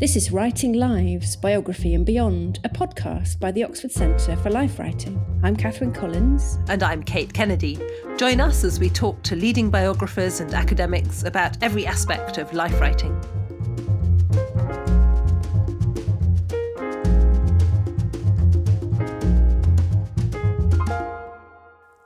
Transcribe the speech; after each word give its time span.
This 0.00 0.14
is 0.14 0.30
Writing 0.30 0.74
Lives, 0.74 1.34
Biography 1.34 1.92
and 1.92 2.06
Beyond, 2.06 2.60
a 2.62 2.68
podcast 2.68 3.40
by 3.40 3.50
the 3.50 3.64
Oxford 3.64 3.90
Centre 3.90 4.36
for 4.36 4.48
Life 4.48 4.78
Writing. 4.78 5.20
I'm 5.42 5.56
Catherine 5.56 5.92
Collins. 5.92 6.60
And 6.68 6.84
I'm 6.84 7.02
Kate 7.02 7.34
Kennedy. 7.34 7.80
Join 8.16 8.40
us 8.40 8.62
as 8.62 8.78
we 8.78 8.90
talk 8.90 9.20
to 9.24 9.34
leading 9.34 9.70
biographers 9.70 10.38
and 10.38 10.54
academics 10.54 11.24
about 11.24 11.60
every 11.64 11.84
aspect 11.84 12.38
of 12.38 12.52
life 12.52 12.80
writing. 12.80 13.20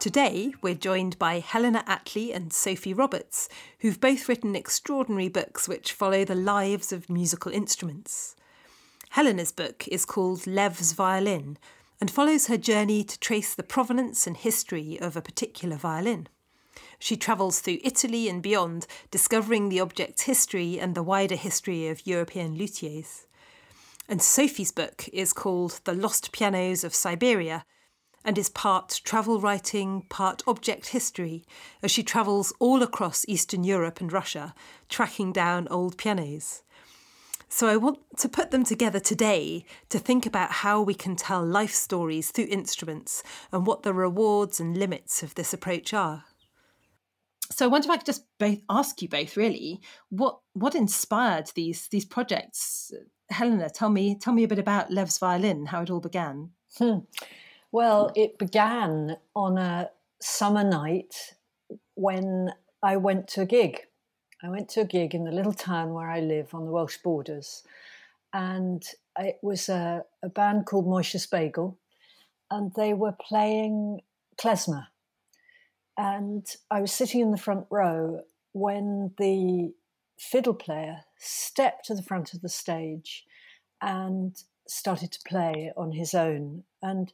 Today, 0.02 0.52
we're 0.60 0.74
joined 0.74 1.16
by 1.20 1.38
Helena 1.38 1.84
Attlee 1.86 2.34
and 2.34 2.52
Sophie 2.52 2.92
Roberts, 2.92 3.48
who've 3.78 4.00
both 4.00 4.28
written 4.28 4.56
extraordinary 4.56 5.28
books 5.28 5.68
which 5.68 5.92
follow 5.92 6.24
the 6.24 6.34
lives 6.34 6.90
of 6.90 7.08
musical 7.08 7.52
instruments. 7.52 8.34
Helena's 9.10 9.52
book 9.52 9.86
is 9.86 10.04
called 10.04 10.44
Lev's 10.44 10.90
Violin 10.92 11.56
and 12.00 12.10
follows 12.10 12.48
her 12.48 12.56
journey 12.56 13.04
to 13.04 13.20
trace 13.20 13.54
the 13.54 13.62
provenance 13.62 14.26
and 14.26 14.36
history 14.36 14.98
of 15.00 15.16
a 15.16 15.22
particular 15.22 15.76
violin. 15.76 16.26
She 16.98 17.16
travels 17.16 17.60
through 17.60 17.78
Italy 17.84 18.28
and 18.28 18.42
beyond, 18.42 18.88
discovering 19.12 19.68
the 19.68 19.78
object's 19.78 20.22
history 20.22 20.80
and 20.80 20.96
the 20.96 21.04
wider 21.04 21.36
history 21.36 21.86
of 21.86 22.08
European 22.08 22.58
luthiers. 22.58 23.26
And 24.08 24.20
Sophie's 24.20 24.72
book 24.72 25.08
is 25.12 25.32
called 25.32 25.78
The 25.84 25.94
Lost 25.94 26.32
Pianos 26.32 26.82
of 26.82 26.92
Siberia 26.92 27.64
and 28.24 28.38
is 28.38 28.48
part 28.48 29.00
travel 29.04 29.40
writing, 29.40 30.02
part 30.08 30.42
object 30.46 30.88
history, 30.88 31.44
as 31.82 31.90
she 31.90 32.02
travels 32.02 32.52
all 32.58 32.82
across 32.82 33.24
Eastern 33.28 33.64
Europe 33.64 34.00
and 34.00 34.12
Russia, 34.12 34.54
tracking 34.88 35.32
down 35.32 35.68
old 35.68 35.96
pianos. 35.98 36.62
So 37.48 37.66
I 37.68 37.76
want 37.76 37.98
to 38.16 38.30
put 38.30 38.50
them 38.50 38.64
together 38.64 38.98
today 38.98 39.66
to 39.90 39.98
think 39.98 40.24
about 40.24 40.50
how 40.50 40.80
we 40.80 40.94
can 40.94 41.16
tell 41.16 41.44
life 41.44 41.74
stories 41.74 42.30
through 42.30 42.46
instruments 42.48 43.22
and 43.52 43.66
what 43.66 43.82
the 43.82 43.92
rewards 43.92 44.58
and 44.58 44.76
limits 44.76 45.22
of 45.22 45.34
this 45.34 45.52
approach 45.52 45.92
are. 45.92 46.24
So 47.50 47.66
I 47.66 47.68
wonder 47.68 47.86
if 47.86 47.90
I 47.90 47.96
could 47.98 48.06
just 48.06 48.24
both 48.38 48.60
ask 48.70 49.02
you 49.02 49.08
both 49.08 49.36
really 49.36 49.82
what 50.08 50.38
what 50.54 50.74
inspired 50.74 51.50
these 51.54 51.88
these 51.88 52.06
projects. 52.06 52.90
Helena, 53.28 53.68
tell 53.68 53.90
me 53.90 54.16
tell 54.18 54.32
me 54.32 54.44
a 54.44 54.48
bit 54.48 54.58
about 54.58 54.90
Lev's 54.90 55.18
violin, 55.18 55.66
how 55.66 55.82
it 55.82 55.90
all 55.90 56.00
began. 56.00 56.52
Hmm. 56.78 57.00
Well, 57.72 58.12
it 58.14 58.38
began 58.38 59.16
on 59.34 59.56
a 59.56 59.88
summer 60.20 60.62
night 60.62 61.32
when 61.94 62.52
I 62.82 62.98
went 62.98 63.28
to 63.28 63.40
a 63.40 63.46
gig. 63.46 63.80
I 64.42 64.50
went 64.50 64.68
to 64.70 64.82
a 64.82 64.84
gig 64.84 65.14
in 65.14 65.24
the 65.24 65.32
little 65.32 65.54
town 65.54 65.94
where 65.94 66.10
I 66.10 66.20
live 66.20 66.54
on 66.54 66.66
the 66.66 66.70
Welsh 66.70 66.98
borders. 66.98 67.62
And 68.34 68.84
it 69.18 69.38
was 69.42 69.70
a, 69.70 70.04
a 70.22 70.28
band 70.28 70.66
called 70.66 70.86
Moishe's 70.86 71.26
Bagel, 71.26 71.78
and 72.50 72.72
they 72.74 72.92
were 72.92 73.16
playing 73.18 74.00
klezmer. 74.38 74.88
And 75.96 76.46
I 76.70 76.82
was 76.82 76.92
sitting 76.92 77.22
in 77.22 77.30
the 77.30 77.38
front 77.38 77.66
row 77.70 78.20
when 78.52 79.14
the 79.16 79.72
fiddle 80.18 80.54
player 80.54 81.04
stepped 81.16 81.86
to 81.86 81.94
the 81.94 82.02
front 82.02 82.34
of 82.34 82.42
the 82.42 82.50
stage 82.50 83.24
and 83.80 84.36
started 84.68 85.10
to 85.12 85.20
play 85.26 85.72
on 85.74 85.92
his 85.92 86.12
own. 86.12 86.64
And 86.82 87.12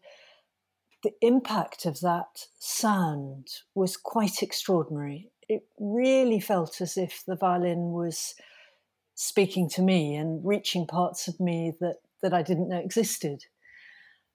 the 1.03 1.13
impact 1.21 1.87
of 1.87 2.01
that 2.01 2.47
sound 2.59 3.49
was 3.75 3.97
quite 3.97 4.43
extraordinary. 4.43 5.31
It 5.49 5.63
really 5.79 6.41
felt 6.41 6.81
as 6.81 6.97
if 6.97 7.23
the 7.27 7.37
violin 7.37 7.93
was 7.93 8.35
speaking 9.15 9.69
to 9.71 9.83
me 9.83 10.15
and 10.15 10.45
reaching 10.45 10.87
parts 10.87 11.29
of 11.29 11.41
me 11.41 11.73
that, 11.81 11.97
that 12.23 12.35
I 12.35 12.43
didn't 12.43 12.69
know 12.69 12.79
existed. 12.79 13.45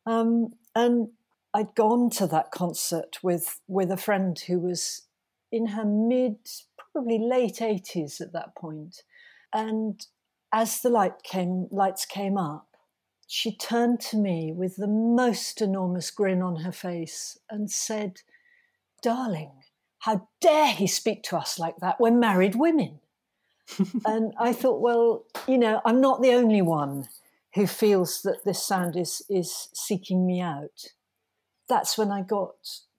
Um, 0.05 0.53
and 0.75 1.09
I'd 1.53 1.75
gone 1.75 2.09
to 2.11 2.27
that 2.27 2.51
concert 2.51 3.17
with, 3.21 3.59
with 3.67 3.91
a 3.91 3.97
friend 3.97 4.37
who 4.39 4.59
was 4.59 5.03
in 5.51 5.67
her 5.67 5.85
mid, 5.85 6.37
probably 6.91 7.19
late 7.19 7.57
80s 7.57 8.19
at 8.19 8.33
that 8.33 8.55
point. 8.55 9.03
And 9.53 10.05
as 10.51 10.81
the 10.81 10.89
light 10.89 11.23
came, 11.23 11.67
lights 11.71 12.05
came 12.05 12.37
up, 12.37 12.72
she 13.27 13.55
turned 13.55 13.99
to 13.99 14.17
me 14.17 14.51
with 14.51 14.75
the 14.75 14.87
most 14.87 15.61
enormous 15.61 16.11
grin 16.11 16.41
on 16.41 16.57
her 16.57 16.71
face 16.71 17.37
and 17.49 17.69
said, 17.71 18.21
Darling, 19.01 19.51
how 19.99 20.27
dare 20.41 20.71
he 20.71 20.87
speak 20.87 21.23
to 21.23 21.37
us 21.37 21.57
like 21.57 21.77
that? 21.77 21.99
We're 21.99 22.11
married 22.11 22.55
women. 22.55 22.99
and 24.05 24.33
I 24.37 24.53
thought, 24.53 24.81
well, 24.81 25.23
you 25.47 25.57
know, 25.57 25.81
I'm 25.85 26.01
not 26.01 26.21
the 26.21 26.33
only 26.33 26.61
one 26.61 27.07
who 27.55 27.67
feels 27.67 28.21
that 28.23 28.43
this 28.43 28.63
sound 28.63 28.95
is, 28.95 29.21
is 29.29 29.69
seeking 29.73 30.25
me 30.25 30.41
out. 30.41 30.87
That's 31.69 31.97
when 31.97 32.11
I 32.11 32.21
got 32.21 32.55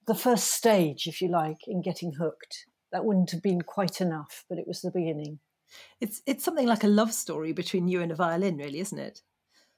the 0.07 0.15
first 0.15 0.53
stage, 0.53 1.07
if 1.07 1.21
you 1.21 1.29
like, 1.29 1.67
in 1.67 1.83
getting 1.83 2.13
hooked. 2.13 2.67
That 2.93 3.05
wouldn't 3.05 3.33
have 3.33 3.43
been 3.43 3.63
quite 3.63 4.01
enough, 4.01 4.45
but 4.49 4.59
it 4.59 4.67
was 4.67 4.81
the 4.81 4.91
beginning. 4.91 5.41
It's 6.01 6.23
it's 6.25 6.45
something 6.45 6.69
like 6.69 6.85
a 6.85 6.89
love 6.89 7.13
story 7.13 7.53
between 7.53 7.89
you 7.89 8.01
and 8.01 8.13
a 8.13 8.15
violin, 8.15 8.57
really, 8.57 8.79
isn't 8.79 8.99
it? 8.99 9.23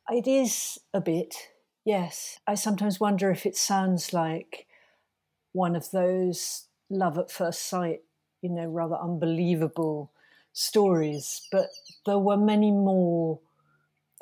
It 0.08 0.28
is 0.28 0.78
a 0.94 1.00
bit, 1.00 1.34
yes. 1.84 2.38
I 2.46 2.54
sometimes 2.54 3.00
wonder 3.00 3.30
if 3.30 3.44
it 3.44 3.56
sounds 3.56 4.12
like 4.12 4.66
one 5.52 5.74
of 5.74 5.90
those 5.90 6.68
love 6.88 7.18
at 7.18 7.30
first 7.30 7.68
sight, 7.68 8.02
you 8.40 8.50
know, 8.50 8.66
rather 8.66 8.94
unbelievable 8.94 10.12
stories. 10.52 11.48
But 11.50 11.66
there 12.04 12.20
were 12.20 12.36
many 12.36 12.70
more 12.70 13.40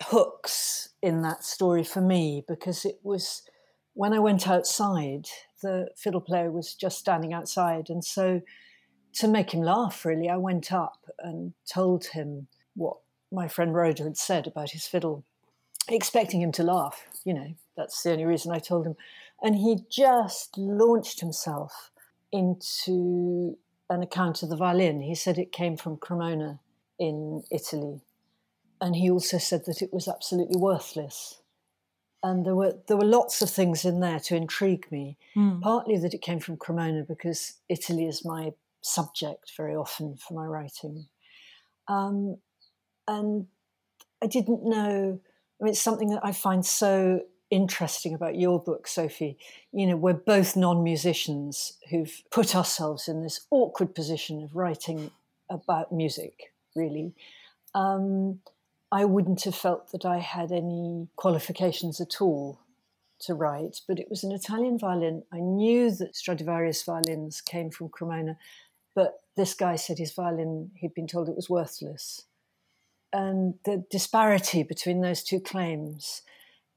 hooks 0.05 0.89
in 1.03 1.21
that 1.21 1.45
story 1.45 1.85
for 1.85 2.01
me 2.01 2.45
because 2.49 2.87
it 2.87 2.99
was 3.03 3.43
when 3.93 4.15
I 4.15 4.21
went 4.21 4.49
outside, 4.49 5.27
the 5.63 5.89
fiddle 5.99 6.23
player 6.23 6.51
was 6.51 6.75
just 6.75 6.99
standing 6.99 7.35
outside. 7.35 7.91
And 7.91 8.03
so 8.03 8.41
to 9.15 9.29
make 9.29 9.53
him 9.53 9.61
laugh, 9.61 10.05
really, 10.07 10.31
I 10.31 10.39
went 10.39 10.73
up 10.73 11.05
and 11.19 11.53
told 11.71 12.07
him 12.07 12.49
what 12.75 12.97
my 13.31 13.49
friend 13.49 13.75
Rhoda 13.75 14.05
had 14.05 14.17
said 14.17 14.47
about 14.47 14.71
his 14.71 14.87
fiddle 14.87 15.25
expecting 15.89 16.41
him 16.41 16.53
to 16.53 16.63
laugh. 16.63 17.05
You 17.25 17.35
know, 17.35 17.55
that's 17.77 18.03
the 18.03 18.13
only 18.13 18.25
reason 18.25 18.53
I 18.53 18.59
told 18.59 18.87
him. 18.87 18.97
And 19.43 19.57
he 19.57 19.85
just 19.91 20.57
launched 20.57 21.21
himself 21.21 21.91
into 22.33 23.57
an 23.91 24.03
account 24.03 24.43
of 24.43 24.49
the 24.49 24.57
violin. 24.57 25.01
He 25.01 25.15
said 25.15 25.39
it 25.39 25.53
came 25.53 25.77
from 25.77 25.97
Cremona 25.97 26.61
in 26.99 27.43
Italy. 27.51 28.01
And 28.81 28.97
he 28.97 29.11
also 29.11 29.39
said 29.39 29.65
that 29.67 29.83
it 29.83 29.93
was 29.93 30.09
absolutely 30.09 30.57
worthless. 30.57 31.41
And 32.23 32.45
there 32.45 32.55
were 32.55 32.75
there 32.89 32.97
were 32.97 33.05
lots 33.05 33.43
of 33.43 33.51
things 33.51 33.85
in 33.85 34.01
there 34.01 34.19
to 34.21 34.37
intrigue 34.37 34.91
me. 34.91 35.19
Mm. 35.37 35.61
Partly 35.61 35.99
that 35.99 36.15
it 36.15 36.23
came 36.23 36.41
from 36.41 36.57
Cremona 36.57 37.05
because 37.07 37.55
Italy 37.69 38.07
is 38.07 38.25
my 38.25 38.53
subject 38.81 39.53
very 39.57 39.75
often 39.75 40.17
for 40.17 40.35
my 40.35 40.47
writing. 40.47 41.07
Um, 41.87 42.39
and 43.07 43.47
I 44.23 44.27
didn't 44.27 44.65
know 44.65 45.21
I 45.61 45.65
mean, 45.65 45.73
it's 45.73 45.81
something 45.81 46.11
that 46.11 46.25
I 46.25 46.33
find 46.33 46.65
so 46.65 47.23
interesting 47.51 48.15
about 48.15 48.37
your 48.37 48.61
book, 48.61 48.87
Sophie. 48.87 49.39
You 49.73 49.87
know, 49.87 49.97
we're 49.97 50.13
both 50.13 50.57
non 50.57 50.83
musicians 50.83 51.79
who've 51.91 52.23
put 52.31 52.57
ourselves 52.57 53.09
in 53.09 53.23
this 53.23 53.47
awkward 53.51 53.95
position 53.95 54.43
of 54.43 54.57
writing 54.57 55.11
about 55.49 55.93
music, 55.93 56.53
really. 56.75 57.15
Um, 57.75 58.41
I 58.91 59.05
wouldn't 59.05 59.45
have 59.45 59.55
felt 59.55 59.91
that 59.93 60.05
I 60.05 60.19
had 60.19 60.53
any 60.53 61.09
qualifications 61.17 62.01
at 62.01 62.21
all 62.21 62.61
to 63.21 63.35
write, 63.35 63.81
but 63.89 63.99
it 63.99 64.09
was 64.11 64.25
an 64.25 64.33
Italian 64.33 64.79
violin. 64.79 65.23
I 65.33 65.39
knew 65.39 65.91
that 65.91 66.17
Stradivarius 66.17 66.83
violins 66.83 67.41
came 67.41 67.71
from 67.71 67.89
Cremona, 67.89 68.37
but 68.95 69.21
this 69.37 69.55
guy 69.55 69.77
said 69.77 69.99
his 69.99 70.13
violin, 70.13 70.71
he'd 70.77 70.95
been 70.95 71.07
told 71.07 71.29
it 71.29 71.37
was 71.37 71.51
worthless 71.51 72.23
and 73.15 73.55
the 73.65 73.85
disparity 73.91 74.65
between 74.65 75.01
those 75.01 75.23
two 75.23 75.39
claims 75.39 76.23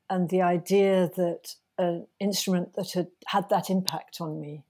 and 0.07 0.29
the 0.29 0.44
idea 0.44 1.09
that 1.17 1.56
an 1.79 2.06
instrument 2.19 2.75
that 2.75 2.91
had 2.91 3.07
had 3.25 3.50
that 3.50 3.71
impact 3.71 4.21
on 4.21 4.39
me 4.39 4.63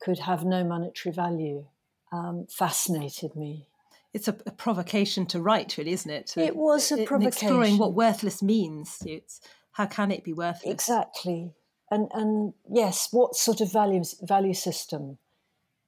could 0.00 0.18
have 0.20 0.44
no 0.44 0.62
monetary 0.62 1.14
value 1.14 1.64
um, 2.12 2.46
fascinated 2.50 3.34
me. 3.34 3.66
It's 4.12 4.28
a, 4.28 4.36
a, 4.46 4.52
provocation 4.52 5.24
to 5.26 5.40
write, 5.40 5.76
really, 5.78 5.92
isn't 5.92 6.10
it? 6.10 6.34
it 6.36 6.54
was 6.54 6.92
a 6.92 7.04
provocation. 7.04 7.48
Exploring 7.48 7.78
what 7.78 7.94
worthless 7.94 8.42
means. 8.42 8.98
It's 9.06 9.40
how 9.72 9.86
can 9.86 10.10
it 10.10 10.22
be 10.22 10.34
worthless? 10.34 10.70
Exactly. 10.70 11.54
And 11.90 12.10
and 12.12 12.52
yes, 12.70 13.08
what 13.10 13.36
sort 13.36 13.62
of 13.62 13.72
value 13.72 14.02
value 14.22 14.54
system 14.54 15.18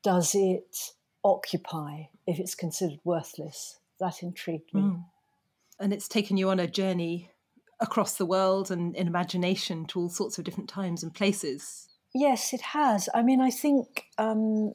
does 0.02 0.34
it 0.34 0.92
occupy 1.22 2.04
if 2.26 2.38
it's 2.38 2.54
considered 2.54 3.00
worthless? 3.04 3.78
That 4.00 4.22
intrigued 4.22 4.72
me. 4.72 4.80
Mm 4.80 5.04
and 5.80 5.92
it's 5.92 6.08
taken 6.08 6.36
you 6.36 6.50
on 6.50 6.60
a 6.60 6.66
journey 6.66 7.30
across 7.80 8.16
the 8.16 8.26
world 8.26 8.70
and 8.70 8.96
in 8.96 9.06
imagination 9.06 9.86
to 9.86 10.00
all 10.00 10.08
sorts 10.08 10.38
of 10.38 10.44
different 10.44 10.68
times 10.68 11.02
and 11.02 11.14
places. 11.14 11.88
Yes, 12.14 12.52
it 12.52 12.60
has. 12.60 13.08
I 13.14 13.22
mean, 13.22 13.40
I 13.40 13.50
think 13.50 14.04
um, 14.16 14.72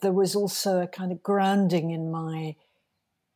there 0.00 0.12
was 0.12 0.34
also 0.34 0.80
a 0.80 0.86
kind 0.86 1.12
of 1.12 1.22
grounding 1.22 1.90
in 1.90 2.10
my 2.10 2.56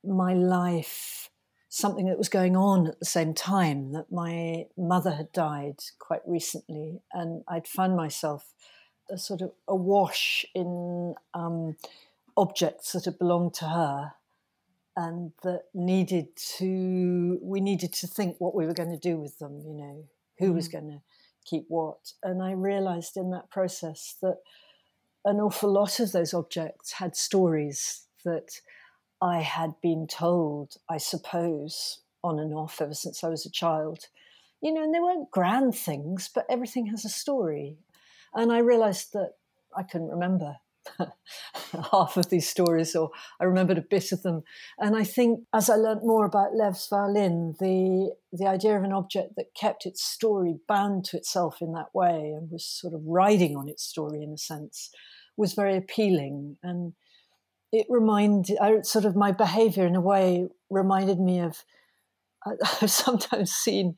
my 0.04 0.34
life 0.34 1.30
something 1.68 2.06
that 2.06 2.16
was 2.16 2.28
going 2.28 2.56
on 2.56 2.86
at 2.86 2.98
the 3.00 3.04
same 3.04 3.34
time 3.34 3.92
that 3.92 4.10
my 4.10 4.64
mother 4.78 5.10
had 5.10 5.30
died 5.32 5.76
quite 5.98 6.22
recently, 6.26 7.00
and 7.12 7.42
I'd 7.48 7.66
found 7.66 7.96
myself 7.96 8.54
a 9.10 9.18
sort 9.18 9.42
of 9.42 9.52
awash 9.68 10.46
in 10.54 11.14
um, 11.34 11.76
objects 12.36 12.92
that 12.92 13.04
had 13.04 13.18
belonged 13.18 13.54
to 13.54 13.66
her 13.66 14.12
and 14.96 15.32
that 15.42 15.64
needed 15.74 16.28
to 16.36 17.38
we 17.42 17.60
needed 17.60 17.92
to 17.92 18.06
think 18.06 18.36
what 18.38 18.54
we 18.54 18.66
were 18.66 18.72
going 18.72 18.90
to 18.90 19.08
do 19.08 19.16
with 19.16 19.38
them 19.38 19.60
you 19.64 19.74
know 19.74 20.04
who 20.38 20.52
mm 20.52 20.54
was 20.54 20.68
going 20.68 20.88
to 20.88 21.00
keep 21.44 21.64
what. 21.68 22.12
And 22.22 22.42
i 22.42 22.52
realized 22.52 23.16
in 23.16 23.30
that 23.30 23.50
process 23.50 24.16
that 24.22 24.38
an 25.24 25.36
awful 25.36 25.72
lot 25.72 26.00
of 26.00 26.12
those 26.12 26.34
objects 26.34 26.92
had 26.92 27.14
stories 27.16 28.06
that 28.24 28.60
i 29.20 29.40
had 29.40 29.74
been 29.80 30.06
told 30.06 30.74
i 30.90 30.96
suppose 30.96 32.00
on 32.24 32.38
and 32.38 32.52
off 32.54 32.80
ever 32.80 32.94
since 32.94 33.22
i 33.22 33.28
was 33.28 33.46
a 33.46 33.50
child. 33.50 34.06
You 34.62 34.72
know 34.72 34.82
and 34.82 34.94
they 34.94 35.00
weren't 35.00 35.30
grand 35.30 35.74
things 35.74 36.30
but 36.34 36.46
everything 36.48 36.86
has 36.86 37.04
a 37.04 37.10
story. 37.10 37.78
And 38.34 38.52
I 38.52 38.58
realized 38.58 39.12
that 39.12 39.32
I 39.76 39.82
couldn't 39.82 40.08
remember 40.10 40.56
half 41.92 42.16
of 42.16 42.28
these 42.30 42.48
stories, 42.48 42.94
or 42.94 43.10
I 43.40 43.44
remembered 43.44 43.78
a 43.78 43.82
bit 43.82 44.12
of 44.12 44.22
them. 44.22 44.42
And 44.78 44.96
I 44.96 45.04
think 45.04 45.40
as 45.54 45.68
I 45.70 45.76
learnt 45.76 46.04
more 46.04 46.24
about 46.24 46.54
Lev's 46.54 46.88
violin, 46.88 47.54
the 47.58 48.14
the 48.32 48.46
idea 48.46 48.76
of 48.76 48.84
an 48.84 48.92
object 48.92 49.34
that 49.36 49.54
kept 49.54 49.86
its 49.86 50.04
story 50.04 50.56
bound 50.68 51.04
to 51.06 51.16
itself 51.16 51.62
in 51.62 51.72
that 51.72 51.94
way 51.94 52.34
and 52.36 52.50
was 52.50 52.64
sort 52.66 52.94
of 52.94 53.00
riding 53.06 53.56
on 53.56 53.68
its 53.68 53.82
story 53.82 54.22
in 54.22 54.32
a 54.32 54.38
sense 54.38 54.90
was 55.36 55.54
very 55.54 55.76
appealing. 55.76 56.56
And 56.62 56.94
it 57.72 57.86
reminded, 57.88 58.58
I, 58.60 58.76
uh, 58.76 58.82
sort 58.82 59.04
of 59.04 59.16
my 59.16 59.32
behavior 59.32 59.86
in 59.86 59.96
a 59.96 60.00
way 60.00 60.48
reminded 60.70 61.20
me 61.20 61.40
of, 61.40 61.64
I've 62.82 62.90
sometimes 62.90 63.52
seen 63.52 63.96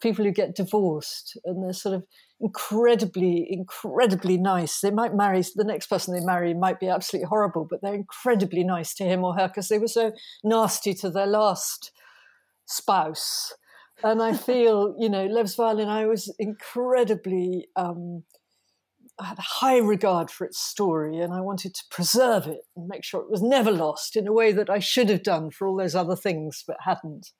people 0.00 0.24
who 0.24 0.30
get 0.30 0.54
divorced 0.54 1.38
and 1.44 1.62
they're 1.62 1.72
sort 1.72 1.94
of 1.94 2.04
incredibly, 2.40 3.46
incredibly 3.50 4.36
nice. 4.36 4.80
They 4.80 4.90
might 4.90 5.14
marry 5.14 5.42
the 5.54 5.64
next 5.64 5.88
person 5.88 6.14
they 6.14 6.24
marry 6.24 6.54
might 6.54 6.80
be 6.80 6.88
absolutely 6.88 7.28
horrible, 7.28 7.66
but 7.68 7.80
they're 7.82 7.94
incredibly 7.94 8.64
nice 8.64 8.94
to 8.94 9.04
him 9.04 9.24
or 9.24 9.34
her 9.34 9.48
because 9.48 9.68
they 9.68 9.78
were 9.78 9.88
so 9.88 10.12
nasty 10.44 10.94
to 10.94 11.10
their 11.10 11.26
last 11.26 11.90
spouse. 12.66 13.54
And 14.04 14.22
I 14.22 14.34
feel, 14.34 14.94
you 14.98 15.08
know, 15.08 15.26
Lev's 15.26 15.56
violin, 15.56 15.88
I 15.88 16.06
was 16.06 16.32
incredibly, 16.38 17.68
um, 17.76 18.22
I 19.18 19.24
had 19.26 19.38
a 19.38 19.42
high 19.42 19.78
regard 19.78 20.30
for 20.30 20.44
its 20.44 20.60
story 20.60 21.18
and 21.18 21.32
I 21.32 21.40
wanted 21.40 21.74
to 21.74 21.82
preserve 21.90 22.46
it 22.46 22.60
and 22.76 22.86
make 22.86 23.04
sure 23.04 23.20
it 23.20 23.30
was 23.30 23.42
never 23.42 23.72
lost 23.72 24.14
in 24.14 24.28
a 24.28 24.32
way 24.32 24.52
that 24.52 24.70
I 24.70 24.78
should 24.78 25.08
have 25.10 25.24
done 25.24 25.50
for 25.50 25.66
all 25.66 25.76
those 25.76 25.96
other 25.96 26.14
things 26.14 26.62
but 26.66 26.76
hadn't. 26.84 27.32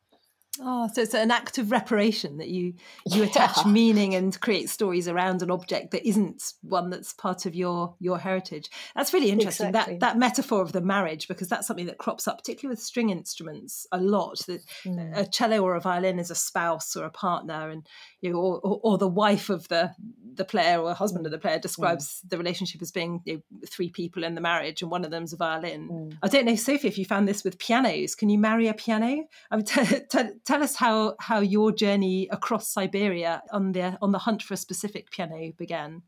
Oh, 0.61 0.89
so 0.93 1.03
it's 1.03 1.15
an 1.15 1.31
act 1.31 1.59
of 1.59 1.71
reparation 1.71 2.39
that 2.39 2.49
you 2.49 2.75
you 3.07 3.23
yeah. 3.23 3.29
attach 3.29 3.65
meaning 3.67 4.15
and 4.15 4.39
create 4.41 4.69
stories 4.69 5.09
around 5.09 5.43
an 5.43 5.51
object 5.51 5.91
that 5.93 6.07
isn't 6.07 6.55
one 6.63 6.91
that's 6.91 7.13
part 7.13 7.47
of 7.47 7.55
your 7.55 7.95
your 8.01 8.19
heritage. 8.19 8.71
That's 8.95 9.13
really 9.13 9.31
interesting. 9.31 9.69
Exactly. 9.69 9.95
That 9.95 10.01
that 10.01 10.19
metaphor 10.19 10.63
of 10.63 10.73
the 10.73 10.81
marriage, 10.81 11.29
because 11.29 11.49
that's 11.49 11.67
something 11.67 11.87
that 11.87 11.99
crops 11.99 12.27
up, 12.27 12.39
particularly 12.39 12.73
with 12.73 12.83
string 12.83 13.11
instruments, 13.11 13.87
a 13.93 14.01
lot. 14.01 14.39
That 14.47 14.63
mm. 14.85 15.17
a 15.17 15.27
cello 15.27 15.63
or 15.63 15.75
a 15.75 15.81
violin 15.81 16.19
is 16.19 16.31
a 16.31 16.35
spouse 16.35 16.97
or 16.97 17.05
a 17.05 17.11
partner, 17.11 17.71
and 17.71 17.87
you 18.21 18.33
know, 18.33 18.39
or, 18.39 18.61
or, 18.61 18.81
or 18.83 18.99
the 18.99 19.09
wife 19.09 19.51
of 19.51 19.69
the 19.69 19.93
the 20.35 20.45
player 20.45 20.81
or 20.81 20.95
husband 20.95 21.27
of 21.27 21.33
the 21.33 21.39
player 21.39 21.59
describes 21.59 22.21
mm. 22.25 22.31
the 22.31 22.39
relationship 22.39 22.83
as 22.83 22.91
being 22.91 23.21
you 23.25 23.35
know, 23.35 23.41
three 23.67 23.91
people 23.91 24.25
in 24.25 24.35
the 24.35 24.41
marriage, 24.41 24.83
and 24.83 24.91
one 24.91 25.05
of 25.05 25.11
them's 25.11 25.33
a 25.33 25.37
violin. 25.37 25.89
Mm. 25.89 26.19
I 26.23 26.29
don't 26.29 26.45
know, 26.45 26.57
Sophie, 26.57 26.89
if 26.89 26.99
you 26.99 27.05
found 27.05 27.29
this 27.29 27.45
with 27.45 27.59
pianos. 27.59 28.15
Can 28.15 28.29
you 28.29 28.39
marry 28.39 28.69
a 28.69 28.75
piano? 28.75 29.25
I 29.51 29.57
mean, 29.57 29.65
t- 29.65 30.01
t- 30.11 30.31
tell 30.49 30.63
us 30.63 30.77
how 30.77 31.15
how 31.21 31.41
your 31.41 31.71
journey 31.71 32.27
across 32.31 32.73
Siberia 32.73 33.43
on 33.53 33.73
the 33.73 33.99
on 34.01 34.13
the 34.13 34.19
hunt 34.19 34.43
for 34.43 34.55
a 34.55 34.57
specific 34.57 35.11
piano 35.11 35.53
began. 35.57 36.03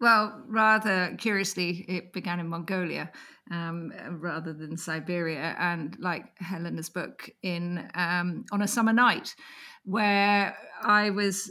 Well, 0.00 0.42
rather 0.48 1.14
curiously, 1.18 1.84
it 1.88 2.12
began 2.12 2.40
in 2.40 2.48
Mongolia 2.48 3.12
um, 3.52 3.92
rather 4.10 4.52
than 4.52 4.76
Siberia, 4.76 5.54
and 5.58 5.96
like 6.00 6.36
Helena's 6.38 6.90
book, 6.90 7.30
in 7.42 7.88
um, 7.94 8.44
on 8.50 8.62
a 8.62 8.68
summer 8.68 8.92
night, 8.92 9.36
where 9.84 10.56
I 10.82 11.10
was 11.10 11.50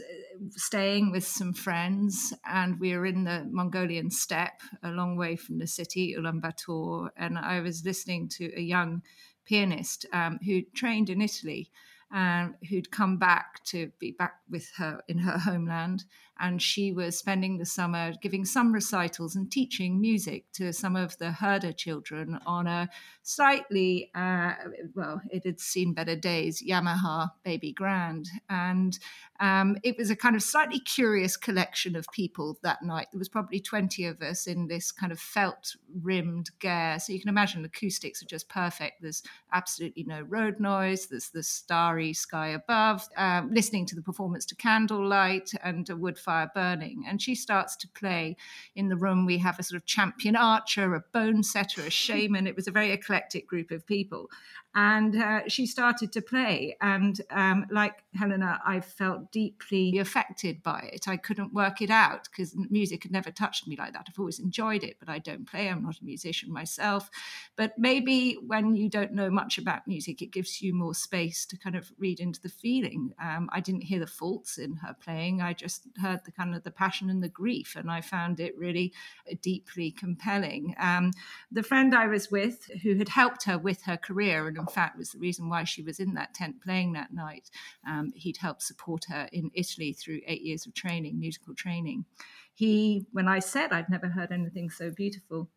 staying 0.50 1.12
with 1.12 1.26
some 1.26 1.54
friends, 1.54 2.34
and 2.46 2.78
we 2.80 2.96
were 2.98 3.06
in 3.06 3.24
the 3.24 3.48
Mongolian 3.50 4.12
steppe, 4.12 4.62
a 4.84 4.90
long 4.90 5.16
way 5.16 5.38
from 5.38 5.60
the 5.60 5.68
city, 5.68 6.14
Ulaanbaatar, 6.20 7.10
and 7.16 7.40
I 7.40 7.62
was 7.62 7.86
listening 7.86 8.28
to 8.38 8.52
a 8.58 8.62
young 8.62 9.02
pianist 9.46 10.06
um, 10.12 10.40
who 10.46 10.62
trained 10.76 11.10
in 11.10 11.22
Italy 11.22 11.72
um, 12.14 12.56
who'd 12.70 12.92
come 12.92 13.18
back 13.18 13.64
to 13.66 13.92
be 14.00 14.12
back 14.12 14.36
with 14.50 14.72
her 14.78 15.02
in 15.08 15.18
her 15.18 15.38
homeland. 15.38 16.06
And 16.40 16.62
she 16.62 16.92
was 16.92 17.18
spending 17.18 17.58
the 17.58 17.66
summer 17.66 18.14
giving 18.22 18.46
some 18.46 18.74
recitals 18.74 19.36
and 19.36 19.52
teaching 19.52 20.02
music 20.02 20.52
to 20.54 20.74
some 20.74 20.96
of 20.96 21.18
the 21.18 21.32
herder 21.32 21.72
children 21.72 22.40
on 22.46 22.68
a 22.68 22.90
slightly, 23.22 24.12
uh, 24.14 24.54
well, 24.96 25.22
it 25.32 25.46
had 25.46 25.60
seen 25.60 25.94
better 25.94 26.16
days, 26.16 26.62
Yamaha 26.62 27.32
Baby 27.44 27.72
Grand. 27.72 28.30
And 28.50 28.98
um, 29.40 29.78
it 29.84 29.98
was 29.98 30.10
a 30.10 30.16
kind 30.16 30.36
of 30.36 30.44
slightly 30.44 30.80
curious 30.80 31.38
collection 31.38 31.96
of 31.96 32.06
people 32.12 32.58
that 32.64 32.84
night. 32.84 33.08
There 33.12 33.20
was 33.20 33.30
probably 33.30 33.60
20 33.60 34.06
of 34.06 34.22
us 34.22 34.48
in 34.48 34.68
this 34.68 34.92
kind 34.92 35.12
of 35.12 35.20
felt 35.20 35.76
rimmed 36.02 36.50
ger. 36.60 36.98
So 37.00 37.14
you 37.14 37.20
can 37.20 37.30
imagine 37.30 37.62
the 37.62 37.68
acoustics 37.68 38.22
are 38.22 38.28
just 38.28 38.50
perfect. 38.50 39.02
There's 39.02 39.24
absolutely 39.52 40.04
no 40.04 40.22
road 40.22 40.60
noise, 40.60 41.08
there's 41.08 41.30
the 41.30 41.44
starry 41.44 42.14
sky 42.14 42.50
above, 42.50 43.08
um, 43.18 43.54
listening 43.54 43.86
to 43.88 43.96
the 43.96 44.02
performance 44.02 44.46
to 44.48 44.56
candlelight 44.56 45.52
and 45.64 45.90
a 45.90 45.96
wood 45.96 46.18
fire 46.24 46.50
burning. 46.54 47.04
And 47.08 47.22
she 47.22 47.36
starts 47.36 47.76
to 47.78 47.88
play 47.90 48.36
in 48.76 48.90
the 48.90 48.96
room. 48.96 49.26
We 49.26 49.38
have 49.40 49.60
a 49.60 49.64
sort 49.64 49.82
of 49.82 49.86
champion 49.86 50.36
archer, 50.36 50.96
a 50.96 51.04
bone 51.14 51.44
setter, 51.44 51.82
a 51.82 51.90
shaman. 51.90 52.48
It 52.48 52.56
was 52.56 52.68
a 52.68 52.72
very 52.72 52.92
eclectic 52.92 53.48
group 53.48 53.72
of 53.72 53.86
people 53.86 54.30
and 54.76 55.16
uh, 55.16 55.42
she 55.48 55.66
started 55.68 56.12
to 56.14 56.22
play. 56.22 56.76
And 56.82 57.20
um, 57.30 57.66
like 57.70 58.04
helena 58.16 58.60
i 58.66 58.80
felt 58.80 59.32
deeply 59.32 59.98
affected 59.98 60.62
by 60.64 60.90
it. 60.94 61.08
I 61.08 61.18
couldn't 61.18 61.54
work 61.54 61.82
it 61.82 61.90
out 61.90 62.28
because 62.30 62.56
music 62.70 63.04
had 63.04 63.12
never 63.12 63.32
touched 63.32 63.68
me 63.68 63.76
like 63.76 63.94
that. 63.94 64.08
I've 64.08 64.20
always 64.20 64.40
enjoyed 64.40 64.84
it 64.84 64.98
but 65.00 65.10
i 65.10 65.20
don't 65.20 65.50
play. 65.50 65.70
I'm 65.70 65.84
not 65.84 66.00
a 66.00 66.06
musician 66.06 66.52
myself. 66.52 67.10
But 67.56 67.78
maybe 67.78 68.38
when 68.46 68.76
you 68.76 68.90
don't 68.90 69.14
know 69.14 69.30
much 69.30 69.58
about 69.58 69.88
music 69.88 70.22
it 70.22 70.32
gives 70.32 70.62
you 70.62 70.74
more 70.74 70.96
space 70.96 71.46
to 71.48 71.58
kind 71.58 71.76
of 71.76 71.92
read 71.98 72.20
into 72.20 72.42
the 72.42 72.50
feeling. 72.50 73.14
Um, 73.22 73.50
i 73.52 73.60
didn't 73.60 73.84
hear 73.84 74.00
the 74.00 74.08
faults 74.08 74.58
in 74.58 74.76
her 74.78 74.96
playing. 75.00 75.42
I 75.42 75.54
just 75.54 75.88
heard 76.02 76.22
the 76.26 76.32
kind 76.32 76.56
of 76.56 76.64
the 76.64 76.72
passion 76.72 77.10
and 77.10 77.22
the 77.22 77.30
grief 77.30 77.76
and 77.76 77.92
i 77.92 78.02
found 78.02 78.40
it 78.40 78.58
really 78.58 78.94
uh, 79.32 79.36
deeply 79.42 79.92
compelling. 79.92 80.76
Um, 80.80 81.12
the 81.52 81.64
friend 81.64 81.94
i 81.94 82.08
was 82.08 82.32
with 82.32 82.66
who 82.82 82.96
had 82.96 83.10
helped 83.10 83.44
her 83.44 83.58
with 83.58 83.84
her 83.84 83.98
career 83.98 84.48
and 84.48 84.58
in 84.68 84.74
fact, 84.74 84.98
was 84.98 85.12
the 85.12 85.20
reason 85.20 85.50
why 85.50 85.64
she 85.64 85.82
was 85.82 86.00
in 86.00 86.14
that 86.16 86.34
tent 86.34 86.62
playing 86.62 86.94
that 86.94 87.14
night. 87.14 87.50
Um, 87.88 88.12
he'd 88.16 88.38
helped 88.38 88.64
support 88.64 89.06
her 89.10 89.30
in 89.32 89.52
Italy 89.54 89.94
through 89.94 90.22
eight 90.26 90.42
years 90.42 90.66
of 90.66 90.74
training, 90.74 91.20
musical 91.20 91.54
training. 91.56 92.06
He, 92.54 93.06
when 93.12 93.28
I 93.28 93.40
said 93.40 93.72
I'd 93.72 93.90
never 93.90 94.08
heard 94.08 94.32
anything 94.32 94.70
so 94.70 94.92
beautiful, 94.92 95.50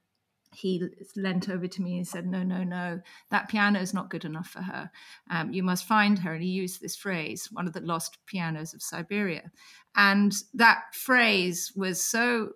he 0.54 0.82
leant 1.16 1.48
over 1.48 1.66
to 1.66 1.82
me 1.82 1.98
and 1.98 2.08
said, 2.08 2.26
No, 2.26 2.42
no, 2.42 2.64
no, 2.64 3.00
that 3.30 3.48
piano 3.48 3.80
is 3.80 3.92
not 3.92 4.10
good 4.10 4.24
enough 4.24 4.48
for 4.48 4.62
her. 4.62 4.90
Um, 5.30 5.52
you 5.52 5.62
must 5.62 5.86
find 5.86 6.18
her. 6.20 6.32
And 6.32 6.42
he 6.42 6.48
used 6.48 6.80
this 6.80 6.96
phrase, 6.96 7.48
one 7.52 7.66
of 7.66 7.72
the 7.72 7.80
lost 7.80 8.18
pianos 8.26 8.72
of 8.72 8.82
Siberia. 8.82 9.50
And 9.94 10.34
that 10.54 10.94
phrase 10.94 11.72
was 11.76 12.02
so 12.02 12.52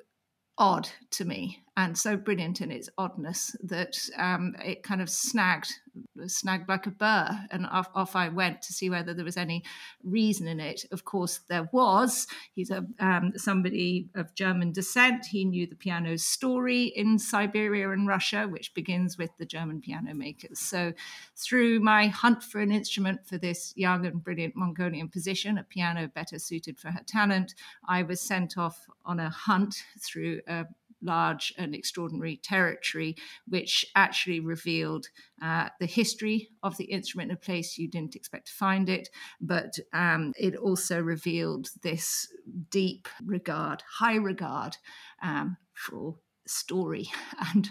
odd 0.57 0.88
to 1.11 1.25
me 1.25 1.62
and 1.81 1.97
so 1.97 2.15
brilliant 2.15 2.61
in 2.61 2.71
its 2.71 2.91
oddness 2.99 3.57
that 3.63 3.97
um, 4.19 4.55
it 4.63 4.83
kind 4.83 5.01
of 5.01 5.09
snagged 5.09 5.73
snagged 6.27 6.69
like 6.69 6.87
a 6.87 6.91
burr. 6.91 7.47
And 7.51 7.67
off, 7.67 7.89
off, 7.95 8.15
i 8.15 8.29
went 8.29 8.63
to 8.63 8.73
see 8.73 8.91
whether 8.91 9.15
there 9.15 9.25
was 9.25 9.37
any 9.37 9.65
reason 10.05 10.47
in 10.47 10.61
it. 10.61 10.85
Of 10.93 11.05
course 11.05 11.41
there 11.49 11.69
was. 11.73 12.27
He's 12.55 12.71
a 12.71 12.87
um, 12.99 13.33
somebody 13.37 14.09
of 14.15 14.35
german 14.35 14.73
descent. 14.73 15.27
He 15.27 15.45
knew 15.45 15.67
the 15.67 15.75
piano's 15.75 16.25
story 16.25 16.85
in 16.85 17.19
siberia 17.19 17.91
and 17.91 18.07
russia 18.07 18.47
which 18.49 18.75
begins 18.75 19.17
with 19.17 19.31
the 19.39 19.47
german 19.47 19.81
piano 19.81 20.15
makers. 20.15 20.59
So 20.59 20.93
through 21.37 21.81
my 21.81 22.09
hunt 22.09 22.43
for 22.43 22.61
an 22.61 22.73
instrument 22.73 23.27
for 23.27 23.39
this 23.39 23.73
young 23.77 24.05
and 24.05 24.23
brilliant 24.23 24.55
mongolian 24.55 25.09
position 25.09 25.59
a 25.59 25.65
piano 25.65 26.09
better 26.09 26.39
suited 26.39 26.79
for 26.79 26.91
her 26.91 27.03
talent 27.07 27.55
i 27.89 28.03
was 28.03 28.21
sent 28.21 28.59
off 28.59 28.87
on 29.05 29.19
a 29.19 29.31
hunt 29.31 29.85
through 29.99 30.41
a 30.47 30.67
large 31.02 31.52
and 31.59 31.75
extraordinary 31.75 32.37
territory, 32.42 33.16
which 33.47 33.85
actually 33.95 34.40
revealed 34.40 35.07
uh, 35.42 35.69
the 35.78 35.87
history 35.87 36.49
of 36.62 36.76
the 36.76 36.85
instrument 36.85 37.30
in 37.30 37.37
a 37.37 37.40
place 37.40 37.78
you 37.78 37.88
didn't 37.88 38.16
expect 38.16 38.47
to 38.49 38.52
find 38.52 38.88
it. 38.88 39.09
But 39.40 39.75
um, 39.92 40.33
it 40.38 40.57
also 40.57 41.00
revealed 41.00 41.69
this 41.83 42.28
deep 42.71 43.09
regard, 43.25 43.83
high 43.99 44.16
regard 44.16 44.76
um, 45.23 45.57
for 45.75 46.16
story 46.47 47.09
and 47.54 47.71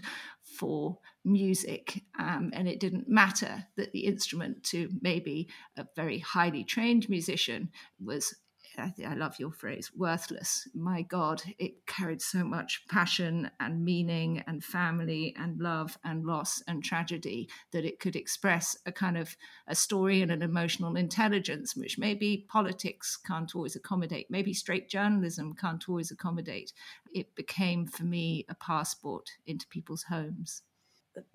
for 0.58 0.98
music. 1.24 2.04
Um, 2.18 2.52
and 2.54 2.68
it 2.68 2.80
didn't 2.80 3.08
matter 3.08 3.66
that 3.78 3.92
the 3.92 4.06
instrument 4.06 4.64
to 4.66 4.90
maybe 5.02 5.50
a 5.78 5.86
very 5.96 6.20
highly 6.20 6.64
trained 6.64 7.10
musician 7.10 7.70
was 8.04 8.36
I, 8.80 8.94
I 9.06 9.14
love 9.16 9.40
your 9.40 9.52
phrase, 9.52 9.92
worthless. 9.96 10.68
My 10.74 11.02
God, 11.02 11.42
it 11.58 11.86
carried 11.86 12.22
so 12.22 12.44
much 12.44 12.86
passion 12.88 13.52
and 13.60 13.84
meaning 13.84 14.44
and 14.48 14.64
family 14.64 15.36
and 15.38 15.60
love 15.60 15.98
and 16.04 16.26
loss 16.26 16.64
and 16.68 16.84
tragedy 16.84 17.50
that 17.72 17.86
it 17.86 18.00
could 18.00 18.16
express 18.16 18.78
a 18.86 18.92
kind 18.92 19.18
of 19.18 19.36
a 19.68 19.76
story 19.76 20.22
and 20.22 20.32
an 20.32 20.42
emotional 20.42 20.96
intelligence, 20.96 21.76
which 21.76 22.00
maybe 22.00 22.46
politics 22.50 23.18
can't 23.18 23.56
always 23.56 23.76
accommodate, 23.76 24.28
maybe 24.30 24.54
straight 24.54 24.90
journalism 24.90 25.54
can't 25.54 25.88
always 25.90 26.12
accommodate. 26.12 26.74
It 27.14 27.36
became 27.36 27.86
for 27.86 28.04
me 28.04 28.46
a 28.50 28.56
passport 28.56 29.30
into 29.46 29.68
people's 29.68 30.04
homes 30.04 30.64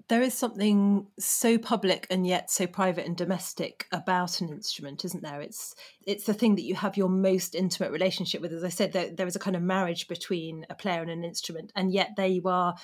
there 0.09 0.23
is 0.23 0.35
something 0.35 1.07
so 1.19 1.59
public 1.59 2.07
and 2.11 2.26
yet 2.26 2.50
so 2.50 2.67
private 2.67 3.07
and 3.07 3.17
domestic 3.17 3.87
about 3.93 4.41
an 4.41 4.49
instrument 4.49 5.05
isn't 5.05 5.23
there? 5.23 5.41
It's 5.41 5.75
it's 6.07 6.25
the 6.25 6.35
thing 6.35 6.57
that 6.57 6.64
you 6.64 6.75
have 6.75 6.97
your 6.97 7.09
most 7.09 7.55
intimate 7.55 7.93
relationship 7.93 8.41
with. 8.41 8.53
As 8.53 8.64
i 8.64 8.69
said 8.69 8.93
there, 8.93 9.11
there 9.11 9.26
is 9.26 9.37
a 9.37 9.41
kind 9.41 9.57
of 9.57 9.62
marriage 9.62 10.09
between 10.09 10.67
a 10.71 10.75
player 10.75 11.03
and 11.03 11.11
an 11.11 11.25
instrument 11.25 11.73
and 11.75 11.93
yet 11.93 12.11
there 12.17 12.26
you 12.26 12.43
are 12.47 12.75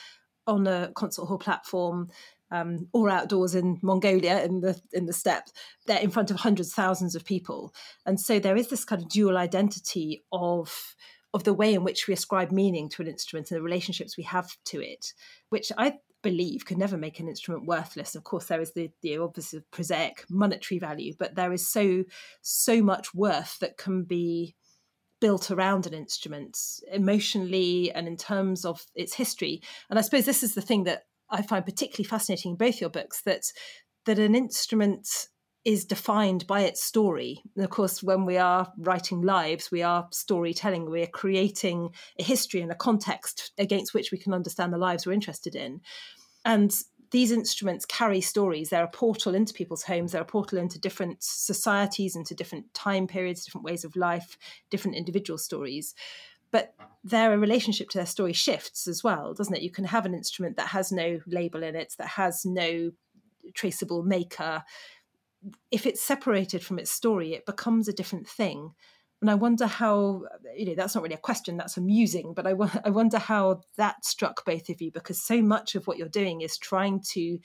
on 0.47 0.66
a 0.66 0.90
concert 0.95 1.26
hall 1.26 1.38
platform 1.38 2.11
um, 2.50 2.88
or 2.92 3.11
outdoors 3.11 3.54
in 3.54 3.78
Mongolia 3.83 4.42
in 4.42 4.61
the 4.61 4.80
in 4.92 5.07
the 5.07 5.12
steppe, 5.12 5.49
they're 5.87 6.00
in 6.00 6.11
front 6.11 6.30
of 6.30 6.38
hundreds, 6.38 6.75
thousands 6.75 7.14
of 7.14 7.25
people, 7.25 7.73
and 8.04 8.19
so 8.19 8.38
there 8.38 8.57
is 8.57 8.69
this 8.69 8.85
kind 8.85 9.02
of 9.02 9.09
dual 9.09 9.38
identity 9.38 10.25
of 10.33 10.97
of 11.33 11.45
the 11.45 11.54
way 11.54 11.75
in 11.75 11.85
which 11.85 12.09
we 12.09 12.14
ascribe 12.14 12.50
meaning 12.50 12.88
to 12.88 13.02
an 13.02 13.09
instrument 13.09 13.50
and 13.50 13.59
the 13.59 13.62
relationships 13.62 14.16
we 14.16 14.25
have 14.25 14.57
to 14.64 14.80
it, 14.83 15.12
which 15.49 15.71
I 15.78 15.99
believe 16.22 16.66
could 16.66 16.78
never 16.78 16.96
make 16.96 17.20
an 17.20 17.28
instrument 17.28 17.66
worthless. 17.66 18.14
Of 18.14 18.24
course, 18.24 18.46
there 18.46 18.60
is 18.60 18.72
the, 18.72 18.90
the 19.02 19.18
obvious 19.18 19.54
prosaic 19.70 20.24
monetary 20.28 20.78
value, 20.78 21.14
but 21.18 21.34
there 21.34 21.52
is 21.52 21.66
so 21.66 22.04
so 22.42 22.82
much 22.82 23.14
worth 23.14 23.58
that 23.60 23.76
can 23.76 24.04
be 24.04 24.54
built 25.20 25.50
around 25.50 25.86
an 25.86 25.94
instrument 25.94 26.58
emotionally 26.90 27.92
and 27.92 28.08
in 28.08 28.16
terms 28.16 28.64
of 28.64 28.86
its 28.94 29.14
history. 29.14 29.62
And 29.90 29.98
I 29.98 30.02
suppose 30.02 30.24
this 30.24 30.42
is 30.42 30.54
the 30.54 30.62
thing 30.62 30.84
that 30.84 31.04
I 31.28 31.42
find 31.42 31.64
particularly 31.64 32.08
fascinating 32.08 32.52
in 32.52 32.56
both 32.56 32.80
your 32.80 32.90
books 32.90 33.22
that 33.22 33.44
that 34.06 34.18
an 34.18 34.34
instrument 34.34 35.28
is 35.64 35.84
defined 35.84 36.46
by 36.46 36.62
its 36.62 36.82
story. 36.82 37.42
And 37.54 37.64
of 37.64 37.70
course, 37.70 38.02
when 38.02 38.24
we 38.24 38.38
are 38.38 38.72
writing 38.78 39.20
lives, 39.20 39.70
we 39.70 39.82
are 39.82 40.08
storytelling, 40.10 40.90
we 40.90 41.02
are 41.02 41.06
creating 41.06 41.90
a 42.18 42.22
history 42.22 42.62
and 42.62 42.72
a 42.72 42.76
context 42.76 43.52
against 43.58 43.92
which 43.92 44.10
we 44.10 44.18
can 44.18 44.32
understand 44.32 44.72
the 44.72 44.78
lives 44.78 45.04
we're 45.04 45.12
interested 45.12 45.54
in. 45.54 45.80
And 46.44 46.74
these 47.10 47.32
instruments 47.32 47.84
carry 47.84 48.20
stories. 48.20 48.70
They're 48.70 48.84
a 48.84 48.88
portal 48.88 49.34
into 49.34 49.52
people's 49.52 49.82
homes, 49.82 50.12
they're 50.12 50.22
a 50.22 50.26
portal 50.26 50.58
into 50.58 50.78
different 50.78 51.18
societies, 51.22 52.16
into 52.16 52.34
different 52.34 52.72
time 52.72 53.06
periods, 53.06 53.44
different 53.44 53.64
ways 53.64 53.84
of 53.84 53.96
life, 53.96 54.38
different 54.70 54.96
individual 54.96 55.36
stories. 55.36 55.94
But 56.52 56.74
their 57.04 57.38
relationship 57.38 57.90
to 57.90 57.98
their 57.98 58.06
story 58.06 58.32
shifts 58.32 58.88
as 58.88 59.04
well, 59.04 59.34
doesn't 59.34 59.54
it? 59.54 59.62
You 59.62 59.70
can 59.70 59.84
have 59.84 60.06
an 60.06 60.14
instrument 60.14 60.56
that 60.56 60.68
has 60.68 60.90
no 60.90 61.20
label 61.26 61.62
in 61.62 61.76
it, 61.76 61.94
that 61.98 62.08
has 62.08 62.44
no 62.44 62.90
traceable 63.54 64.02
maker, 64.02 64.62
if 65.70 65.87
it's 65.87 66.02
separated 66.02 66.62
from 66.62 66.78
its 66.78 66.90
story, 66.90 67.35
it 67.35 67.47
becomes 67.47 67.88
a 67.88 67.92
different 67.92 68.28
thing. 68.28 68.73
And 69.20 69.30
I 69.30 69.35
wonder 69.35 69.66
how, 69.66 70.25
you 70.56 70.66
know, 70.66 70.75
that's 70.75 70.94
not 70.94 71.02
really 71.02 71.14
a 71.14 71.18
question, 71.18 71.56
that's 71.56 71.76
amusing, 71.76 72.32
but 72.35 72.47
I, 72.47 72.54
I 72.85 72.90
wonder 72.90 73.18
how 73.18 73.61
that 73.76 74.04
struck 74.04 74.44
both 74.44 74.68
of 74.68 74.80
you 74.80 74.90
because 74.90 75.23
so 75.23 75.42
much 75.42 75.75
of 75.75 75.87
what 75.87 75.99
you're 75.99 76.09
doing 76.09 76.40
is 76.40 76.56
trying 76.56 77.02
to 77.12 77.38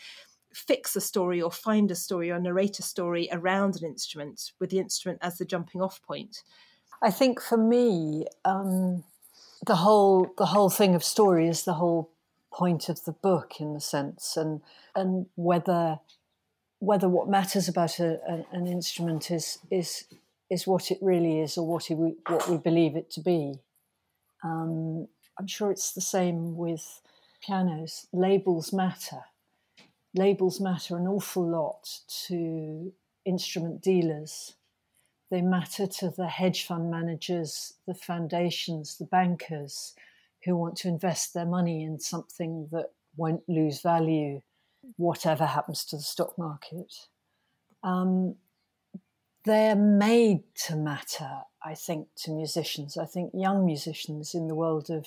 fix 0.53 0.95
a 0.95 1.01
story 1.01 1.41
or 1.41 1.51
find 1.51 1.91
a 1.91 1.95
story 1.95 2.31
or 2.31 2.39
narrate 2.39 2.79
a 2.79 2.83
story 2.83 3.27
around 3.31 3.75
an 3.75 3.85
instrument 3.85 4.53
with 4.59 4.69
the 4.69 4.79
instrument 4.79 5.19
as 5.21 5.37
the 5.37 5.45
jumping 5.45 5.81
off 5.81 6.01
point. 6.01 6.43
I 7.03 7.11
think 7.11 7.41
for 7.41 7.57
me, 7.57 8.25
um, 8.45 9.03
the 9.65 9.75
whole 9.75 10.33
the 10.37 10.45
whole 10.45 10.69
thing 10.69 10.95
of 10.95 11.03
story 11.03 11.47
is 11.47 11.63
the 11.63 11.73
whole 11.73 12.09
point 12.53 12.87
of 12.87 13.03
the 13.03 13.11
book 13.11 13.59
in 13.59 13.73
the 13.73 13.81
sense, 13.81 14.37
and 14.37 14.61
and 14.95 15.25
whether 15.35 15.99
whether 16.85 17.09
what 17.09 17.27
matters 17.27 17.67
about 17.67 17.99
a, 17.99 18.19
an, 18.27 18.45
an, 18.51 18.67
instrument 18.67 19.31
is 19.31 19.57
is 19.71 20.05
is 20.49 20.67
what 20.67 20.91
it 20.91 20.99
really 21.01 21.41
is 21.41 21.57
or 21.57 21.67
what 21.67 21.89
we 21.89 22.15
what 22.27 22.47
we 22.47 22.57
believe 22.57 22.95
it 22.95 23.09
to 23.11 23.21
be. 23.21 23.59
Um, 24.43 25.07
I'm 25.39 25.47
sure 25.47 25.71
it's 25.71 25.93
the 25.93 26.01
same 26.01 26.55
with 26.55 27.01
pianos. 27.41 28.07
Labels 28.13 28.71
matter. 28.71 29.21
Labels 30.13 30.61
matter 30.61 30.95
an 30.95 31.07
awful 31.07 31.49
lot 31.49 31.89
to 32.27 32.93
instrument 33.25 33.81
dealers. 33.81 34.53
They 35.31 35.41
matter 35.41 35.87
to 35.87 36.09
the 36.11 36.27
hedge 36.27 36.65
fund 36.67 36.91
managers, 36.91 37.73
the 37.87 37.95
foundations, 37.95 38.97
the 38.97 39.05
bankers 39.05 39.95
who 40.45 40.55
want 40.55 40.77
to 40.77 40.87
invest 40.87 41.33
their 41.33 41.47
money 41.47 41.83
in 41.83 41.99
something 41.99 42.69
that 42.71 42.91
won't 43.17 43.41
lose 43.49 43.81
value 43.81 44.41
whatever 44.97 45.45
happens 45.45 45.85
to 45.85 45.97
the 45.97 46.03
stock 46.03 46.37
market. 46.37 46.93
Um, 47.83 48.35
they're 49.45 49.75
made 49.75 50.43
to 50.65 50.75
matter, 50.75 51.29
I 51.63 51.75
think, 51.75 52.07
to 52.23 52.31
musicians. 52.31 52.97
I 52.97 53.05
think 53.05 53.31
young 53.33 53.65
musicians 53.65 54.33
in 54.33 54.47
the 54.47 54.55
world 54.55 54.89
of 54.89 55.05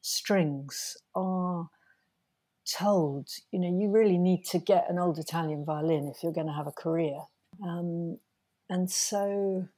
strings 0.00 0.96
are 1.14 1.68
told, 2.66 3.28
you 3.52 3.60
know, 3.60 3.68
you 3.68 3.90
really 3.90 4.18
need 4.18 4.44
to 4.46 4.58
get 4.58 4.90
an 4.90 4.98
old 4.98 5.18
Italian 5.18 5.64
violin 5.64 6.08
if 6.08 6.22
you're 6.22 6.32
going 6.32 6.46
to 6.46 6.52
have 6.52 6.66
a 6.66 6.72
career. 6.72 7.18
Um, 7.62 8.18
and 8.68 8.90
so. 8.90 9.68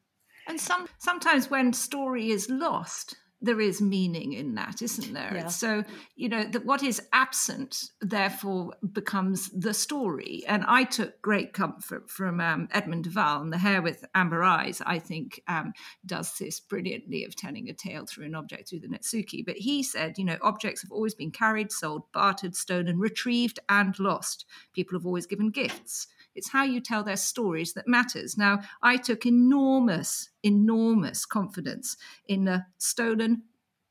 And 0.46 0.60
some 0.60 0.88
sometimes 0.98 1.50
when 1.50 1.72
story 1.72 2.30
is 2.30 2.48
lost, 2.48 3.16
there 3.40 3.60
is 3.60 3.80
meaning 3.80 4.32
in 4.32 4.56
that, 4.56 4.82
isn't 4.82 5.12
there? 5.12 5.32
Yeah. 5.34 5.46
So, 5.48 5.84
you 6.16 6.28
know, 6.28 6.44
that 6.44 6.64
what 6.64 6.82
is 6.82 7.00
absent 7.12 7.90
therefore 8.00 8.72
becomes 8.92 9.48
the 9.50 9.72
story. 9.72 10.42
And 10.48 10.64
I 10.66 10.84
took 10.84 11.22
great 11.22 11.52
comfort 11.52 12.10
from 12.10 12.40
um, 12.40 12.68
Edmund 12.72 13.04
de 13.04 13.10
Waal 13.10 13.42
and 13.42 13.52
The 13.52 13.58
Hare 13.58 13.80
with 13.80 14.04
Amber 14.14 14.42
Eyes, 14.42 14.82
I 14.84 14.98
think, 14.98 15.40
um, 15.46 15.72
does 16.04 16.36
this 16.38 16.58
brilliantly 16.58 17.24
of 17.24 17.36
telling 17.36 17.68
a 17.68 17.74
tale 17.74 18.06
through 18.06 18.26
an 18.26 18.34
object 18.34 18.68
through 18.68 18.80
the 18.80 18.88
Netsuke. 18.88 19.46
But 19.46 19.56
he 19.56 19.82
said, 19.84 20.18
you 20.18 20.24
know, 20.24 20.38
objects 20.42 20.82
have 20.82 20.90
always 20.90 21.14
been 21.14 21.30
carried, 21.30 21.70
sold, 21.70 22.10
bartered, 22.12 22.56
stolen, 22.56 22.98
retrieved, 22.98 23.60
and 23.68 23.96
lost. 24.00 24.46
People 24.72 24.98
have 24.98 25.06
always 25.06 25.26
given 25.26 25.50
gifts. 25.50 26.08
It's 26.38 26.50
how 26.50 26.64
you 26.64 26.80
tell 26.80 27.02
their 27.02 27.16
stories 27.16 27.74
that 27.74 27.88
matters. 27.88 28.38
Now, 28.38 28.60
I 28.82 28.96
took 28.96 29.26
enormous, 29.26 30.30
enormous 30.42 31.26
confidence 31.26 31.96
in 32.26 32.44
the 32.44 32.64
stolen 32.78 33.42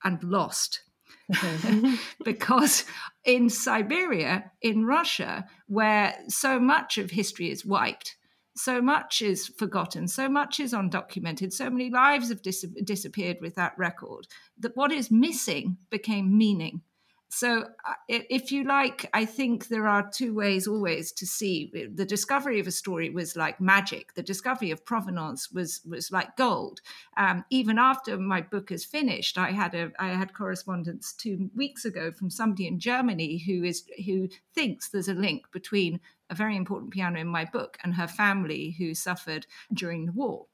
and 0.04 0.24
lost. 0.24 0.82
because 2.24 2.86
in 3.26 3.50
Siberia, 3.50 4.52
in 4.62 4.86
Russia, 4.86 5.46
where 5.68 6.18
so 6.30 6.60
much 6.60 6.98
of 6.98 7.12
history 7.12 7.52
is 7.52 7.66
wiped, 7.66 8.16
so 8.56 8.82
much 8.82 9.22
is 9.22 9.48
forgotten, 9.48 10.08
so 10.08 10.30
much 10.30 10.60
is 10.60 10.74
undocumented, 10.74 11.52
so 11.52 11.70
many 11.70 11.90
lives 11.90 12.30
have 12.30 12.42
dis- 12.42 12.66
disappeared 12.84 13.38
with 13.42 13.56
that 13.56 13.74
record, 13.78 14.28
that 14.58 14.76
what 14.76 14.92
is 14.92 15.12
missing 15.12 15.78
became 15.90 16.38
meaning 16.38 16.82
so 17.30 17.66
uh, 17.88 17.94
if 18.08 18.52
you 18.52 18.64
like 18.64 19.10
i 19.14 19.26
think 19.26 19.68
there 19.68 19.88
are 19.88 20.10
two 20.10 20.34
ways 20.34 20.68
always 20.68 21.12
to 21.12 21.26
see 21.26 21.72
the 21.94 22.06
discovery 22.06 22.60
of 22.60 22.68
a 22.68 22.72
story 22.72 23.10
was 23.10 23.36
like 23.36 23.60
magic. 23.60 24.14
The 24.14 24.24
discovery 24.24 24.72
of 24.72 24.86
provenance 24.86 25.52
was 25.52 25.82
was 25.86 26.12
like 26.12 26.36
gold. 26.38 26.82
Um, 27.18 27.44
even 27.50 27.78
after 27.78 28.18
my 28.18 28.42
book 28.42 28.72
is 28.72 28.86
finished 28.86 29.38
i 29.38 29.52
had 29.52 29.76
a 29.76 29.92
i 30.00 30.10
had 30.10 30.34
correspondence 30.34 31.14
two 31.14 31.50
weeks 31.56 31.86
ago 31.86 32.12
from 32.12 32.30
somebody 32.30 32.68
in 32.68 32.80
germany 32.80 33.38
who 33.38 33.64
is 33.64 33.84
who 34.06 34.30
thinks 34.54 34.90
there's 34.90 35.08
a 35.08 35.14
link 35.14 35.52
between 35.52 36.00
a 36.30 36.36
very 36.36 36.56
important 36.56 36.92
piano 36.92 37.20
in 37.20 37.28
my 37.28 37.46
book 37.46 37.78
and 37.84 37.96
her 37.96 38.08
family 38.08 38.76
who 38.78 38.94
suffered 38.94 39.48
during 39.74 40.06
the 40.06 40.12
war 40.12 40.46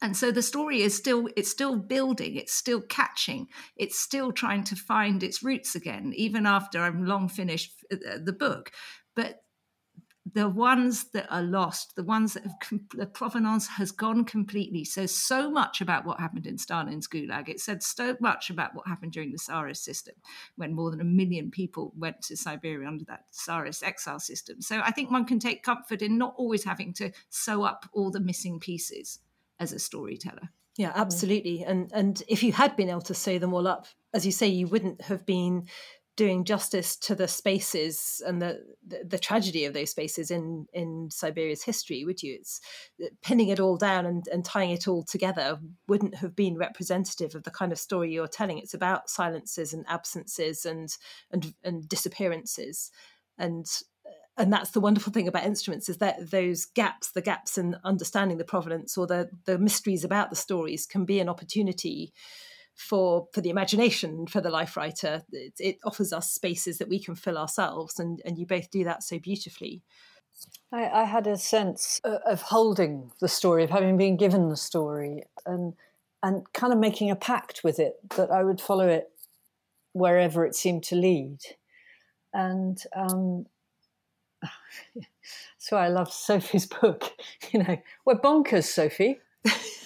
and 0.00 0.16
so 0.16 0.30
the 0.30 0.42
story 0.42 0.82
is 0.82 0.96
still 0.96 1.28
it's 1.36 1.50
still 1.50 1.76
building 1.76 2.36
it's 2.36 2.54
still 2.54 2.80
catching 2.80 3.46
it's 3.76 3.98
still 3.98 4.32
trying 4.32 4.62
to 4.64 4.76
find 4.76 5.22
its 5.22 5.42
roots 5.42 5.74
again 5.74 6.12
even 6.16 6.46
after 6.46 6.80
i've 6.80 7.00
long 7.00 7.28
finished 7.28 7.72
uh, 7.92 8.18
the 8.22 8.32
book. 8.32 8.70
But 9.14 9.42
the 10.30 10.48
ones 10.48 11.10
that 11.12 11.26
are 11.30 11.42
lost 11.42 11.96
the 11.96 12.04
ones 12.04 12.34
that 12.34 12.42
have 12.42 12.80
the 12.94 13.06
provenance 13.06 13.66
has 13.66 13.90
gone 13.90 14.26
completely. 14.26 14.84
So 14.84 15.06
so 15.06 15.50
much 15.50 15.80
about 15.80 16.04
what 16.04 16.20
happened 16.20 16.46
in 16.46 16.58
stalin's 16.58 17.08
gulag. 17.08 17.48
It 17.48 17.60
said 17.60 17.82
so 17.82 18.14
much 18.20 18.50
about 18.50 18.74
what 18.74 18.86
happened 18.86 19.12
during 19.12 19.32
the 19.32 19.38
tsarist 19.38 19.82
system 19.82 20.14
when 20.56 20.74
more 20.74 20.90
than 20.90 21.00
a 21.00 21.04
million 21.04 21.50
people 21.50 21.94
went 21.96 22.20
to 22.22 22.36
siberia 22.36 22.86
under 22.86 23.06
that 23.06 23.24
tsarist 23.32 23.82
exile 23.82 24.20
system. 24.20 24.60
So 24.60 24.80
i 24.84 24.90
think 24.90 25.10
one 25.10 25.24
can 25.24 25.38
take 25.38 25.62
comfort 25.62 26.02
in 26.02 26.18
not 26.18 26.34
always 26.36 26.64
having 26.64 26.92
to 26.94 27.10
sew 27.30 27.62
up 27.62 27.88
all 27.94 28.10
the 28.10 28.20
missing 28.20 28.60
pieces 28.60 29.20
as 29.58 29.72
a 29.72 29.78
storyteller. 29.78 30.50
Yeah, 30.76 30.92
absolutely. 30.94 31.64
And 31.64 31.90
and 31.92 32.22
if 32.28 32.44
you 32.44 32.52
had 32.52 32.76
been 32.76 32.88
able 32.88 33.00
to 33.02 33.14
sew 33.14 33.38
them 33.40 33.52
all 33.52 33.66
up, 33.66 33.86
as 34.14 34.24
you 34.24 34.30
say, 34.30 34.46
you 34.46 34.68
wouldn't 34.68 35.02
have 35.02 35.26
been 35.26 35.66
doing 36.18 36.44
justice 36.44 36.96
to 36.96 37.14
the 37.14 37.28
spaces 37.28 38.20
and 38.26 38.42
the, 38.42 38.60
the, 38.84 39.04
the 39.04 39.18
tragedy 39.18 39.64
of 39.64 39.72
those 39.72 39.90
spaces 39.90 40.30
in 40.30 40.66
in 40.72 41.08
Siberia's 41.10 41.64
history, 41.64 42.04
would 42.04 42.22
you? 42.22 42.34
It's 42.34 42.60
pinning 43.22 43.48
it 43.48 43.58
all 43.58 43.76
down 43.76 44.06
and, 44.06 44.26
and 44.28 44.44
tying 44.44 44.70
it 44.70 44.86
all 44.86 45.02
together 45.02 45.58
wouldn't 45.88 46.16
have 46.16 46.36
been 46.36 46.56
representative 46.56 47.34
of 47.34 47.42
the 47.42 47.50
kind 47.50 47.72
of 47.72 47.78
story 47.78 48.12
you're 48.12 48.28
telling. 48.28 48.58
It's 48.58 48.74
about 48.74 49.10
silences 49.10 49.72
and 49.72 49.84
absences 49.88 50.64
and 50.64 50.96
and 51.32 51.54
and 51.64 51.88
disappearances, 51.88 52.92
and 53.36 53.66
and 54.38 54.52
that's 54.52 54.70
the 54.70 54.80
wonderful 54.80 55.12
thing 55.12 55.28
about 55.28 55.44
instruments 55.44 55.88
is 55.88 55.98
that 55.98 56.30
those 56.30 56.64
gaps, 56.64 57.10
the 57.10 57.20
gaps 57.20 57.58
in 57.58 57.76
understanding 57.84 58.38
the 58.38 58.44
provenance 58.44 58.96
or 58.96 59.06
the 59.06 59.28
the 59.44 59.58
mysteries 59.58 60.04
about 60.04 60.30
the 60.30 60.36
stories, 60.36 60.86
can 60.86 61.04
be 61.04 61.20
an 61.20 61.28
opportunity 61.28 62.12
for 62.74 63.26
for 63.32 63.40
the 63.40 63.50
imagination 63.50 64.26
for 64.26 64.40
the 64.40 64.50
life 64.50 64.76
writer. 64.76 65.22
It, 65.32 65.54
it, 65.58 65.78
offers 65.84 66.12
us 66.12 66.30
spaces 66.30 66.78
that 66.78 66.88
we 66.88 67.02
can 67.02 67.16
fill 67.16 67.36
ourselves 67.36 67.98
and 67.98 68.22
and 68.24 68.38
you 68.38 68.46
both 68.46 68.70
do 68.70 68.84
that 68.84 69.02
so 69.02 69.18
beautifully. 69.18 69.82
I, 70.72 70.88
I 70.88 71.04
had 71.04 71.26
a 71.26 71.36
sense 71.36 72.00
of 72.04 72.42
holding 72.42 73.10
the 73.20 73.28
story 73.28 73.64
of 73.64 73.70
having 73.70 73.96
been 73.96 74.16
given 74.16 74.48
the 74.48 74.56
story 74.56 75.24
and 75.44 75.74
and 76.22 76.50
kind 76.52 76.72
of 76.72 76.78
making 76.78 77.10
a 77.10 77.16
pact 77.16 77.62
with 77.64 77.78
it 77.78 77.94
that 78.16 78.30
I 78.30 78.44
would 78.44 78.60
follow 78.60 78.86
it 78.86 79.10
wherever 79.92 80.44
it 80.44 80.54
seemed 80.54 80.84
to 80.84 80.96
lead. 80.96 81.38
And 82.32 82.80
um, 82.94 83.46
so 85.58 85.76
I 85.76 85.88
love 85.88 86.12
Sophie's 86.12 86.66
book. 86.66 87.12
You 87.50 87.62
know, 87.62 87.78
we're 88.04 88.20
bonkers, 88.20 88.64
Sophie. 88.64 89.20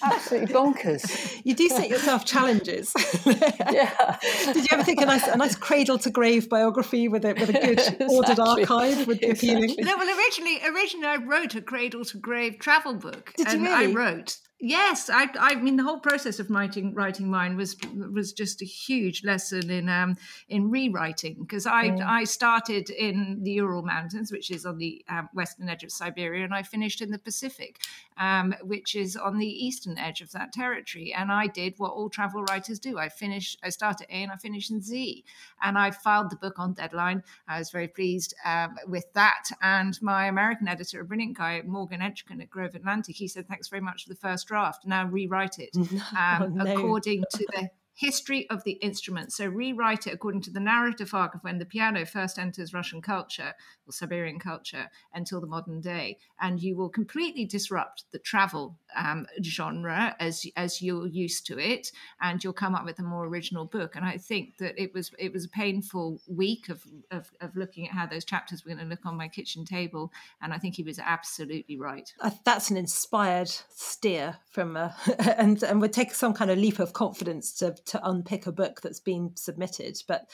Absolutely 0.03 0.53
bonkers. 0.55 1.41
you 1.45 1.55
do 1.55 1.69
set 1.69 1.89
yourself 1.89 2.25
challenges. 2.25 2.93
yeah. 3.25 4.19
Did 4.47 4.57
you 4.57 4.69
ever 4.73 4.83
think 4.83 5.01
a 5.01 5.07
nice, 5.07 5.29
a 5.29 5.37
nice 5.37 5.55
cradle 5.55 5.99
to 5.99 6.11
grave 6.11 6.49
biography 6.49 7.07
with 7.07 7.25
a 7.25 7.35
with 7.35 7.51
a 7.51 7.53
good 7.53 7.79
exactly. 7.79 8.07
ordered 8.09 8.41
archive 8.41 9.07
would 9.07 9.21
be 9.21 9.27
exactly. 9.27 9.55
appealing? 9.55 9.85
No, 9.85 9.97
well, 9.97 10.19
originally, 10.19 10.59
originally 10.67 11.07
I 11.07 11.17
wrote 11.17 11.55
a 11.55 11.63
cradle 11.63 12.05
to 12.07 12.19
grave 12.19 12.59
travel 12.59 12.95
book, 12.95 13.33
Did 13.37 13.47
and 13.49 13.63
you 13.63 13.69
really? 13.69 13.93
I 13.93 13.95
wrote 13.95 14.39
Yes, 14.65 15.11
I, 15.11 15.27
I 15.41 15.57
mean 15.57 15.75
the 15.75 15.83
whole 15.83 15.99
process 15.99 16.39
of 16.39 16.49
writing 16.49 16.95
writing 16.95 17.29
mine 17.29 17.57
was 17.57 17.77
was 18.13 18.33
just 18.33 18.63
a 18.63 18.65
huge 18.65 19.25
lesson 19.25 19.71
in 19.71 19.89
um, 19.89 20.17
in 20.49 20.71
rewriting 20.71 21.39
because 21.41 21.67
I 21.67 21.89
mm. 21.89 22.07
I 22.07 22.23
started 22.23 22.89
in 22.89 23.41
the 23.43 23.51
Ural 23.55 23.83
Mountains, 23.83 24.31
which 24.31 24.53
is 24.53 24.65
on 24.65 24.79
the 24.79 25.05
um, 25.09 25.29
western 25.35 25.69
edge 25.69 25.83
of 25.83 25.91
Siberia, 25.91 26.45
and 26.45 26.55
I 26.55 26.63
finished 26.63 27.01
in 27.01 27.11
the 27.11 27.19
Pacific, 27.19 27.81
um, 28.19 28.55
which 28.63 28.95
is 28.95 29.17
on 29.17 29.39
the 29.39 29.49
eastern 29.49 29.99
edge 29.99 30.21
of 30.21 30.31
that 30.31 30.53
territory. 30.53 31.13
And 31.13 31.33
I 31.33 31.49
did 31.49 31.75
what 31.79 31.91
all 31.91 32.09
travel 32.09 32.45
writers 32.45 32.79
do: 32.79 32.99
I 32.99 33.09
finished, 33.09 33.59
I 33.65 33.71
started 33.71 34.07
A 34.11 34.23
and 34.23 34.31
I 34.31 34.37
finished 34.37 34.71
in 34.71 34.81
Z, 34.81 35.25
and 35.61 35.77
I 35.77 35.91
filed 35.91 36.31
the 36.31 36.37
book 36.37 36.61
on 36.61 36.75
deadline. 36.75 37.25
I 37.49 37.59
was 37.59 37.73
very 37.73 37.89
pleased 37.89 38.33
um, 38.45 38.77
with 38.87 39.13
that, 39.15 39.49
and 39.61 40.01
my 40.01 40.27
American 40.27 40.69
editor, 40.69 41.01
a 41.01 41.05
brilliant 41.05 41.37
guy, 41.37 41.63
Morgan 41.67 42.01
Entrekin 42.01 42.41
at 42.41 42.49
Grove 42.49 42.77
Atlantic, 42.77 43.17
he 43.17 43.27
said, 43.27 43.49
"Thanks 43.49 43.67
very 43.67 43.83
much 43.83 44.05
for 44.05 44.09
the 44.09 44.15
first." 44.15 44.52
Draft, 44.53 44.87
now 44.87 45.07
rewrite 45.07 45.59
it 45.59 45.71
um, 45.77 46.43
oh, 46.43 46.47
no. 46.49 46.73
according 46.75 47.25
to 47.31 47.47
the 47.55 47.71
history 47.95 48.49
of 48.51 48.65
the 48.65 48.73
instrument. 48.73 49.33
So 49.33 49.47
rewrite 49.47 50.07
it 50.07 50.13
according 50.13 50.43
to 50.43 50.51
the 50.51 50.61
narrative 50.61 51.15
arc 51.15 51.35
of 51.35 51.43
when 51.43 51.59
the 51.59 51.65
piano 51.65 52.05
first 52.05 52.39
enters 52.39 52.75
Russian 52.75 53.01
culture 53.01 53.55
or 53.87 53.93
Siberian 53.93 54.39
culture 54.39 54.89
until 55.15 55.41
the 55.41 55.47
modern 55.47 55.81
day, 55.81 56.19
and 56.39 56.63
you 56.63 56.77
will 56.77 56.91
completely 56.91 57.47
disrupt 57.47 58.05
the 58.13 58.19
travel 58.19 58.77
um, 58.97 59.27
genre 59.43 60.15
as 60.19 60.47
as 60.57 60.83
you're 60.83 61.07
used 61.07 61.47
to 61.47 61.59
it, 61.59 61.93
and 62.21 62.43
you'll 62.43 62.53
come 62.53 62.75
up 62.75 62.85
with 62.85 62.99
a 62.99 63.03
more 63.03 63.27
original 63.27 63.65
book. 63.65 63.97
And 63.97 64.05
I 64.05 64.19
think 64.19 64.59
that 64.59 64.81
it 64.81 64.95
was 64.95 65.11
it 65.19 65.33
was 65.33 65.45
a 65.45 65.49
painful 65.49 66.21
week 66.27 66.69
of 66.69 66.85
of, 67.11 67.31
of 67.41 67.57
looking 67.57 67.87
at 67.87 67.95
how 67.95 68.07
those 68.07 68.25
chapters 68.25 68.65
were 68.65 68.71
going 68.75 68.85
to 68.85 68.91
look 68.91 69.05
on 69.07 69.17
my 69.17 69.29
kitchen 69.29 69.65
table, 69.65 70.13
and 70.41 70.53
I 70.53 70.59
think 70.59 70.77
he 70.77 70.83
was 70.83 70.99
absolutely 70.99 71.79
right. 71.79 72.13
Uh, 72.21 72.31
that's 72.45 72.71
an 72.71 72.77
inspired 72.77 73.49
steer 73.49 74.37
from, 74.51 74.77
uh, 74.77 74.91
and 75.37 75.63
and 75.63 75.81
would 75.81 75.93
take 75.93 76.15
some 76.15 76.35
kind 76.35 76.51
of 76.51 76.59
leap 76.59 76.79
of 76.79 76.93
confidence 76.93 77.53
to 77.55 77.75
to 77.87 78.09
unpick 78.09 78.47
a 78.47 78.53
book 78.53 78.81
that's 78.81 79.01
been 79.01 79.33
submitted. 79.35 79.99
But 80.07 80.29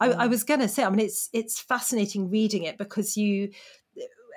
I, 0.00 0.12
I 0.12 0.26
mm. 0.26 0.30
was 0.30 0.44
going 0.44 0.60
to 0.60 0.68
say, 0.68 0.84
I 0.84 0.90
mean, 0.90 1.00
it's 1.00 1.28
it's 1.32 1.60
fascinating 1.60 2.30
reading 2.30 2.64
it 2.64 2.78
because 2.78 3.16
you 3.16 3.50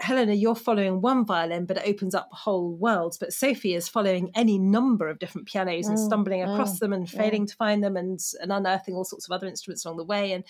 Helena, 0.01 0.33
you're 0.33 0.55
following 0.55 1.01
one 1.01 1.25
violin, 1.25 1.65
but 1.65 1.77
it 1.77 1.83
opens 1.85 2.15
up 2.15 2.29
whole 2.31 2.73
worlds. 2.73 3.17
But 3.17 3.33
Sophie 3.33 3.75
is 3.75 3.87
following 3.87 4.31
any 4.35 4.57
number 4.57 5.09
of 5.09 5.19
different 5.19 5.47
pianos 5.47 5.87
and 5.87 5.97
mm, 5.97 6.05
stumbling 6.05 6.41
across 6.41 6.77
mm, 6.77 6.79
them 6.79 6.93
and 6.93 7.09
failing 7.09 7.45
to 7.45 7.55
find 7.55 7.83
them 7.83 7.95
and, 7.95 8.19
and 8.41 8.51
unearthing 8.51 8.95
all 8.95 9.05
sorts 9.05 9.27
of 9.27 9.31
other 9.31 9.47
instruments 9.47 9.85
along 9.85 9.97
the 9.97 10.03
way. 10.03 10.33
And 10.33 10.43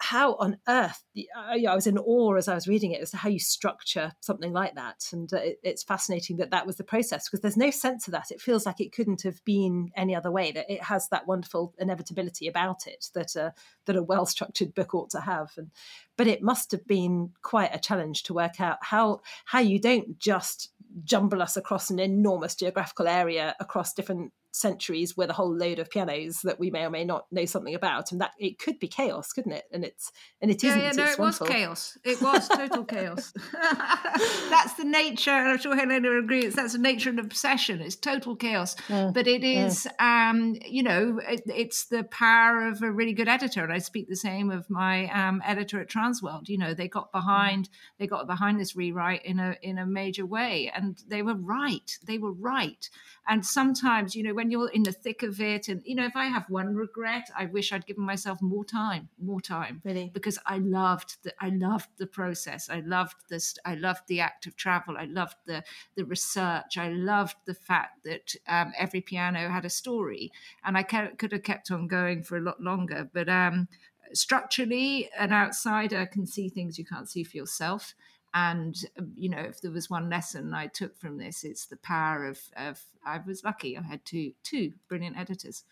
how 0.00 0.34
on 0.36 0.58
earth 0.68 1.02
I 1.36 1.74
was 1.74 1.86
in 1.86 1.98
awe 1.98 2.34
as 2.34 2.48
I 2.48 2.54
was 2.54 2.68
reading 2.68 2.92
it 2.92 3.00
as 3.00 3.10
to 3.12 3.16
how 3.16 3.28
you 3.28 3.38
structure 3.38 4.12
something 4.20 4.52
like 4.52 4.74
that, 4.74 5.08
and 5.12 5.32
uh, 5.32 5.40
it's 5.62 5.82
fascinating 5.82 6.36
that 6.38 6.50
that 6.50 6.66
was 6.66 6.76
the 6.76 6.84
process 6.84 7.28
because 7.28 7.40
there's 7.40 7.56
no 7.56 7.70
sense 7.70 8.06
of 8.06 8.12
that. 8.12 8.30
It 8.30 8.40
feels 8.40 8.66
like 8.66 8.80
it 8.80 8.92
couldn't 8.92 9.22
have 9.22 9.44
been 9.44 9.90
any 9.96 10.14
other 10.14 10.30
way. 10.30 10.52
That 10.52 10.70
it 10.70 10.82
has 10.82 11.08
that 11.08 11.26
wonderful 11.26 11.74
inevitability 11.78 12.48
about 12.48 12.86
it 12.86 13.06
that 13.14 13.36
a 13.36 13.54
that 13.86 13.96
a 13.96 14.02
well 14.02 14.26
structured 14.26 14.74
book 14.74 14.94
ought 14.94 15.10
to 15.10 15.20
have, 15.20 15.52
and 15.56 15.70
but 16.16 16.26
it 16.26 16.42
must 16.42 16.72
have 16.72 16.86
been 16.86 17.30
quite 17.42 17.74
a 17.74 17.78
challenge 17.78 18.24
to 18.24 18.34
work 18.34 18.60
out 18.60 18.78
how 18.82 19.20
how 19.44 19.60
you 19.60 19.78
don't 19.78 20.18
just 20.18 20.70
jumble 21.02 21.42
us 21.42 21.56
across 21.56 21.90
an 21.90 21.98
enormous 21.98 22.54
geographical 22.54 23.08
area 23.08 23.54
across 23.58 23.92
different 23.92 24.32
centuries 24.54 25.16
with 25.16 25.30
a 25.30 25.32
whole 25.32 25.54
load 25.54 25.78
of 25.78 25.90
pianos 25.90 26.40
that 26.42 26.60
we 26.60 26.70
may 26.70 26.84
or 26.84 26.90
may 26.90 27.04
not 27.04 27.26
know 27.32 27.44
something 27.44 27.74
about 27.74 28.12
and 28.12 28.20
that 28.20 28.32
it 28.38 28.58
could 28.58 28.78
be 28.78 28.88
chaos 28.88 29.32
couldn't 29.32 29.52
it? 29.52 29.64
And 29.72 29.84
it's 29.84 30.12
and 30.40 30.50
it 30.50 30.62
yeah, 30.62 30.70
isn't 30.70 30.82
yeah 30.82 30.92
no 30.92 31.10
it 31.10 31.18
was 31.18 31.38
chaos. 31.38 31.98
It 32.04 32.20
was 32.22 32.48
total 32.48 32.84
chaos. 32.94 33.32
That's 33.52 34.74
the 34.74 34.84
nature 34.84 35.30
and 35.30 35.48
i'm 35.48 35.58
sure 35.58 35.74
helena 35.74 36.18
agrees 36.18 36.54
that's 36.54 36.72
the 36.72 36.78
nature 36.78 37.10
and 37.10 37.18
obsession. 37.18 37.80
It's 37.80 37.96
total 37.96 38.36
chaos. 38.36 38.76
Mm. 38.88 39.12
but 39.12 39.26
it 39.26 39.44
is 39.44 39.86
mm. 40.00 40.30
um 40.30 40.56
you 40.64 40.82
know 40.82 41.20
it, 41.26 41.42
it's 41.46 41.86
the 41.86 42.04
power 42.04 42.66
of 42.68 42.82
a 42.82 42.90
really 42.90 43.12
good 43.12 43.28
editor 43.28 43.64
and 43.64 43.72
i 43.72 43.78
speak 43.78 44.08
the 44.08 44.16
same 44.16 44.50
of 44.50 44.68
my 44.70 45.08
um, 45.10 45.42
editor 45.44 45.80
at 45.80 45.88
transworld. 45.88 46.48
You 46.48 46.58
know 46.58 46.74
they 46.74 46.88
got 46.88 47.12
behind 47.12 47.68
mm. 47.68 47.72
they 47.98 48.06
got 48.06 48.26
behind 48.26 48.60
this 48.60 48.76
rewrite 48.76 49.24
in 49.24 49.38
a 49.40 49.56
in 49.62 49.78
a 49.78 49.86
major 49.86 50.26
way 50.26 50.70
and 50.74 51.02
they 51.08 51.22
were 51.22 51.34
right 51.34 51.98
they 52.06 52.18
were 52.18 52.32
right 52.32 52.88
and 53.28 53.44
sometimes 53.44 54.14
you 54.14 54.22
know 54.22 54.34
when 54.34 54.50
you're 54.50 54.70
in 54.70 54.82
the 54.82 54.92
thick 54.92 55.22
of 55.22 55.40
it 55.40 55.68
and 55.68 55.82
you 55.84 55.94
know 55.94 56.04
if 56.04 56.16
i 56.16 56.26
have 56.26 56.44
one 56.48 56.74
regret 56.74 57.28
i 57.36 57.46
wish 57.46 57.72
i'd 57.72 57.86
given 57.86 58.04
myself 58.04 58.40
more 58.42 58.64
time 58.64 59.08
more 59.24 59.40
time. 59.40 59.80
Really? 59.84 60.10
Because 60.12 60.38
i 60.46 60.58
loved 60.58 61.16
the 61.22 61.32
i 61.40 61.48
loved 61.48 61.88
the 61.98 62.06
process. 62.06 62.68
I 62.68 62.80
loved 62.80 63.16
this 63.28 63.56
i 63.64 63.74
loved 63.74 64.02
the 64.08 64.20
act 64.20 64.46
of 64.46 64.56
travel. 64.56 64.96
I 64.98 65.04
loved 65.04 65.36
the 65.46 65.62
the 65.96 66.04
research. 66.04 66.76
I 66.78 66.88
loved 66.88 67.36
the 67.46 67.54
fact 67.54 68.04
that 68.04 68.34
um, 68.48 68.72
every 68.78 69.00
piano 69.00 69.48
had 69.48 69.64
a 69.64 69.70
story. 69.70 70.32
And 70.64 70.76
i 70.76 70.82
could 70.82 71.32
have 71.32 71.42
kept 71.42 71.70
on 71.70 71.88
going 71.88 72.22
for 72.22 72.36
a 72.36 72.40
lot 72.40 72.60
longer. 72.60 73.08
But 73.12 73.28
um, 73.28 73.68
structurally 74.12 75.10
an 75.18 75.32
outsider 75.32 76.06
can 76.06 76.26
see 76.26 76.48
things 76.48 76.78
you 76.78 76.84
can't 76.84 77.08
see 77.08 77.24
for 77.24 77.36
yourself 77.36 77.94
and 78.34 78.76
um, 78.98 79.12
you 79.16 79.28
know 79.28 79.38
if 79.38 79.60
there 79.60 79.70
was 79.70 79.88
one 79.88 80.10
lesson 80.10 80.52
i 80.52 80.66
took 80.66 80.98
from 80.98 81.16
this 81.16 81.44
it's 81.44 81.66
the 81.66 81.76
power 81.76 82.26
of, 82.26 82.40
of 82.56 82.80
i 83.06 83.18
was 83.26 83.44
lucky 83.44 83.78
i 83.78 83.82
had 83.82 84.04
two 84.04 84.32
two 84.42 84.72
brilliant 84.88 85.16
editors 85.16 85.64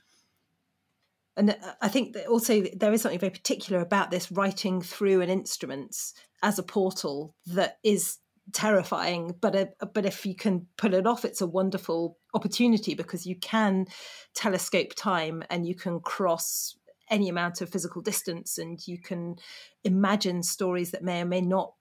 and 1.36 1.50
uh, 1.50 1.54
I 1.80 1.88
think 1.88 2.12
that 2.12 2.26
also 2.26 2.62
there 2.76 2.92
is 2.92 3.02
something 3.02 3.18
very 3.18 3.30
particular 3.30 3.80
about 3.80 4.10
this 4.10 4.30
writing 4.30 4.82
through 4.82 5.22
an 5.22 5.30
instrument 5.30 5.96
as 6.42 6.58
a 6.58 6.62
portal 6.62 7.34
that 7.46 7.78
is 7.82 8.18
terrifying. 8.52 9.34
But 9.40 9.54
a, 9.54 9.68
uh, 9.80 9.86
but 9.86 10.04
if 10.04 10.26
you 10.26 10.34
can 10.34 10.66
pull 10.76 10.94
it 10.94 11.06
off, 11.06 11.24
it's 11.24 11.40
a 11.40 11.46
wonderful 11.46 12.18
opportunity 12.34 12.94
because 12.94 13.26
you 13.26 13.36
can 13.36 13.86
telescope 14.34 14.94
time 14.94 15.42
and 15.48 15.66
you 15.66 15.74
can 15.74 16.00
cross 16.00 16.76
any 17.10 17.28
amount 17.28 17.60
of 17.60 17.68
physical 17.68 18.00
distance 18.02 18.58
and 18.58 18.86
you 18.86 18.98
can 18.98 19.36
imagine 19.84 20.42
stories 20.42 20.90
that 20.92 21.02
may 21.02 21.20
or 21.20 21.26
may 21.26 21.40
not 21.40 21.74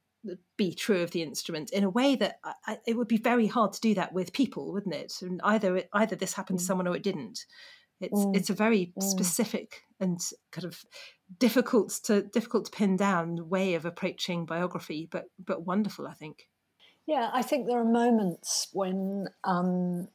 be 0.57 0.73
true 0.73 1.01
of 1.01 1.11
the 1.11 1.23
instrument 1.23 1.71
in 1.71 1.83
a 1.83 1.89
way 1.89 2.15
that 2.15 2.39
I, 2.43 2.77
it 2.85 2.95
would 2.95 3.07
be 3.07 3.17
very 3.17 3.47
hard 3.47 3.73
to 3.73 3.81
do 3.81 3.93
that 3.95 4.13
with 4.13 4.33
people, 4.33 4.71
wouldn't 4.71 4.95
it? 4.95 5.13
And 5.21 5.41
either 5.43 5.77
it, 5.77 5.89
either 5.93 6.15
this 6.15 6.33
happened 6.33 6.59
mm. 6.59 6.61
to 6.61 6.65
someone 6.65 6.87
or 6.87 6.95
it 6.95 7.03
didn't. 7.03 7.45
It's 7.99 8.25
mm. 8.25 8.35
it's 8.35 8.49
a 8.49 8.53
very 8.53 8.93
mm. 8.97 9.03
specific 9.03 9.83
and 9.99 10.19
kind 10.51 10.65
of 10.65 10.83
difficult 11.39 11.99
to 12.05 12.23
difficult 12.23 12.65
to 12.65 12.71
pin 12.71 12.97
down 12.97 13.49
way 13.49 13.75
of 13.75 13.85
approaching 13.85 14.45
biography, 14.45 15.07
but 15.09 15.25
but 15.43 15.65
wonderful, 15.65 16.07
I 16.07 16.13
think. 16.13 16.47
Yeah, 17.07 17.29
I 17.33 17.41
think 17.41 17.67
there 17.67 17.79
are 17.79 17.85
moments 17.85 18.67
when 18.73 19.27
um, 19.43 20.07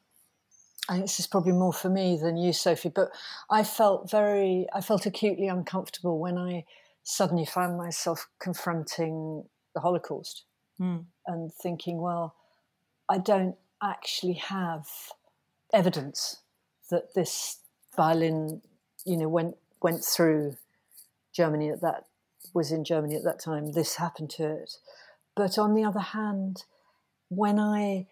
and 0.88 1.03
this 1.03 1.19
is 1.19 1.27
probably 1.27 1.53
more 1.53 1.73
for 1.73 1.88
me 1.88 2.16
than 2.16 2.37
you, 2.37 2.53
Sophie, 2.53 2.92
but 2.95 3.11
I 3.51 3.64
felt 3.64 4.11
very, 4.11 4.66
I 4.73 4.81
felt 4.81 5.07
acutely 5.07 5.49
uncomfortable 5.49 6.19
when 6.19 6.38
I 6.38 6.64
suddenly 7.03 7.45
found 7.45 7.77
myself 7.77 8.29
confronting 8.40 9.45
the 9.77 9.83
Holocaust 9.83 10.45
mm. 10.81 11.05
and 11.27 11.53
thinking, 11.53 12.01
well, 12.01 12.35
I 13.09 13.19
don't 13.19 13.57
actually 13.83 14.41
have 14.49 14.87
evidence 15.73 16.39
that 16.91 17.15
this 17.15 17.59
violin, 17.95 18.62
you 19.05 19.19
know, 19.19 19.29
went 19.29 19.57
went 19.83 20.03
through 20.03 20.57
Germany 21.35 21.69
at 21.69 21.83
that 21.83 22.05
was 22.55 22.73
in 22.73 22.85
Germany 22.85 23.17
at 23.17 23.25
that 23.25 23.39
time. 23.39 23.73
This 23.73 23.97
happened 23.97 24.31
to 24.31 24.45
it, 24.45 24.79
but 25.37 25.59
on 25.59 25.75
the 25.75 25.85
other 25.85 26.01
hand, 26.01 26.65
when 27.29 27.61
I 27.61 28.07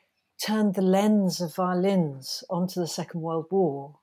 turned 0.44 0.74
the 0.74 0.82
lens 0.82 1.40
of 1.40 1.54
violins 1.54 2.44
onto 2.50 2.78
the 2.78 2.86
Second 2.86 3.22
World 3.22 3.46
War, 3.50 3.96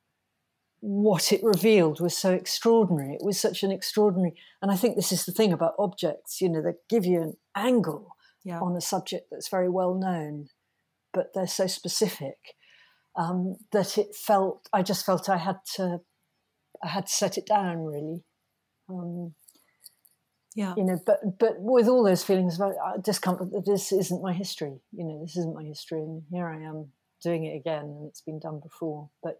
what 0.81 1.31
it 1.31 1.43
revealed 1.43 2.01
was 2.01 2.17
so 2.17 2.31
extraordinary. 2.31 3.13
It 3.13 3.23
was 3.23 3.39
such 3.39 3.63
an 3.63 3.71
extraordinary, 3.71 4.35
and 4.61 4.71
I 4.71 4.75
think 4.75 4.95
this 4.95 5.11
is 5.11 5.25
the 5.25 5.31
thing 5.31 5.53
about 5.53 5.75
objects, 5.79 6.41
you 6.41 6.49
know, 6.49 6.61
they 6.61 6.73
give 6.89 7.05
you 7.05 7.21
an 7.21 7.37
angle 7.55 8.15
yeah. 8.43 8.59
on 8.59 8.75
a 8.75 8.81
subject 8.81 9.27
that's 9.31 9.47
very 9.47 9.69
well 9.69 9.93
known, 9.93 10.47
but 11.13 11.33
they're 11.33 11.47
so 11.47 11.67
specific 11.67 12.55
um, 13.15 13.57
that 13.71 13.97
it 13.97 14.15
felt, 14.15 14.67
I 14.73 14.81
just 14.81 15.05
felt 15.05 15.29
I 15.29 15.37
had 15.37 15.59
to, 15.75 15.99
I 16.83 16.87
had 16.87 17.05
to 17.05 17.13
set 17.13 17.37
it 17.37 17.45
down 17.45 17.85
really. 17.85 18.23
Um, 18.89 19.35
yeah. 20.55 20.73
You 20.75 20.83
know, 20.83 20.99
but 21.05 21.19
but 21.39 21.55
with 21.59 21.87
all 21.87 22.03
those 22.03 22.23
feelings 22.23 22.59
of 22.59 22.71
uh, 22.71 22.97
discomfort 23.01 23.51
that 23.51 23.65
this 23.65 23.91
isn't 23.93 24.21
my 24.21 24.33
history. 24.33 24.81
You 24.91 25.05
know, 25.05 25.21
this 25.21 25.37
isn't 25.37 25.55
my 25.55 25.63
history, 25.63 25.99
and 25.99 26.23
here 26.29 26.47
I 26.47 26.61
am 26.61 26.87
doing 27.23 27.45
it 27.45 27.55
again, 27.55 27.85
and 27.85 28.07
it's 28.07 28.21
been 28.21 28.39
done 28.39 28.59
before. 28.61 29.09
But 29.23 29.37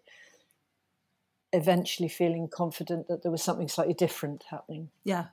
eventually 1.54 2.10
feeling 2.10 2.48
confident 2.48 3.08
that 3.08 3.24
there 3.24 3.32
was 3.32 3.44
something 3.44 3.68
slightly 3.68 3.94
different 3.94 4.44
happening. 4.50 4.90
Yeah. 5.04 5.26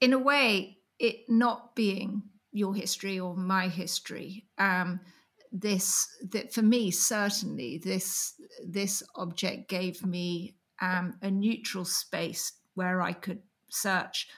In 0.00 0.12
a 0.12 0.18
way, 0.18 0.78
it 0.98 1.28
not 1.28 1.74
being 1.74 2.22
your 2.52 2.74
history 2.74 3.18
or 3.18 3.34
my 3.34 3.68
history, 3.68 4.46
um, 4.58 5.00
this 5.50 6.08
that 6.30 6.52
for 6.52 6.62
me 6.62 6.90
certainly 6.90 7.76
this 7.76 8.40
this 8.66 9.02
object 9.16 9.68
gave 9.68 10.04
me 10.04 10.54
um, 10.80 11.14
a 11.20 11.30
neutral 11.30 11.84
space 11.84 12.52
where 12.74 13.02
I 13.02 13.12
could 13.12 13.42
search 13.68 14.28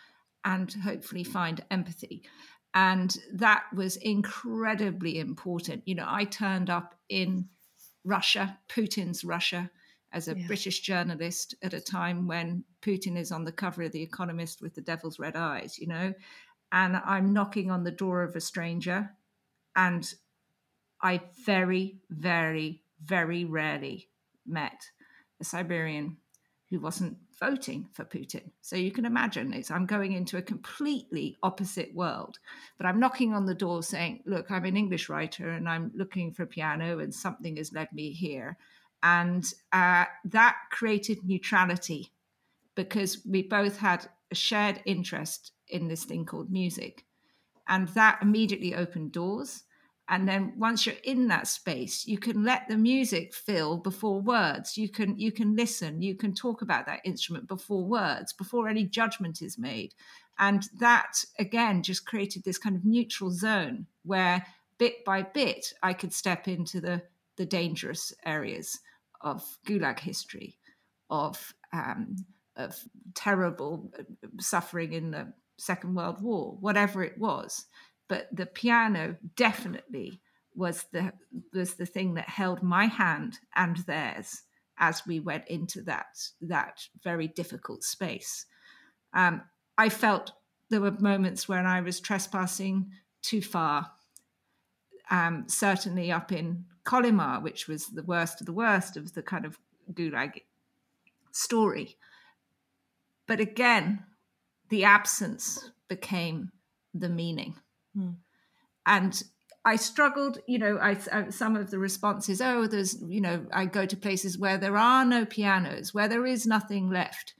and 0.44 0.72
hopefully 0.72 1.24
find 1.24 1.64
empathy. 1.70 2.22
And 2.74 3.16
that 3.32 3.64
was 3.74 3.96
incredibly 3.96 5.20
important. 5.20 5.82
You 5.86 5.94
know, 5.94 6.06
I 6.06 6.24
turned 6.24 6.68
up 6.68 6.96
in 7.08 7.48
Russia, 8.04 8.58
Putin's 8.68 9.24
Russia, 9.24 9.70
as 10.14 10.28
a 10.28 10.38
yeah. 10.38 10.46
British 10.46 10.80
journalist 10.80 11.54
at 11.62 11.74
a 11.74 11.80
time 11.80 12.26
when 12.26 12.64
Putin 12.80 13.18
is 13.18 13.32
on 13.32 13.44
the 13.44 13.52
cover 13.52 13.82
of 13.82 13.92
The 13.92 14.02
Economist 14.02 14.62
with 14.62 14.74
the 14.74 14.80
devil's 14.80 15.18
red 15.18 15.36
eyes, 15.36 15.78
you 15.78 15.88
know, 15.88 16.14
and 16.72 16.96
I'm 16.96 17.32
knocking 17.32 17.70
on 17.70 17.84
the 17.84 17.90
door 17.90 18.22
of 18.22 18.34
a 18.34 18.40
stranger, 18.40 19.10
and 19.76 20.12
I 21.02 21.20
very, 21.44 21.98
very, 22.08 22.82
very 23.04 23.44
rarely 23.44 24.08
met 24.46 24.90
a 25.40 25.44
Siberian 25.44 26.16
who 26.70 26.80
wasn't 26.80 27.18
voting 27.38 27.88
for 27.92 28.04
Putin. 28.04 28.50
So 28.60 28.76
you 28.76 28.90
can 28.90 29.04
imagine 29.04 29.52
it's 29.52 29.70
I'm 29.70 29.86
going 29.86 30.12
into 30.12 30.38
a 30.38 30.42
completely 30.42 31.36
opposite 31.42 31.94
world. 31.94 32.38
But 32.78 32.86
I'm 32.86 33.00
knocking 33.00 33.34
on 33.34 33.46
the 33.46 33.54
door 33.54 33.82
saying, 33.82 34.22
look, 34.24 34.50
I'm 34.50 34.64
an 34.64 34.76
English 34.76 35.08
writer 35.08 35.50
and 35.50 35.68
I'm 35.68 35.92
looking 35.94 36.32
for 36.32 36.44
a 36.44 36.46
piano 36.46 37.00
and 37.00 37.14
something 37.14 37.56
has 37.56 37.72
led 37.72 37.92
me 37.92 38.12
here. 38.12 38.56
And 39.04 39.44
uh, 39.72 40.06
that 40.24 40.56
created 40.72 41.18
neutrality 41.24 42.10
because 42.74 43.22
we 43.28 43.42
both 43.42 43.78
had 43.78 44.08
a 44.32 44.34
shared 44.34 44.80
interest 44.86 45.52
in 45.68 45.88
this 45.88 46.04
thing 46.04 46.24
called 46.24 46.50
music. 46.50 47.04
And 47.68 47.88
that 47.88 48.18
immediately 48.22 48.74
opened 48.74 49.12
doors. 49.12 49.64
And 50.08 50.26
then 50.26 50.54
once 50.56 50.84
you're 50.84 50.96
in 51.04 51.28
that 51.28 51.46
space 51.46 52.06
you 52.06 52.18
can 52.18 52.44
let 52.44 52.68
the 52.68 52.76
music 52.76 53.32
fill 53.32 53.76
before 53.76 54.20
words. 54.20 54.76
You 54.76 54.88
can 54.88 55.18
you 55.18 55.30
can 55.32 55.54
listen. 55.54 56.02
You 56.02 56.14
can 56.14 56.34
talk 56.34 56.62
about 56.62 56.86
that 56.86 57.00
instrument 57.04 57.46
before 57.46 57.84
words 57.84 58.32
before 58.32 58.68
any 58.68 58.84
judgment 58.84 59.40
is 59.40 59.58
made. 59.58 59.94
And 60.38 60.66
that 60.80 61.24
again 61.38 61.82
just 61.82 62.06
created 62.06 62.44
this 62.44 62.58
kind 62.58 62.74
of 62.74 62.84
neutral 62.84 63.30
zone 63.30 63.86
where 64.02 64.44
bit 64.78 65.04
by 65.04 65.22
bit 65.22 65.72
i 65.82 65.92
could 65.92 66.12
step 66.12 66.48
into 66.48 66.80
the 66.80 67.02
the 67.36 67.46
dangerous 67.46 68.12
areas 68.24 68.80
of 69.24 69.42
gulag 69.66 69.98
history 69.98 70.56
of 71.10 71.54
um, 71.72 72.14
of 72.56 72.78
terrible 73.14 73.92
uh, 73.98 74.02
suffering 74.38 74.92
in 74.92 75.10
the 75.10 75.32
second 75.58 75.94
world 75.94 76.22
war 76.22 76.56
whatever 76.60 77.02
it 77.02 77.18
was 77.18 77.66
but 78.08 78.28
the 78.32 78.46
piano 78.46 79.16
definitely 79.34 80.20
was 80.54 80.86
the 80.92 81.12
was 81.52 81.74
the 81.74 81.86
thing 81.86 82.14
that 82.14 82.28
held 82.28 82.62
my 82.62 82.86
hand 82.86 83.38
and 83.56 83.78
theirs 83.78 84.42
as 84.78 85.06
we 85.06 85.20
went 85.20 85.46
into 85.48 85.82
that 85.82 86.06
that 86.40 86.86
very 87.02 87.28
difficult 87.28 87.82
space. 87.82 88.46
Um, 89.12 89.42
I 89.78 89.88
felt 89.88 90.32
there 90.70 90.80
were 90.80 90.92
moments 90.92 91.48
when 91.48 91.66
I 91.66 91.80
was 91.80 92.00
trespassing 92.00 92.90
too 93.22 93.42
far. 93.42 93.90
Um, 95.10 95.44
certainly 95.48 96.10
up 96.10 96.32
in 96.32 96.64
Kolyma, 96.84 97.42
which 97.42 97.68
was 97.68 97.88
the 97.88 98.02
worst 98.02 98.40
of 98.40 98.46
the 98.46 98.54
worst 98.54 98.96
of 98.96 99.12
the 99.12 99.22
kind 99.22 99.44
of 99.44 99.58
Gulag 99.92 100.40
story. 101.30 101.96
But 103.26 103.40
again, 103.40 104.04
the 104.70 104.84
absence 104.84 105.70
became 105.88 106.52
the 106.94 107.08
meaning. 107.08 107.56
Mm. 107.96 108.16
And 108.86 109.22
I 109.64 109.76
struggled, 109.76 110.40
you 110.46 110.58
know, 110.58 110.78
I, 110.78 110.96
I, 111.12 111.30
some 111.30 111.56
of 111.56 111.70
the 111.70 111.78
responses, 111.78 112.40
oh, 112.40 112.66
there's, 112.66 113.00
you 113.02 113.20
know, 113.20 113.46
I 113.52 113.64
go 113.66 113.86
to 113.86 113.96
places 113.96 114.38
where 114.38 114.58
there 114.58 114.76
are 114.76 115.04
no 115.04 115.24
pianos, 115.24 115.94
where 115.94 116.08
there 116.08 116.26
is 116.26 116.46
nothing 116.46 116.90
left. 116.90 117.34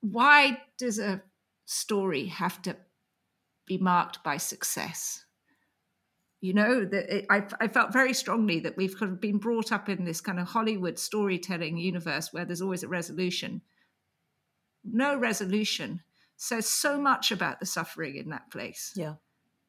Why 0.00 0.62
does 0.76 0.98
a 0.98 1.22
story 1.66 2.26
have 2.26 2.60
to 2.62 2.76
be 3.66 3.78
marked 3.78 4.22
by 4.24 4.38
success? 4.38 5.24
You 6.40 6.54
know, 6.54 6.84
that 6.84 7.32
I, 7.32 7.46
I 7.60 7.68
felt 7.68 7.92
very 7.92 8.14
strongly 8.14 8.60
that 8.60 8.76
we've 8.76 8.96
kind 8.96 9.12
of 9.12 9.20
been 9.20 9.38
brought 9.38 9.72
up 9.72 9.88
in 9.88 10.04
this 10.04 10.20
kind 10.20 10.38
of 10.38 10.46
Hollywood 10.46 10.98
storytelling 10.98 11.78
universe 11.78 12.32
where 12.32 12.44
there's 12.44 12.62
always 12.62 12.84
a 12.84 12.88
resolution. 12.88 13.62
No 14.84 15.16
resolution 15.16 16.02
says 16.36 16.68
so 16.68 17.00
much 17.00 17.32
about 17.32 17.58
the 17.58 17.66
suffering 17.66 18.14
in 18.14 18.30
that 18.30 18.50
place. 18.52 18.92
Yeah. 18.94 19.14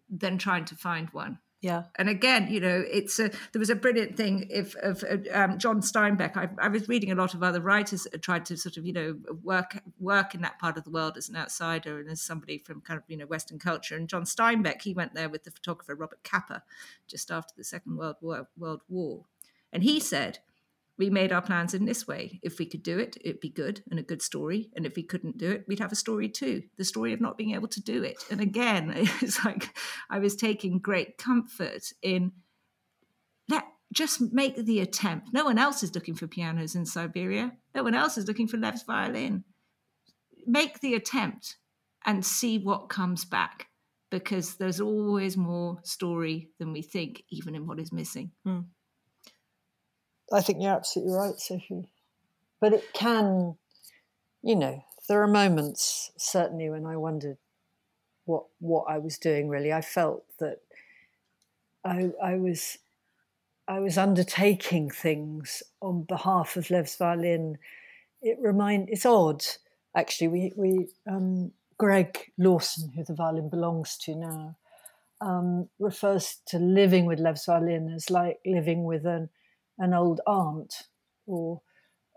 Than 0.09 0.37
trying 0.37 0.65
to 0.65 0.75
find 0.75 1.09
one. 1.09 1.39
Yeah. 1.61 1.83
And 1.97 2.07
again, 2.07 2.47
you 2.49 2.61
know, 2.61 2.83
it's 2.89 3.19
a, 3.19 3.29
there 3.51 3.59
was 3.59 3.69
a 3.69 3.75
brilliant 3.75 4.15
thing 4.15 4.47
if, 4.49 4.75
of 4.75 5.03
um, 5.33 5.57
John 5.59 5.81
Steinbeck. 5.81 6.37
I, 6.37 6.49
I, 6.57 6.69
was 6.69 6.87
reading 6.87 7.11
a 7.11 7.15
lot 7.15 7.33
of 7.33 7.43
other 7.43 7.59
writers 7.59 8.07
that 8.09 8.21
tried 8.21 8.45
to 8.45 8.55
sort 8.55 8.77
of, 8.77 8.85
you 8.85 8.93
know, 8.93 9.17
work 9.43 9.81
work 9.99 10.33
in 10.33 10.41
that 10.41 10.57
part 10.57 10.77
of 10.77 10.85
the 10.85 10.89
world 10.89 11.17
as 11.17 11.27
an 11.27 11.35
outsider 11.35 11.99
and 11.99 12.09
as 12.09 12.21
somebody 12.21 12.59
from 12.59 12.79
kind 12.79 12.97
of, 12.97 13.03
you 13.09 13.17
know, 13.17 13.25
Western 13.25 13.59
culture. 13.59 13.97
And 13.97 14.07
John 14.07 14.23
Steinbeck, 14.23 14.83
he 14.83 14.93
went 14.93 15.15
there 15.15 15.27
with 15.27 15.43
the 15.43 15.51
photographer 15.51 15.95
Robert 15.95 16.23
Capa 16.23 16.63
just 17.07 17.29
after 17.29 17.53
the 17.57 17.65
Second 17.65 17.97
World 17.97 18.15
War, 18.21 18.47
World 18.57 18.81
War. 18.87 19.25
And 19.73 19.83
he 19.83 19.99
said, 19.99 20.39
we 20.99 21.09
made 21.09 21.31
our 21.31 21.41
plans 21.41 21.73
in 21.73 21.85
this 21.85 22.05
way. 22.05 22.39
If 22.43 22.59
we 22.59 22.65
could 22.65 22.83
do 22.83 22.99
it, 22.99 23.17
it'd 23.23 23.39
be 23.39 23.49
good 23.49 23.81
and 23.89 23.99
a 23.99 24.03
good 24.03 24.21
story. 24.21 24.69
And 24.75 24.85
if 24.85 24.97
we 24.97 25.03
couldn't 25.03 25.37
do 25.37 25.49
it, 25.49 25.63
we'd 25.67 25.79
have 25.79 25.93
a 25.93 25.95
story 25.95 26.27
too 26.27 26.63
the 26.77 26.83
story 26.83 27.13
of 27.13 27.21
not 27.21 27.37
being 27.37 27.55
able 27.55 27.69
to 27.69 27.81
do 27.81 28.03
it. 28.03 28.17
And 28.29 28.41
again, 28.41 28.91
it's 29.21 29.43
like 29.43 29.73
I 30.09 30.19
was 30.19 30.35
taking 30.35 30.79
great 30.79 31.17
comfort 31.17 31.93
in 32.03 32.33
let 33.47 33.63
just 33.93 34.21
make 34.33 34.57
the 34.57 34.81
attempt. 34.81 35.29
No 35.33 35.45
one 35.45 35.57
else 35.57 35.81
is 35.81 35.95
looking 35.95 36.15
for 36.15 36.27
pianos 36.27 36.75
in 36.75 36.85
Siberia, 36.85 37.53
no 37.73 37.83
one 37.83 37.95
else 37.95 38.17
is 38.17 38.27
looking 38.27 38.47
for 38.47 38.57
Lev's 38.57 38.83
violin. 38.83 39.45
Make 40.45 40.81
the 40.81 40.95
attempt 40.95 41.57
and 42.05 42.25
see 42.25 42.57
what 42.57 42.89
comes 42.89 43.23
back 43.23 43.67
because 44.11 44.55
there's 44.55 44.81
always 44.81 45.37
more 45.37 45.79
story 45.83 46.49
than 46.59 46.73
we 46.73 46.81
think, 46.81 47.23
even 47.29 47.55
in 47.55 47.67
what 47.67 47.79
is 47.79 47.91
missing. 47.91 48.31
Hmm. 48.45 48.61
I 50.31 50.41
think 50.41 50.61
you're 50.61 50.75
absolutely 50.75 51.13
right, 51.13 51.39
Sophie. 51.39 51.89
But 52.61 52.73
it 52.73 52.93
can, 52.93 53.57
you 54.41 54.55
know, 54.55 54.83
there 55.07 55.21
are 55.21 55.27
moments 55.27 56.11
certainly 56.17 56.69
when 56.69 56.85
I 56.85 56.97
wondered 56.97 57.37
what 58.25 58.45
what 58.59 58.85
I 58.89 58.97
was 58.99 59.17
doing. 59.17 59.49
Really, 59.49 59.73
I 59.73 59.81
felt 59.81 60.23
that 60.39 60.59
I 61.83 62.11
I 62.21 62.35
was 62.35 62.77
I 63.67 63.79
was 63.79 63.97
undertaking 63.97 64.89
things 64.89 65.63
on 65.81 66.03
behalf 66.03 66.57
of 66.57 66.69
Lev's 66.69 66.95
violin. 66.95 67.57
It 68.21 68.37
remind 68.39 68.89
it's 68.89 69.05
odd 69.05 69.43
actually. 69.95 70.27
We 70.27 70.53
we 70.55 70.87
um, 71.09 71.51
Greg 71.77 72.31
Lawson, 72.37 72.91
who 72.95 73.03
the 73.03 73.13
violin 73.13 73.49
belongs 73.49 73.97
to 73.99 74.15
now, 74.15 74.55
um, 75.21 75.69
refers 75.79 76.37
to 76.47 76.59
living 76.59 77.05
with 77.05 77.19
Lev's 77.19 77.45
violin 77.45 77.93
as 77.93 78.09
like 78.09 78.39
living 78.45 78.83
with 78.83 79.05
an 79.05 79.29
an 79.79 79.93
old 79.93 80.21
aunt 80.27 80.83
or 81.25 81.61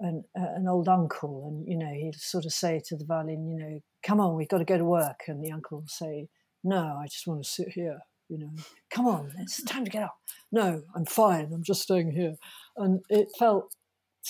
an, 0.00 0.24
uh, 0.38 0.54
an 0.56 0.68
old 0.68 0.88
uncle, 0.88 1.46
and 1.48 1.66
you 1.66 1.78
know 1.78 1.92
he'd 1.92 2.14
sort 2.14 2.44
of 2.44 2.52
say 2.52 2.80
to 2.86 2.96
the 2.96 3.04
violin, 3.04 3.46
you 3.46 3.58
know, 3.58 3.80
come 4.02 4.20
on, 4.20 4.36
we've 4.36 4.48
got 4.48 4.58
to 4.58 4.64
go 4.64 4.78
to 4.78 4.84
work, 4.84 5.22
and 5.28 5.42
the 5.42 5.52
uncle 5.52 5.84
say, 5.86 6.28
no, 6.62 6.98
I 7.00 7.06
just 7.06 7.26
want 7.26 7.42
to 7.42 7.48
sit 7.48 7.68
here. 7.68 7.98
You 8.28 8.38
know, 8.38 8.50
come 8.90 9.06
on, 9.06 9.32
it's 9.38 9.62
time 9.64 9.84
to 9.84 9.90
get 9.90 10.04
up. 10.04 10.16
No, 10.50 10.82
I'm 10.94 11.04
fine. 11.04 11.50
I'm 11.52 11.62
just 11.62 11.82
staying 11.82 12.12
here, 12.12 12.36
and 12.76 13.00
it 13.08 13.28
felt 13.38 13.74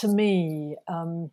to 0.01 0.09
me 0.09 0.77
um, 0.89 1.31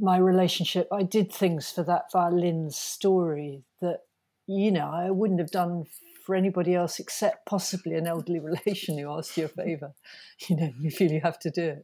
my 0.00 0.18
relationship, 0.18 0.88
I 0.92 1.02
did 1.02 1.32
things 1.32 1.70
for 1.70 1.82
that 1.84 2.12
violin 2.12 2.70
story 2.70 3.64
that, 3.80 4.00
you 4.46 4.70
know, 4.70 4.90
I 4.90 5.10
wouldn't 5.10 5.40
have 5.40 5.50
done 5.50 5.84
for 6.28 6.34
anybody 6.34 6.74
else 6.74 7.00
except 7.00 7.46
possibly 7.46 7.94
an 7.94 8.06
elderly 8.06 8.38
relation 8.66 8.98
who 8.98 9.10
asks 9.10 9.38
you 9.38 9.46
a 9.46 9.48
favour. 9.48 9.94
You 10.48 10.56
know, 10.56 10.70
you 10.78 10.90
feel 10.90 11.10
you 11.10 11.22
have 11.22 11.38
to 11.40 11.50
do 11.50 11.80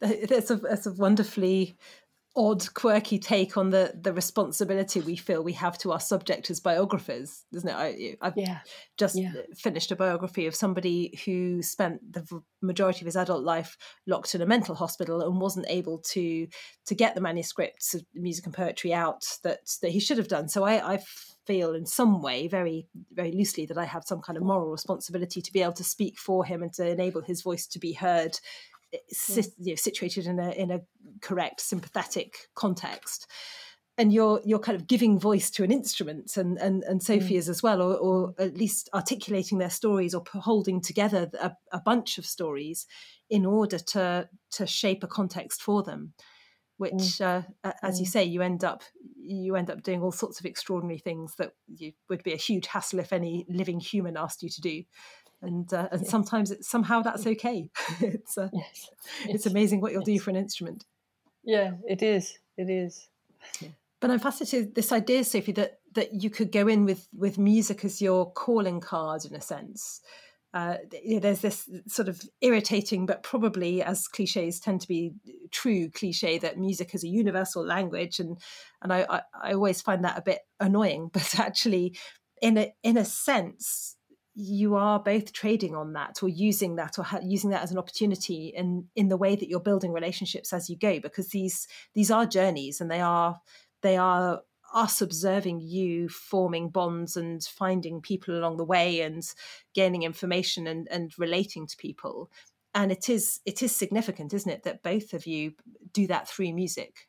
it. 0.00 0.28
That's 0.30 0.50
a, 0.50 0.56
that's 0.56 0.86
a 0.86 0.92
wonderfully 0.92 1.76
odd, 2.36 2.72
quirky 2.72 3.18
take 3.18 3.56
on 3.56 3.70
the 3.70 3.92
the 4.00 4.12
responsibility 4.12 5.00
we 5.00 5.16
feel 5.16 5.42
we 5.42 5.52
have 5.54 5.76
to 5.78 5.92
our 5.92 6.00
subject 6.00 6.50
as 6.50 6.60
biographers, 6.60 7.44
isn't 7.52 7.68
it? 7.68 7.74
I, 7.74 8.16
have 8.24 8.34
yeah. 8.36 8.60
just 8.96 9.18
yeah. 9.18 9.32
finished 9.56 9.90
a 9.90 9.96
biography 9.96 10.46
of 10.46 10.54
somebody 10.54 11.18
who 11.26 11.62
spent 11.62 12.00
the 12.12 12.24
majority 12.62 13.00
of 13.00 13.06
his 13.06 13.16
adult 13.16 13.42
life 13.42 13.76
locked 14.06 14.34
in 14.34 14.40
a 14.40 14.46
mental 14.46 14.76
hospital 14.76 15.20
and 15.20 15.40
wasn't 15.40 15.66
able 15.68 15.98
to 16.12 16.46
to 16.86 16.94
get 16.94 17.14
the 17.14 17.20
manuscripts 17.20 17.92
of 17.94 18.02
music 18.14 18.46
and 18.46 18.54
poetry 18.54 18.94
out 18.94 19.24
that 19.42 19.58
that 19.82 19.90
he 19.90 20.00
should 20.00 20.18
have 20.18 20.28
done. 20.28 20.48
So 20.48 20.64
I, 20.64 20.94
I 20.94 20.98
feel 21.48 21.74
in 21.74 21.86
some 21.86 22.20
way 22.20 22.46
very 22.46 22.86
very 23.12 23.32
loosely 23.32 23.64
that 23.66 23.78
I 23.78 23.86
have 23.86 24.04
some 24.04 24.20
kind 24.20 24.36
of 24.36 24.44
moral 24.44 24.70
responsibility 24.70 25.40
to 25.40 25.52
be 25.52 25.62
able 25.62 25.72
to 25.72 25.84
speak 25.84 26.18
for 26.18 26.44
him 26.44 26.62
and 26.62 26.72
to 26.74 26.86
enable 26.86 27.22
his 27.22 27.40
voice 27.42 27.66
to 27.68 27.78
be 27.78 27.94
heard 27.94 28.38
you 28.92 29.72
know, 29.72 29.74
situated 29.74 30.26
in 30.26 30.38
a 30.38 30.50
in 30.50 30.70
a 30.70 30.80
correct 31.20 31.60
sympathetic 31.60 32.48
context. 32.54 33.26
And 33.96 34.12
you're 34.12 34.40
you're 34.44 34.60
kind 34.60 34.76
of 34.76 34.86
giving 34.86 35.18
voice 35.18 35.50
to 35.52 35.64
an 35.64 35.72
instrument 35.72 36.36
and 36.36 36.58
and, 36.58 36.84
and 36.84 37.02
Sophie's 37.02 37.46
mm. 37.46 37.50
as 37.50 37.62
well 37.62 37.82
or, 37.82 37.96
or 37.96 38.34
at 38.38 38.56
least 38.56 38.88
articulating 38.94 39.58
their 39.58 39.70
stories 39.70 40.14
or 40.14 40.22
holding 40.32 40.80
together 40.80 41.30
a, 41.40 41.52
a, 41.72 41.80
bunch 41.80 42.18
of 42.18 42.24
stories 42.24 42.86
in 43.28 43.44
order 43.44 43.78
to 43.78 44.28
to 44.52 44.66
shape 44.66 45.02
a 45.02 45.08
context 45.08 45.60
for 45.60 45.82
them 45.82 46.12
which 46.78 46.92
mm. 46.92 47.44
uh, 47.64 47.72
as 47.82 48.00
you 48.00 48.06
mm. 48.06 48.10
say 48.10 48.24
you 48.24 48.42
end 48.42 48.64
up 48.64 48.82
you 49.16 49.56
end 49.56 49.70
up 49.70 49.82
doing 49.82 50.02
all 50.02 50.12
sorts 50.12 50.40
of 50.40 50.46
extraordinary 50.46 50.98
things 50.98 51.34
that 51.36 51.52
you, 51.76 51.92
would 52.08 52.22
be 52.22 52.32
a 52.32 52.36
huge 52.36 52.66
hassle 52.66 52.98
if 52.98 53.12
any 53.12 53.44
living 53.48 53.78
human 53.78 54.16
asked 54.16 54.42
you 54.42 54.48
to 54.48 54.60
do 54.62 54.82
and 55.42 55.72
uh, 55.72 55.88
and 55.92 56.02
yes. 56.02 56.10
sometimes 56.10 56.50
it, 56.50 56.64
somehow 56.64 57.02
that's 57.02 57.26
okay. 57.26 57.70
it's 58.00 58.36
uh, 58.36 58.48
yes. 58.52 58.90
it's 59.24 59.46
amazing 59.46 59.80
what 59.80 59.92
you'll 59.92 60.02
yes. 60.02 60.18
do 60.18 60.20
for 60.20 60.30
an 60.30 60.36
instrument. 60.36 60.84
Yeah, 61.44 61.72
it 61.88 62.02
is. 62.02 62.38
It 62.56 62.68
is. 62.68 63.08
But 64.00 64.10
I'm 64.10 64.18
fascinated 64.18 64.74
this 64.74 64.92
idea, 64.92 65.24
Sophie, 65.24 65.52
that 65.52 65.80
that 65.94 66.22
you 66.22 66.30
could 66.30 66.52
go 66.52 66.66
in 66.68 66.84
with 66.84 67.08
with 67.16 67.38
music 67.38 67.84
as 67.84 68.02
your 68.02 68.30
calling 68.32 68.80
card 68.80 69.24
in 69.24 69.34
a 69.34 69.40
sense. 69.40 70.00
Uh, 70.54 70.76
there's 71.20 71.40
this 71.40 71.68
sort 71.88 72.08
of 72.08 72.22
irritating, 72.40 73.04
but 73.04 73.22
probably 73.22 73.82
as 73.82 74.08
cliches 74.08 74.58
tend 74.58 74.80
to 74.80 74.88
be 74.88 75.12
true 75.50 75.90
cliche 75.90 76.38
that 76.38 76.58
music 76.58 76.94
is 76.94 77.04
a 77.04 77.08
universal 77.08 77.64
language, 77.64 78.18
and 78.18 78.38
and 78.80 78.92
I, 78.92 79.06
I, 79.10 79.20
I 79.42 79.52
always 79.52 79.82
find 79.82 80.04
that 80.04 80.18
a 80.18 80.22
bit 80.22 80.40
annoying. 80.58 81.10
But 81.18 81.38
actually, 81.38 81.98
in 82.40 82.56
a 82.56 82.72
in 82.82 82.96
a 82.96 83.04
sense, 83.04 83.96
you 84.34 84.76
are 84.76 85.00
both 85.00 85.32
trading 85.32 85.74
on 85.74 85.94
that 85.94 86.22
or 86.22 86.28
using 86.28 86.76
that 86.76 86.98
or 86.98 87.02
ha- 87.02 87.20
using 87.22 87.50
that 87.50 87.62
as 87.62 87.72
an 87.72 87.78
opportunity 87.78 88.52
in 88.56 88.86
in 88.94 89.08
the 89.08 89.16
way 89.16 89.34
that 89.34 89.48
you're 89.48 89.60
building 89.60 89.92
relationships 89.92 90.52
as 90.52 90.70
you 90.70 90.78
go 90.78 91.00
because 91.00 91.28
these 91.30 91.66
these 91.94 92.10
are 92.10 92.24
journeys 92.24 92.80
and 92.80 92.88
they 92.88 93.00
are 93.00 93.40
they 93.82 93.96
are 93.96 94.42
us 94.74 95.00
observing 95.00 95.60
you 95.60 96.08
forming 96.08 96.68
bonds 96.68 97.16
and 97.16 97.42
finding 97.42 98.00
people 98.00 98.36
along 98.38 98.56
the 98.56 98.64
way 98.64 99.00
and 99.00 99.22
gaining 99.74 100.02
information 100.02 100.66
and 100.66 100.88
and 100.90 101.12
relating 101.18 101.66
to 101.66 101.76
people 101.76 102.30
and 102.74 102.92
it 102.92 103.08
is 103.08 103.40
it 103.46 103.62
is 103.62 103.74
significant 103.74 104.34
isn't 104.34 104.52
it 104.52 104.62
that 104.62 104.82
both 104.82 105.12
of 105.12 105.26
you 105.26 105.52
do 105.92 106.06
that 106.06 106.28
through 106.28 106.52
music 106.52 107.08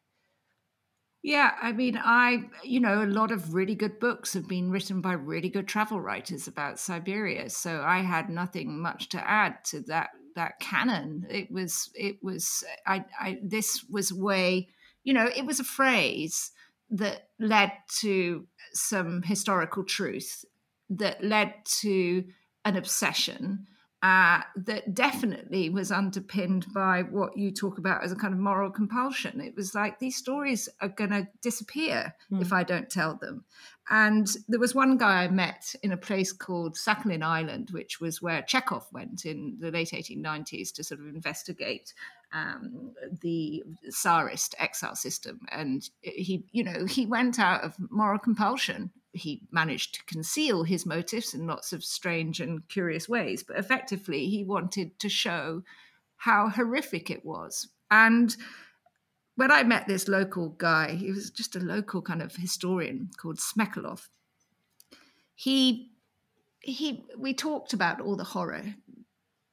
yeah, 1.22 1.52
I 1.62 1.74
mean, 1.74 2.00
I, 2.02 2.46
you 2.64 2.80
know, 2.80 3.04
a 3.04 3.06
lot 3.06 3.32
of 3.32 3.54
really 3.54 3.76
good 3.76 4.00
books 4.00 4.34
have 4.34 4.48
been 4.48 4.72
written 4.72 5.02
by 5.02 5.14
really 5.14 5.50
good 5.50 5.68
travel 5.68 6.00
writers 6.00 6.48
about 6.48 6.80
Siberia. 6.80 7.50
So 7.50 7.82
I 7.82 8.00
had 8.00 8.30
nothing 8.30 8.82
much 8.82 9.10
to 9.10 9.30
add 9.30 9.58
to 9.66 9.82
that 9.88 10.12
that 10.36 10.60
canon. 10.62 11.26
It 11.30 11.52
was, 11.52 11.90
it 11.94 12.18
was, 12.22 12.64
I, 12.88 13.04
I, 13.20 13.40
this 13.44 13.84
was 13.90 14.14
way, 14.14 14.70
you 15.04 15.14
know, 15.14 15.26
it 15.26 15.46
was 15.46 15.60
a 15.60 15.66
phrase 15.66 16.52
that 16.92 17.30
led 17.40 17.72
to 18.02 18.48
some 18.74 19.22
historical 19.22 19.84
truth, 19.84 20.46
that 20.90 21.24
led 21.24 21.54
to 21.66 22.26
an 22.66 22.76
obsession, 22.76 23.68
uh, 24.02 24.40
that 24.56 24.94
definitely 24.94 25.70
was 25.70 25.92
underpinned 25.92 26.66
by 26.74 27.02
what 27.02 27.38
you 27.38 27.52
talk 27.52 27.78
about 27.78 28.02
as 28.02 28.14
a 28.14 28.16
kind 28.16 28.34
of 28.34 28.40
moral 28.40 28.72
compulsion. 28.72 29.42
It 29.42 29.56
was 29.56 29.76
like 29.76 30.00
these 30.00 30.16
stories 30.16 30.70
are 30.80 30.88
going 30.88 31.10
to 31.10 31.28
disappear 31.42 32.16
mm. 32.32 32.42
if 32.42 32.54
I 32.54 32.64
don't 32.64 32.90
tell 32.90 33.18
them. 33.18 33.44
And 33.90 34.28
there 34.48 34.60
was 34.60 34.74
one 34.74 34.98
guy 34.98 35.24
I 35.24 35.28
met 35.28 35.76
in 35.84 35.92
a 35.92 35.98
place 35.98 36.32
called 36.32 36.78
Sakhalin 36.78 37.24
Island, 37.24 37.72
which 37.72 38.00
was 38.00 38.22
where 38.22 38.42
Chekhov 38.42 38.88
went 38.94 39.26
in 39.26 39.58
the 39.60 39.72
late 39.72 39.90
1890s 39.90 40.72
to 40.76 40.84
sort 40.84 41.02
of 41.02 41.08
investigate 41.08 41.94
um, 42.34 42.94
the 43.22 43.64
Tsarist 43.90 44.56
exile 44.60 44.96
system. 44.96 45.42
And 45.52 45.90
he, 46.02 46.46
you 46.52 46.64
know, 46.64 46.86
he 46.86 47.06
went 47.06 47.40
out 47.40 47.64
of 47.64 47.76
moral 47.90 48.20
compulsion 48.20 48.92
he 49.14 49.42
managed 49.52 49.96
to 49.96 50.06
conceal 50.06 50.64
his 50.64 50.86
motives 50.86 51.34
in 51.34 51.48
lots 51.48 51.74
of 51.74 51.84
strange 51.84 52.40
and 52.40 52.68
curious 52.68 53.10
ways, 53.10 53.44
but 53.44 53.58
effectively 53.58 54.28
he 54.28 54.44
wanted 54.44 55.00
to 55.00 55.10
show 55.10 55.64
how 56.18 56.50
horrific 56.50 57.10
it 57.10 57.26
was. 57.26 57.68
And 57.90 58.36
when 59.36 59.52
I 59.52 59.64
met 59.64 59.88
this 59.88 60.08
local 60.08 60.50
guy, 60.50 60.92
he 60.92 61.12
was 61.12 61.32
just 61.32 61.56
a 61.56 61.60
local 61.60 62.02
kind 62.02 62.22
of 62.22 62.36
historian 62.36 63.10
called 63.18 63.40
Smekalov. 63.40 64.08
He 65.36 65.92
he 66.60 67.06
we 67.18 67.34
talked 67.34 67.74
about 67.74 68.02
all 68.02 68.18
the 68.18 68.24
horror. 68.24 68.76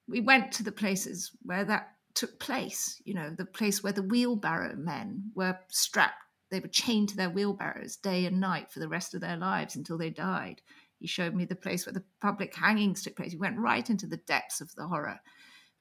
We 0.08 0.20
went 0.20 0.52
to 0.52 0.64
the 0.64 0.72
places 0.72 1.30
where 1.42 1.64
that 1.64 1.95
took 2.16 2.40
place, 2.40 3.00
you 3.04 3.14
know, 3.14 3.30
the 3.30 3.44
place 3.44 3.82
where 3.82 3.92
the 3.92 4.02
wheelbarrow 4.02 4.74
men 4.74 5.30
were 5.34 5.58
strapped 5.68 6.26
they 6.50 6.60
were 6.60 6.68
chained 6.68 7.08
to 7.08 7.16
their 7.16 7.30
wheelbarrows 7.30 7.96
day 7.96 8.24
and 8.24 8.40
night 8.40 8.70
for 8.70 8.78
the 8.78 8.88
rest 8.88 9.14
of 9.14 9.20
their 9.20 9.36
lives 9.36 9.74
until 9.74 9.98
they 9.98 10.10
died. 10.10 10.62
He 10.98 11.06
showed 11.06 11.34
me 11.34 11.44
the 11.44 11.56
place 11.56 11.84
where 11.84 11.92
the 11.92 12.04
public 12.20 12.54
hangings 12.54 13.02
took 13.02 13.16
place. 13.16 13.32
He 13.32 13.38
went 13.38 13.58
right 13.58 13.88
into 13.88 14.06
the 14.06 14.16
depths 14.16 14.60
of 14.60 14.74
the 14.74 14.86
horror. 14.86 15.20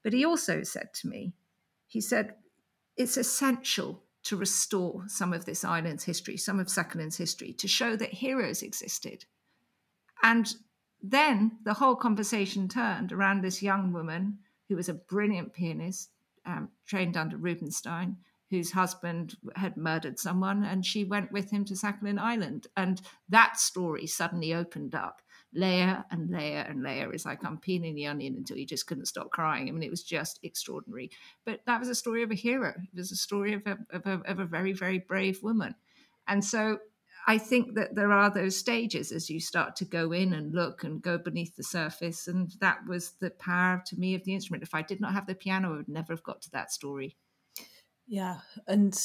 But 0.04 0.13
he 0.13 0.26
also 0.26 0.63
said 0.63 0.93
to 0.95 1.08
me, 1.08 1.34
he 1.88 2.02
said, 2.02 2.36
it's 2.98 3.17
essential 3.17 4.04
to 4.24 4.36
restore 4.36 5.04
some 5.08 5.34
of 5.34 5.45
this 5.45 5.63
island's 5.63 6.04
history, 6.04 6.36
some 6.36 6.60
of 6.60 6.67
Sakhalin's 6.67 7.17
history, 7.17 7.54
to 7.54 7.67
show 7.67 7.95
that 7.95 8.13
heroes 8.13 8.63
existed. 8.63 9.26
And 10.24 10.52
then 11.02 11.60
the 11.63 11.76
whole 11.76 11.95
conversation 11.95 12.67
turned 12.67 13.12
around 13.12 13.41
this 13.41 13.62
young 13.62 13.93
woman 13.93 14.39
who 14.67 14.76
was 14.76 14.89
a 14.89 14.95
brilliant 14.95 15.54
pianist, 15.54 16.10
um, 16.46 16.70
trained 16.86 17.18
under 17.18 17.38
Rubinstein, 17.38 18.18
whose 18.50 18.72
husband 18.72 19.38
had 19.56 19.76
murdered 19.76 20.20
someone, 20.20 20.64
and 20.64 20.86
she 20.86 21.04
went 21.04 21.32
with 21.32 21.52
him 21.52 21.66
to 21.66 21.74
Sakhalin 21.74 22.20
Island. 22.20 22.68
And 22.78 23.02
that 23.30 23.60
story 23.60 24.08
suddenly 24.08 24.54
opened 24.54 24.96
up 24.96 25.22
layer 25.54 26.04
and 26.12 26.30
layer 26.30 26.60
and 26.60 26.84
layer. 26.84 27.12
It's 27.12 27.26
like 27.26 27.44
I'm 27.44 27.58
peeling 27.58 27.96
the 27.96 28.08
onion 28.08 28.36
until 28.36 28.58
you 28.58 28.66
just 28.66 28.88
couldn't 28.88 29.08
stop 29.08 29.32
crying. 29.32 29.68
I 29.68 29.72
mean, 29.72 29.84
it 29.84 29.90
was 29.90 30.04
just 30.04 30.40
extraordinary. 30.44 31.10
But 31.46 31.62
that 31.66 31.80
was 31.80 31.90
a 31.90 31.96
story 31.96 32.24
of 32.24 32.32
a 32.32 32.36
hero. 32.36 32.70
It 32.70 32.98
was 32.98 33.12
a 33.12 33.16
story 33.16 33.54
of 33.54 33.66
a, 33.66 33.78
of 33.90 34.06
a, 34.06 34.22
of 34.30 34.40
a 34.40 34.46
very, 34.46 34.74
very 34.74 35.00
brave 35.00 35.42
woman. 35.42 35.76
And 36.28 36.44
so 36.44 36.80
I 37.28 37.38
think 37.40 37.74
that 37.76 37.96
there 37.96 38.12
are 38.12 38.30
those 38.30 38.56
stages 38.56 39.12
as 39.12 39.30
you 39.30 39.40
start 39.40 39.76
to 39.78 39.86
go 39.86 40.12
in 40.12 40.34
and 40.34 40.54
look 40.54 40.84
and 40.84 41.02
go 41.02 41.18
beneath 41.18 41.56
the 41.56 41.64
surface. 41.64 42.28
And 42.28 42.52
that 42.62 42.80
was 42.88 43.14
the 43.20 43.32
power 43.32 43.82
to 43.88 44.00
me 44.00 44.14
of 44.14 44.24
the 44.24 44.34
instrument. 44.34 44.64
If 44.64 44.76
I 44.76 44.84
did 44.84 45.02
not 45.02 45.14
have 45.14 45.26
the 45.26 45.34
piano, 45.34 45.74
I 45.74 45.78
would 45.78 45.90
never 45.90 46.14
have 46.14 46.24
got 46.24 46.42
to 46.44 46.52
that 46.52 46.72
story. 46.72 47.18
Yeah, 48.08 48.38
and 48.68 48.96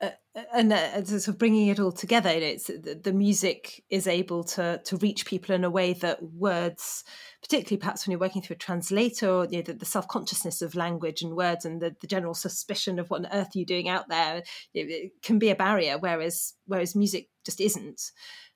uh, 0.00 0.10
and 0.54 0.72
uh, 0.72 1.04
sort 1.04 1.26
of 1.26 1.38
bringing 1.38 1.66
it 1.66 1.80
all 1.80 1.90
together, 1.90 2.30
it's 2.30 2.68
the, 2.68 3.12
music 3.12 3.82
is 3.90 4.06
able 4.06 4.44
to 4.44 4.80
to 4.84 4.96
reach 4.98 5.26
people 5.26 5.52
in 5.56 5.64
a 5.64 5.70
way 5.70 5.92
that 5.94 6.22
words, 6.22 7.02
particularly 7.42 7.78
perhaps 7.80 8.06
when 8.06 8.12
you're 8.12 8.20
working 8.20 8.40
through 8.40 8.54
a 8.54 8.58
translator, 8.58 9.28
or, 9.28 9.46
you 9.46 9.56
know, 9.56 9.62
the, 9.62 9.72
the 9.72 9.84
self 9.84 10.06
consciousness 10.06 10.62
of 10.62 10.76
language 10.76 11.22
and 11.22 11.34
words, 11.34 11.64
and 11.64 11.82
the, 11.82 11.96
the 12.00 12.06
general 12.06 12.34
suspicion 12.34 13.00
of 13.00 13.10
what 13.10 13.24
on 13.24 13.32
earth 13.32 13.48
you're 13.54 13.62
you 13.62 13.66
doing 13.66 13.88
out 13.88 14.08
there, 14.08 14.44
it 14.72 15.10
can 15.22 15.40
be 15.40 15.50
a 15.50 15.56
barrier. 15.56 15.98
Whereas 15.98 16.54
whereas 16.66 16.94
music 16.94 17.28
just 17.48 17.60
isn't. 17.62 18.12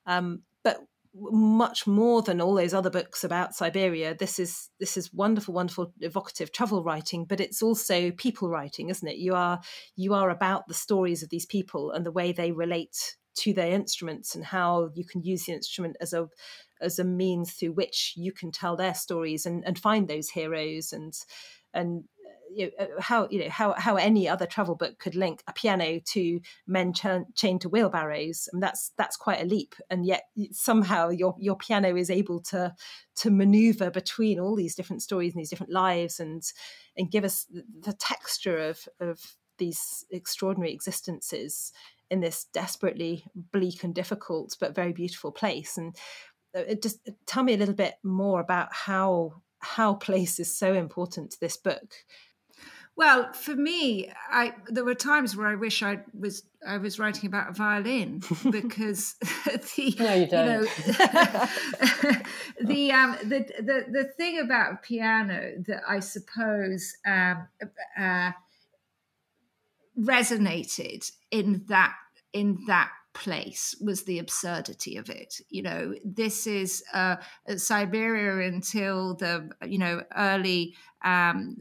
Um, 0.07 0.43
but 0.63 0.81
much 1.15 1.87
more 1.87 2.23
than 2.23 2.41
all 2.41 2.55
those 2.55 2.75
other 2.75 2.91
books 2.91 3.25
about 3.25 3.55
Siberia. 3.55 4.15
This 4.15 4.39
is 4.39 4.71
this 4.81 4.97
is 4.97 5.13
wonderful, 5.13 5.55
wonderful, 5.55 5.93
evocative 6.01 6.53
travel 6.53 6.83
writing, 6.85 7.25
but 7.25 7.41
it's 7.41 7.63
also 7.63 8.11
people 8.13 8.51
writing, 8.51 8.91
isn't 8.91 9.09
it? 9.09 9.17
You 9.17 9.35
are 9.35 9.61
you 9.97 10.15
are 10.15 10.31
about 10.31 10.69
the 10.69 10.75
stories 10.75 11.23
of 11.23 11.31
these 11.31 11.47
people 11.47 11.91
and 11.91 12.05
the 12.05 12.13
way 12.13 12.33
they 12.33 12.53
relate 12.53 13.17
to 13.35 13.55
their 13.55 13.73
instruments 13.73 14.35
and 14.35 14.45
how 14.45 14.91
you 14.95 15.05
can 15.07 15.23
use 15.23 15.45
the 15.45 15.53
instrument 15.53 15.97
as 16.01 16.13
a 16.13 16.29
as 16.83 16.99
a 16.99 17.05
means 17.05 17.53
through 17.53 17.73
which 17.73 18.13
you 18.17 18.33
can 18.33 18.51
tell 18.51 18.77
their 18.77 18.95
stories 18.95 19.47
and, 19.47 19.65
and 19.65 19.79
find 19.79 20.09
those 20.09 20.31
heroes 20.31 20.93
and 20.93 21.15
and 21.73 22.05
you 22.55 22.67
know, 22.79 22.85
uh, 22.85 23.01
how 23.01 23.29
you 23.31 23.41
know 23.41 23.51
how 23.51 23.75
how 23.77 23.97
any 23.97 24.29
other 24.29 24.47
travel 24.47 24.75
book 24.75 24.99
could 24.99 25.15
link 25.15 25.43
a 25.47 25.53
piano 25.53 26.01
to 26.07 26.41
men 26.67 26.93
ch- 26.93 27.07
chained 27.35 27.61
to 27.63 27.69
wheelbarrows. 27.69 28.49
and 28.53 28.63
that's 28.63 28.93
that's 28.97 29.17
quite 29.17 29.41
a 29.41 29.47
leap, 29.47 29.75
and 29.91 30.05
yet 30.07 30.25
somehow 30.53 31.09
your 31.09 31.35
your 31.39 31.57
piano 31.57 31.97
is 31.97 32.11
able 32.11 32.41
to 32.41 32.75
to 33.17 33.31
maneuver 33.31 33.91
between 33.91 34.39
all 34.39 34.57
these 34.57 34.75
different 34.75 35.03
stories 35.03 35.33
and 35.33 35.41
these 35.41 35.51
different 35.51 35.73
lives, 35.73 36.21
and 36.21 36.43
and 36.97 37.11
give 37.11 37.25
us 37.25 37.47
the 37.81 37.93
texture 37.93 38.59
of 38.59 38.89
of 39.01 39.21
these 39.59 40.05
extraordinary 40.11 40.73
existences 40.73 41.73
in 42.11 42.21
this 42.21 42.45
desperately 42.53 43.25
bleak 43.35 43.85
and 43.85 43.95
difficult 43.95 44.57
but 44.61 44.75
very 44.75 44.93
beautiful 44.93 45.33
place. 45.33 45.79
And 45.79 45.97
uh, 46.57 46.75
just 46.83 47.09
tell 47.27 47.43
me 47.43 47.55
a 47.55 47.57
little 47.57 47.75
bit 47.75 47.95
more 48.03 48.41
about 48.41 48.69
how 48.73 49.43
how 49.61 49.95
place 49.95 50.41
is 50.41 50.55
so 50.55 50.75
important 50.75 51.31
to 51.31 51.41
this 51.41 51.57
book. 51.57 51.95
Well, 52.95 53.33
for 53.33 53.57
me, 53.57 54.13
I 54.31 54.55
there 54.69 54.85
were 54.85 54.95
times 54.95 55.35
where 55.35 55.47
I 55.47 55.55
wish 55.55 55.83
I 55.83 56.01
was 56.19 56.43
I 56.67 56.77
was 56.77 56.99
writing 56.99 57.27
about 57.27 57.51
a 57.51 57.53
violin 57.55 58.23
because 58.51 59.15
the 59.47 59.97
no, 59.99 60.15
you, 60.15 60.27
don't. 60.27 60.47
you 60.47 60.53
know 60.53 60.63
the 62.61 62.93
um 62.93 63.17
the, 63.23 63.47
the 63.61 63.85
the 63.91 64.05
thing 64.17 64.41
about 64.41 64.83
piano 64.83 65.53
that 65.67 65.83
I 65.89 66.01
suppose 66.01 66.95
um, 67.07 67.49
uh, 67.99 68.33
resonated 69.99 71.11
in 71.31 71.65
that 71.69 71.95
in 72.33 72.59
that 72.67 72.91
place 73.15 73.75
was 73.79 74.05
the 74.05 74.19
absurdity 74.19 74.97
of 74.97 75.11
it 75.11 75.35
you 75.51 75.61
know 75.61 75.95
this 76.03 76.47
is 76.47 76.83
uh, 76.95 77.17
siberia 77.57 78.49
until 78.49 79.15
the 79.17 79.51
you 79.67 79.77
know 79.77 80.03
early 80.17 80.75
um, 81.05 81.57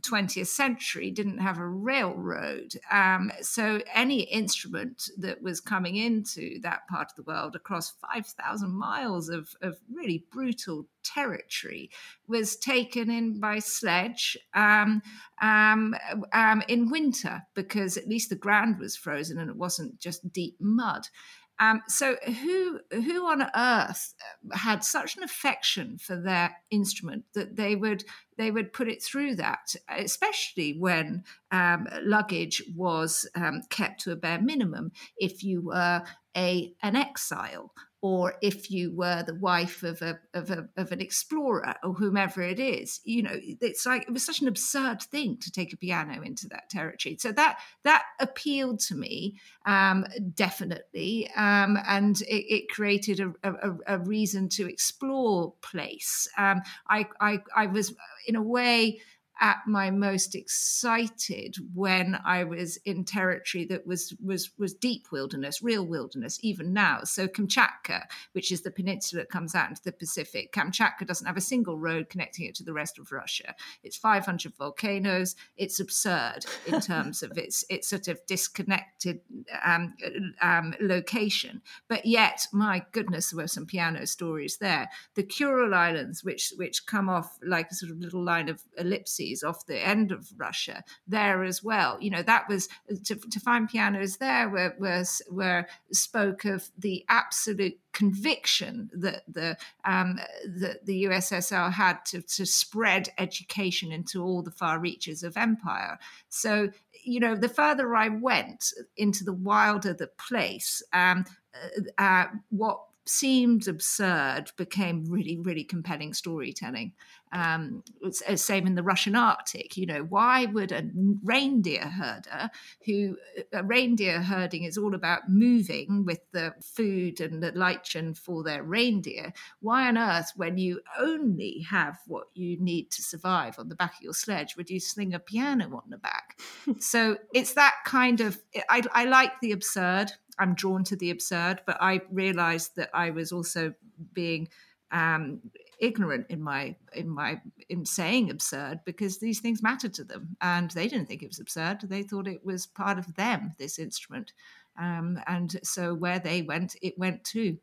20th 0.00 0.46
century 0.46 1.10
didn't 1.10 1.38
have 1.38 1.58
a 1.58 1.66
railroad. 1.66 2.74
Um, 2.90 3.30
so 3.40 3.80
any 3.92 4.20
instrument 4.22 5.10
that 5.18 5.42
was 5.42 5.60
coming 5.60 5.96
into 5.96 6.60
that 6.62 6.88
part 6.88 7.10
of 7.10 7.16
the 7.16 7.30
world 7.30 7.56
across 7.56 7.92
5,000 8.12 8.70
miles 8.70 9.28
of, 9.28 9.50
of 9.62 9.78
really 9.92 10.24
brutal 10.30 10.86
territory 11.04 11.90
was 12.26 12.56
taken 12.56 13.10
in 13.10 13.38
by 13.38 13.58
sledge 13.58 14.36
um, 14.54 15.02
um, 15.40 15.94
um, 16.32 16.62
in 16.68 16.90
winter 16.90 17.42
because 17.54 17.96
at 17.96 18.08
least 18.08 18.30
the 18.30 18.36
ground 18.36 18.78
was 18.78 18.96
frozen 18.96 19.38
and 19.38 19.50
it 19.50 19.56
wasn't 19.56 19.98
just 19.98 20.32
deep 20.32 20.56
mud. 20.60 21.08
Um, 21.58 21.82
so 21.88 22.16
who 22.24 22.80
who 22.92 23.26
on 23.26 23.42
earth 23.42 24.14
uh, 24.52 24.56
had 24.56 24.84
such 24.84 25.16
an 25.16 25.22
affection 25.22 25.98
for 25.98 26.16
their 26.16 26.56
instrument 26.70 27.24
that 27.34 27.56
they 27.56 27.74
would 27.76 28.04
they 28.36 28.50
would 28.50 28.72
put 28.72 28.88
it 28.88 29.02
through 29.02 29.36
that, 29.36 29.74
especially 29.88 30.78
when 30.78 31.24
um, 31.50 31.88
luggage 32.02 32.62
was 32.74 33.28
um, 33.34 33.62
kept 33.70 34.02
to 34.02 34.12
a 34.12 34.16
bare 34.16 34.40
minimum. 34.40 34.92
If 35.16 35.42
you 35.42 35.62
were 35.62 36.02
a 36.36 36.74
an 36.82 36.96
exile 36.96 37.72
or 38.02 38.34
if 38.42 38.70
you 38.70 38.94
were 38.94 39.22
the 39.22 39.34
wife 39.34 39.82
of 39.82 40.02
a, 40.02 40.18
of 40.34 40.50
a 40.50 40.68
of 40.76 40.92
an 40.92 41.00
explorer 41.00 41.74
or 41.82 41.94
whomever 41.94 42.42
it 42.42 42.60
is 42.60 43.00
you 43.04 43.22
know 43.22 43.32
it's 43.34 43.86
like 43.86 44.02
it 44.02 44.12
was 44.12 44.24
such 44.24 44.40
an 44.40 44.48
absurd 44.48 45.02
thing 45.02 45.36
to 45.38 45.50
take 45.50 45.72
a 45.72 45.76
piano 45.76 46.22
into 46.22 46.48
that 46.48 46.68
territory. 46.68 47.16
So 47.18 47.32
that 47.32 47.58
that 47.84 48.04
appealed 48.20 48.80
to 48.80 48.94
me 48.94 49.38
um, 49.64 50.04
definitely 50.34 51.30
um, 51.36 51.78
and 51.86 52.20
it, 52.22 52.54
it 52.54 52.68
created 52.68 53.20
a, 53.20 53.32
a, 53.42 53.76
a, 53.86 53.98
reason 53.98 54.48
to 54.50 54.68
explore 54.68 55.54
place. 55.62 56.28
Um, 56.36 56.62
I, 56.88 57.06
I 57.20 57.40
i 57.54 57.66
was 57.66 57.94
in 58.26 58.36
a 58.36 58.42
way 58.42 59.00
at 59.40 59.58
my 59.66 59.90
most 59.90 60.34
excited 60.34 61.56
when 61.74 62.18
I 62.24 62.44
was 62.44 62.78
in 62.78 63.04
territory 63.04 63.66
that 63.66 63.86
was 63.86 64.14
was 64.22 64.50
was 64.58 64.72
deep 64.72 65.12
wilderness, 65.12 65.62
real 65.62 65.84
wilderness, 65.84 66.38
even 66.42 66.72
now. 66.72 67.00
So 67.04 67.28
Kamchatka, 67.28 68.04
which 68.32 68.50
is 68.50 68.62
the 68.62 68.70
peninsula 68.70 69.22
that 69.22 69.30
comes 69.30 69.54
out 69.54 69.68
into 69.68 69.82
the 69.82 69.92
Pacific, 69.92 70.52
Kamchatka 70.52 71.06
doesn't 71.06 71.26
have 71.26 71.36
a 71.36 71.42
single 71.42 71.78
road 71.78 72.08
connecting 72.08 72.46
it 72.46 72.54
to 72.56 72.64
the 72.64 72.72
rest 72.72 72.98
of 72.98 73.12
Russia. 73.12 73.54
It's 73.82 73.96
500 73.96 74.54
volcanoes. 74.56 75.36
It's 75.56 75.80
absurd 75.80 76.46
in 76.66 76.80
terms 76.80 77.22
of 77.22 77.36
its 77.36 77.64
its 77.70 77.88
sort 77.88 78.08
of 78.08 78.24
disconnected 78.26 79.20
um, 79.64 79.94
um, 80.40 80.74
location. 80.80 81.60
But 81.88 82.06
yet, 82.06 82.46
my 82.52 82.84
goodness, 82.92 83.30
there 83.30 83.42
were 83.42 83.48
some 83.48 83.66
piano 83.66 84.06
stories 84.06 84.56
there. 84.58 84.88
The 85.14 85.24
Kuril 85.24 85.74
Islands, 85.74 86.24
which 86.24 86.54
which 86.56 86.86
come 86.86 87.10
off 87.10 87.38
like 87.42 87.70
a 87.70 87.74
sort 87.74 87.92
of 87.92 87.98
little 87.98 88.24
line 88.24 88.48
of 88.48 88.62
ellipses 88.78 89.25
off 89.44 89.66
the 89.66 89.78
end 89.78 90.12
of 90.12 90.28
Russia 90.36 90.84
there 91.06 91.44
as 91.44 91.62
well. 91.62 91.98
You 92.00 92.10
know, 92.10 92.22
that 92.22 92.48
was 92.48 92.68
to, 93.04 93.14
to 93.14 93.40
find 93.40 93.68
pianos 93.68 94.16
there 94.16 94.48
where, 94.48 94.74
where, 94.78 95.04
where 95.28 95.68
spoke 95.92 96.44
of 96.44 96.70
the 96.78 97.04
absolute 97.08 97.78
conviction 97.92 98.90
that 98.92 99.22
the 99.26 99.56
um, 99.84 100.20
the, 100.44 100.78
the 100.84 101.04
USSR 101.04 101.72
had 101.72 102.04
to, 102.06 102.20
to 102.20 102.44
spread 102.44 103.08
education 103.16 103.90
into 103.90 104.22
all 104.22 104.42
the 104.42 104.50
far 104.50 104.78
reaches 104.78 105.22
of 105.22 105.36
empire. 105.36 105.98
So 106.28 106.68
you 107.06 107.20
know, 107.20 107.36
the 107.36 107.48
further 107.48 107.94
I 107.94 108.08
went 108.08 108.72
into 108.96 109.24
the 109.24 109.32
wilder 109.32 109.94
the 109.94 110.08
place, 110.08 110.82
um, 110.92 111.24
uh, 111.54 112.02
uh, 112.02 112.26
what 112.50 112.80
seemed 113.08 113.68
absurd 113.68 114.50
became 114.56 115.04
really, 115.08 115.38
really 115.38 115.64
compelling 115.64 116.12
storytelling. 116.12 116.92
Um, 117.32 117.82
uh, 118.04 118.36
same 118.36 118.66
in 118.66 118.76
the 118.76 118.82
Russian 118.82 119.16
Arctic. 119.16 119.76
You 119.76 119.86
know, 119.86 120.02
why 120.02 120.46
would 120.46 120.72
a 120.72 120.88
reindeer 121.24 121.86
herder, 121.86 122.50
who 122.84 123.16
a 123.52 123.64
reindeer 123.64 124.22
herding 124.22 124.64
is 124.64 124.78
all 124.78 124.94
about 124.94 125.28
moving 125.28 126.04
with 126.04 126.20
the 126.32 126.54
food 126.62 127.20
and 127.20 127.42
the 127.42 127.52
lichen 127.52 128.14
for 128.14 128.42
their 128.42 128.62
reindeer, 128.62 129.32
why 129.60 129.88
on 129.88 129.98
earth, 129.98 130.32
when 130.36 130.56
you 130.56 130.80
only 130.98 131.66
have 131.68 131.98
what 132.06 132.26
you 132.34 132.58
need 132.60 132.90
to 132.92 133.02
survive 133.02 133.58
on 133.58 133.68
the 133.68 133.76
back 133.76 133.96
of 133.96 134.02
your 134.02 134.14
sledge, 134.14 134.56
would 134.56 134.70
you 134.70 134.80
sling 134.80 135.14
a 135.14 135.18
piano 135.18 135.64
on 135.64 135.90
the 135.90 135.98
back? 135.98 136.38
so 136.78 137.18
it's 137.34 137.54
that 137.54 137.74
kind 137.84 138.20
of. 138.20 138.40
I, 138.68 138.82
I 138.92 139.04
like 139.04 139.40
the 139.40 139.52
absurd. 139.52 140.12
I'm 140.38 140.54
drawn 140.54 140.84
to 140.84 140.96
the 140.96 141.10
absurd, 141.10 141.62
but 141.66 141.76
I 141.80 142.00
realized 142.10 142.76
that 142.76 142.90
I 142.92 143.10
was 143.10 143.32
also 143.32 143.74
being 144.12 144.48
um, 144.90 145.40
ignorant 145.80 146.26
in 146.28 146.42
my 146.42 146.76
in 146.94 147.08
my 147.08 147.40
in 147.68 147.84
saying 147.84 148.30
absurd 148.30 148.80
because 148.84 149.18
these 149.18 149.40
things 149.40 149.62
mattered 149.62 149.94
to 149.94 150.04
them 150.04 150.36
and 150.40 150.70
they 150.70 150.88
didn't 150.88 151.06
think 151.06 151.22
it 151.22 151.28
was 151.28 151.40
absurd. 151.40 151.80
They 151.82 152.02
thought 152.02 152.28
it 152.28 152.44
was 152.44 152.66
part 152.66 152.98
of 152.98 153.14
them, 153.14 153.52
this 153.58 153.78
instrument, 153.78 154.32
um, 154.78 155.20
and 155.26 155.58
so 155.62 155.94
where 155.94 156.18
they 156.18 156.42
went, 156.42 156.76
it 156.82 156.98
went 156.98 157.24
too. 157.24 157.58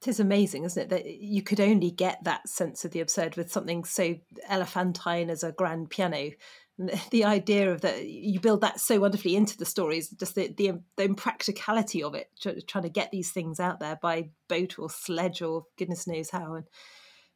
It 0.00 0.08
is 0.08 0.20
amazing, 0.20 0.64
isn't 0.64 0.82
it, 0.82 0.88
that 0.88 1.06
you 1.06 1.42
could 1.42 1.60
only 1.60 1.92
get 1.92 2.24
that 2.24 2.48
sense 2.48 2.84
of 2.84 2.90
the 2.90 3.00
absurd 3.00 3.36
with 3.36 3.52
something 3.52 3.84
so 3.84 4.16
elephantine 4.48 5.30
as 5.30 5.44
a 5.44 5.52
grand 5.52 5.90
piano 5.90 6.30
the 7.10 7.24
idea 7.24 7.70
of 7.70 7.82
that 7.82 8.06
you 8.06 8.40
build 8.40 8.60
that 8.62 8.80
so 8.80 8.98
wonderfully 8.98 9.36
into 9.36 9.56
the 9.56 9.64
stories 9.64 10.08
just 10.08 10.34
the 10.34 10.52
the, 10.56 10.72
the 10.96 11.04
impracticality 11.04 12.02
of 12.02 12.14
it 12.14 12.30
trying 12.66 12.84
to 12.84 12.90
get 12.90 13.10
these 13.10 13.30
things 13.30 13.60
out 13.60 13.80
there 13.80 13.98
by 14.00 14.30
boat 14.48 14.78
or 14.78 14.88
sledge 14.88 15.42
or 15.42 15.66
goodness 15.76 16.06
knows 16.06 16.30
how. 16.30 16.54
And 16.54 16.66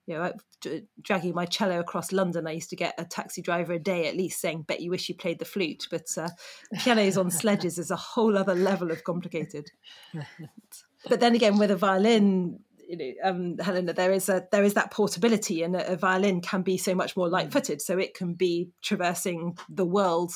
you 0.07 0.15
know 0.15 0.33
dragging 1.03 1.35
my 1.35 1.45
cello 1.45 1.81
across 1.81 2.13
london 2.13 2.47
i 2.47 2.53
used 2.53 2.71
to 2.71 2.77
get 2.77 2.95
a 2.97 3.05
taxi 3.05 3.43
driver 3.43 3.73
a 3.73 3.79
day 3.79 4.07
at 4.07 4.17
least 4.17 4.41
saying 4.41 4.63
bet 4.63 4.81
you 4.81 4.91
wish 4.91 5.09
you 5.09 5.15
played 5.15 5.39
the 5.39 5.45
flute. 5.45 5.87
But 5.91 6.07
uh, 6.17 6.29
pianos 6.79 7.19
on 7.19 7.31
sledges 7.43 7.79
is 7.79 7.91
a 7.91 7.97
whole 7.97 8.39
other 8.39 8.55
level 8.55 8.91
of 8.91 9.05
complicated. 9.05 9.71
But 11.09 11.21
then 11.21 11.37
again 11.37 11.59
with 11.59 11.71
a 11.71 11.77
violin 11.77 12.59
you 12.89 12.97
know, 12.97 13.13
um, 13.23 13.59
Helena, 13.59 13.93
there 13.93 14.13
is 14.13 14.29
a 14.29 14.47
there 14.53 14.65
is 14.65 14.75
that 14.75 14.91
portability, 14.91 15.63
and 15.63 15.77
a, 15.77 15.93
a 15.93 15.97
violin 15.97 16.41
can 16.41 16.63
be 16.63 16.77
so 16.77 16.95
much 16.95 17.17
more 17.17 17.29
light-footed, 17.29 17.83
so 17.83 17.99
it 17.99 18.15
can 18.15 18.35
be 18.35 18.71
traversing 18.83 19.57
the 19.69 19.85
world 19.85 20.33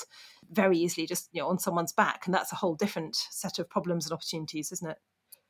very 0.51 0.79
easily, 0.79 1.07
just 1.07 1.29
you 1.33 1.41
know, 1.41 1.49
on 1.49 1.59
someone's 1.59 1.93
back, 1.93 2.27
and 2.27 2.35
that's 2.35 2.53
a 2.53 2.57
whole 2.57 2.75
different 2.75 3.17
set 3.17 3.59
of 3.59 3.69
problems 3.69 4.07
and 4.07 4.13
opportunities, 4.13 4.73
isn't 4.73 4.91
it? 4.91 4.99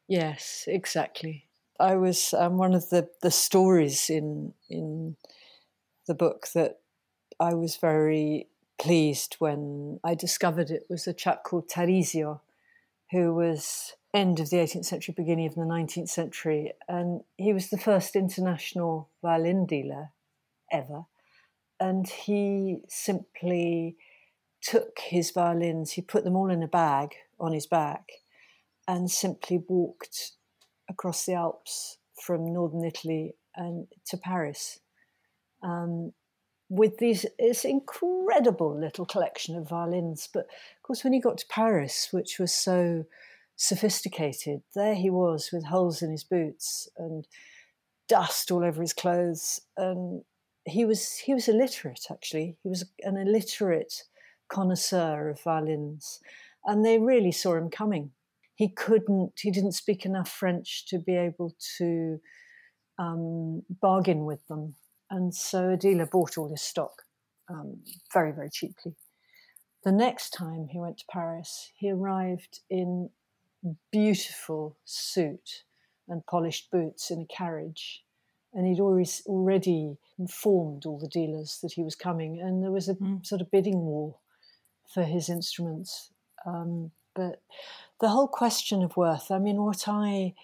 Yes, 0.09 0.65
exactly. 0.67 1.47
I 1.79 1.97
was 1.97 2.35
um, 2.35 2.59
one 2.59 2.75
of 2.75 2.91
the 2.91 3.09
the 3.23 3.31
stories 3.31 4.11
in 4.11 4.53
in 4.69 5.17
the 6.07 6.15
book 6.15 6.49
that 6.55 6.81
I 7.39 7.55
was 7.55 7.77
very 7.77 8.49
pleased 8.79 9.37
when 9.39 10.01
I 10.03 10.15
discovered 10.15 10.71
it 10.71 10.85
was 10.89 11.07
a 11.07 11.13
chap 11.13 11.45
called 11.45 11.69
Tarisio, 11.69 12.41
who 13.11 13.35
was 13.35 13.95
end 14.13 14.41
of 14.41 14.51
the 14.51 14.57
18th 14.57 14.87
century, 14.87 15.15
beginning 15.17 15.47
of 15.47 15.55
the 15.55 15.61
19th 15.63 16.09
century. 16.09 16.73
And 16.89 17.23
he 17.37 17.53
was 17.53 17.71
the 17.71 17.79
first 17.79 18.17
international 18.17 19.09
violin 19.23 19.67
dealer 19.67 20.11
ever. 20.71 21.05
And 21.79 22.09
he 22.09 22.83
simply 22.89 23.97
took 24.63 24.99
his 24.99 25.31
violins, 25.31 25.93
he 25.93 26.03
put 26.03 26.25
them 26.25 26.37
all 26.37 26.51
in 26.51 26.63
a 26.63 26.69
bag 26.69 27.15
on 27.39 27.53
his 27.53 27.67
back, 27.67 28.11
and 28.87 29.11
simply 29.11 29.63
walked 29.69 30.33
across 30.89 31.25
the 31.25 31.33
Alps 31.33 31.99
from 32.21 32.53
northern 32.53 32.85
Italy 32.85 33.35
and 33.57 33.87
to 34.07 34.17
Paris. 34.19 34.81
Um, 35.63 36.13
with 36.69 36.99
these 36.99 37.27
this 37.39 37.65
incredible 37.65 38.79
little 38.79 39.05
collection 39.05 39.57
of 39.57 39.69
violins. 39.69 40.29
But 40.33 40.43
of 40.43 40.83
course, 40.83 41.03
when 41.03 41.13
he 41.13 41.21
got 41.21 41.39
to 41.39 41.47
Paris, 41.49 42.09
which 42.13 42.39
was 42.39 42.53
so 42.53 43.05
sophisticated, 43.61 44.63
there 44.75 44.95
he 44.95 45.11
was 45.11 45.51
with 45.53 45.67
holes 45.67 46.03
in 46.03 46.11
his 46.11 46.25
boots 46.25 46.89
and 46.97 47.27
dust 48.09 48.51
all 48.51 48.65
over 48.65 48.81
his 48.81 48.93
clothes, 48.93 49.61
and 49.77 50.23
he 50.65 50.85
was 50.85 51.17
he 51.17 51.35
was 51.35 51.49
illiterate. 51.49 52.07
Actually, 52.11 52.57
he 52.63 52.69
was 52.69 52.85
an 53.03 53.17
illiterate 53.17 54.05
connoisseur 54.49 55.29
of 55.29 55.41
violins, 55.43 56.21
and 56.65 56.85
they 56.85 56.99
really 56.99 57.33
saw 57.33 57.57
him 57.57 57.71
coming. 57.71 58.11
He 58.55 58.69
couldn't. 58.69 59.33
He 59.41 59.51
didn't 59.51 59.73
speak 59.73 60.05
enough 60.05 60.29
French 60.29 60.87
to 60.87 60.99
be 60.99 61.17
able 61.17 61.55
to 61.79 62.21
um, 62.99 63.63
bargain 63.81 64.25
with 64.25 64.47
them 64.49 64.75
and 65.11 65.35
so 65.35 65.71
a 65.71 65.77
dealer 65.77 66.07
bought 66.07 66.39
all 66.39 66.49
his 66.49 66.63
stock 66.63 67.03
um, 67.51 67.81
very, 68.13 68.33
very 68.33 68.49
cheaply. 68.49 68.95
The 69.85 69.93
next 69.93 70.31
time 70.31 70.69
he 70.71 70.79
went 70.79 70.99
to 70.99 71.05
Paris, 71.11 71.73
he 71.75 71.91
arrived 71.91 72.61
in 72.71 73.11
beautiful 73.93 74.77
suit 74.85 75.65
and 76.09 76.27
polished 76.27 76.71
boots 76.71 77.11
in 77.11 77.21
a 77.23 77.35
carriage. 77.35 78.03
And 78.53 78.67
he'd 78.67 78.81
always 78.81 79.23
already 79.27 79.97
informed 80.19 80.85
all 80.85 80.99
the 80.99 81.09
dealers 81.09 81.59
that 81.63 81.73
he 81.75 81.85
was 81.85 81.95
coming, 81.95 82.41
and 82.41 82.63
there 82.63 82.73
was 82.73 82.89
a 82.89 82.95
mm. 82.95 83.25
sort 83.25 83.41
of 83.41 83.51
bidding 83.51 83.81
war 83.81 84.17
for 84.93 85.05
his 85.05 85.29
instruments. 85.29 86.11
Um, 86.45 86.91
but 87.15 87.43
the 88.01 88.09
whole 88.09 88.27
question 88.27 88.83
of 88.83 88.97
worth, 88.97 89.31
I 89.31 89.39
mean, 89.39 89.63
what 89.63 89.85
I 89.87 90.35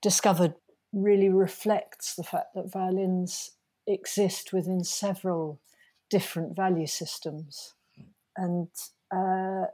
discovered 0.00 0.54
really 0.92 1.30
reflects 1.30 2.14
the 2.14 2.22
fact 2.22 2.54
that 2.54 2.70
violins 2.70 3.52
exist 3.86 4.52
within 4.52 4.84
several 4.84 5.58
different 6.10 6.54
value 6.54 6.86
systems. 6.86 7.74
And 8.36 8.68
uh, 9.10 9.66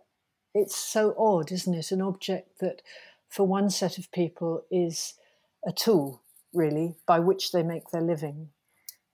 it's 0.60 0.76
so 0.76 1.14
odd, 1.18 1.52
isn't 1.52 1.74
it? 1.74 1.92
An 1.92 2.02
object 2.02 2.58
that 2.60 2.82
for 3.28 3.46
one 3.46 3.70
set 3.70 3.98
of 3.98 4.10
people 4.12 4.64
is 4.70 5.14
a 5.66 5.72
tool, 5.72 6.22
really, 6.52 6.96
by 7.06 7.18
which 7.18 7.52
they 7.52 7.62
make 7.62 7.90
their 7.90 8.02
living. 8.02 8.50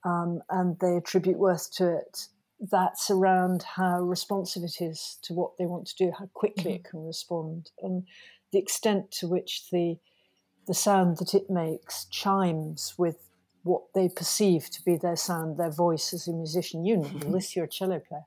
Um, 0.05 0.43
and 0.51 0.79
they 0.81 0.97
attribute 0.97 1.39
worth 1.39 1.73
to 1.77 1.97
it. 1.97 2.29
That's 2.61 3.11
around 3.11 3.63
how 3.77 4.01
responsive 4.03 4.63
it 4.63 4.81
is 4.81 5.19
to 5.23 5.33
what 5.33 5.57
they 5.59 5.67
want 5.67 5.87
to 5.89 5.97
do, 5.97 6.13
how 6.19 6.27
quickly 6.35 6.65
mm-hmm. 6.65 6.77
it 6.77 6.85
can 6.85 7.07
respond, 7.07 7.71
and 7.83 8.07
the 8.53 8.59
extent 8.59 9.11
to 9.13 9.29
which 9.29 9.71
the 9.71 9.99
the 10.67 10.75
sound 10.75 11.19
that 11.19 11.35
it 11.35 11.51
makes 11.51 12.07
chimes 12.07 12.95
with 12.97 13.29
what 13.65 13.83
they 13.95 14.09
perceive 14.09 14.71
to 14.71 14.83
be 14.83 14.97
their 14.97 15.17
sound, 15.17 15.59
their 15.59 15.71
voice 15.71 16.15
as 16.15 16.29
a 16.29 16.33
musician. 16.33 16.85
You 16.85 16.99
know 16.99 17.09
this, 17.33 17.55
you're 17.55 17.67
a 17.67 17.69
cello 17.69 17.99
player. 17.99 18.25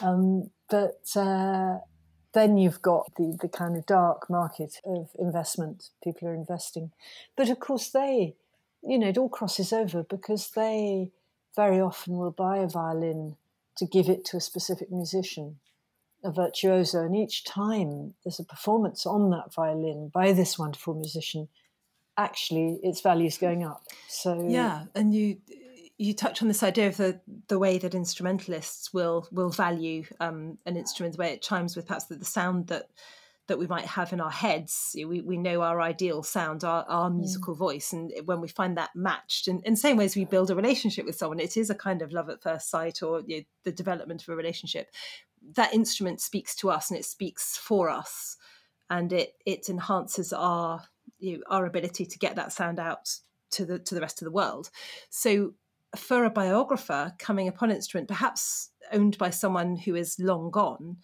Um, 0.00 0.50
but 0.68 1.10
uh, 1.16 1.78
then 2.34 2.58
you've 2.58 2.82
got 2.82 3.14
the, 3.16 3.36
the 3.40 3.48
kind 3.48 3.76
of 3.76 3.86
dark 3.86 4.28
market 4.28 4.80
of 4.84 5.10
investment. 5.18 5.90
People 6.02 6.28
are 6.28 6.34
investing. 6.34 6.92
But 7.36 7.48
of 7.48 7.58
course, 7.58 7.88
they, 7.88 8.34
you 8.82 8.98
know, 8.98 9.08
it 9.08 9.18
all 9.18 9.28
crosses 9.28 9.72
over 9.72 10.02
because 10.02 10.50
they 10.50 11.10
very 11.56 11.80
often 11.80 12.16
will 12.18 12.30
buy 12.30 12.58
a 12.58 12.68
violin 12.68 13.36
to 13.76 13.86
give 13.86 14.08
it 14.08 14.24
to 14.26 14.36
a 14.36 14.40
specific 14.40 14.90
musician, 14.90 15.58
a 16.22 16.30
virtuoso. 16.30 17.00
And 17.00 17.16
each 17.16 17.44
time 17.44 18.14
there's 18.24 18.40
a 18.40 18.44
performance 18.44 19.06
on 19.06 19.30
that 19.30 19.54
violin 19.54 20.10
by 20.12 20.32
this 20.32 20.58
wonderful 20.58 20.94
musician, 20.94 21.48
actually 22.16 22.78
its 22.82 23.00
value 23.00 23.26
is 23.26 23.38
going 23.38 23.64
up. 23.64 23.82
So 24.08 24.46
yeah, 24.48 24.84
and 24.94 25.14
you 25.14 25.38
you 25.98 26.14
touch 26.14 26.40
on 26.40 26.48
this 26.48 26.62
idea 26.62 26.86
of 26.86 26.96
the 26.96 27.20
the 27.48 27.58
way 27.58 27.76
that 27.76 27.94
instrumentalists 27.94 28.94
will 28.94 29.28
will 29.32 29.50
value 29.50 30.04
um, 30.20 30.56
an 30.64 30.76
instrument, 30.76 31.16
the 31.16 31.20
way 31.20 31.32
it 31.32 31.42
chimes 31.42 31.76
with 31.76 31.86
perhaps 31.86 32.06
the, 32.06 32.14
the, 32.14 32.24
sound 32.24 32.68
that 32.68 32.88
that 33.48 33.58
we 33.58 33.66
might 33.66 33.84
have 33.84 34.12
in 34.12 34.20
our 34.20 34.30
heads. 34.30 34.94
We, 34.94 35.22
we 35.22 35.36
know 35.36 35.62
our 35.62 35.80
ideal 35.80 36.22
sound, 36.22 36.64
our, 36.64 36.84
our 36.86 37.10
mm. 37.10 37.16
musical 37.16 37.54
mm. 37.54 37.58
voice, 37.58 37.92
and 37.92 38.12
when 38.26 38.40
we 38.40 38.48
find 38.48 38.76
that 38.76 38.94
matched, 38.94 39.48
and 39.48 39.62
in 39.64 39.72
the 39.72 39.78
same 39.78 39.96
ways 39.96 40.14
we 40.14 40.24
build 40.24 40.50
a 40.50 40.56
relationship 40.56 41.04
with 41.04 41.16
someone, 41.16 41.40
it 41.40 41.56
is 41.56 41.68
a 41.68 41.74
kind 41.74 42.00
of 42.00 42.12
love 42.12 42.30
at 42.30 42.42
first 42.42 42.70
sight 42.70 43.02
or 43.02 43.22
you 43.26 43.38
know, 43.38 43.42
the 43.64 43.72
development 43.72 44.22
of 44.22 44.28
a 44.28 44.36
relationship. 44.36 44.90
That 45.54 45.74
instrument 45.74 46.20
speaks 46.20 46.54
to 46.56 46.70
us 46.70 46.90
and 46.90 46.98
it 46.98 47.04
speaks 47.04 47.56
for 47.56 47.90
us, 47.90 48.36
and 48.88 49.12
it 49.12 49.32
it 49.44 49.68
enhances 49.68 50.32
our 50.32 50.84
you 51.18 51.38
know, 51.38 51.42
our 51.48 51.66
ability 51.66 52.06
to 52.06 52.18
get 52.18 52.36
that 52.36 52.52
sound 52.52 52.78
out 52.78 53.16
to 53.50 53.64
the 53.64 53.80
to 53.80 53.96
the 53.96 54.00
rest 54.00 54.22
of 54.22 54.26
the 54.26 54.32
world. 54.32 54.70
So 55.10 55.54
for 55.96 56.24
a 56.24 56.30
biographer 56.30 57.14
coming 57.18 57.48
upon 57.48 57.70
an 57.70 57.76
instrument, 57.76 58.08
perhaps 58.08 58.70
owned 58.92 59.18
by 59.18 59.30
someone 59.30 59.76
who 59.76 59.94
is 59.94 60.18
long 60.18 60.50
gone, 60.50 60.98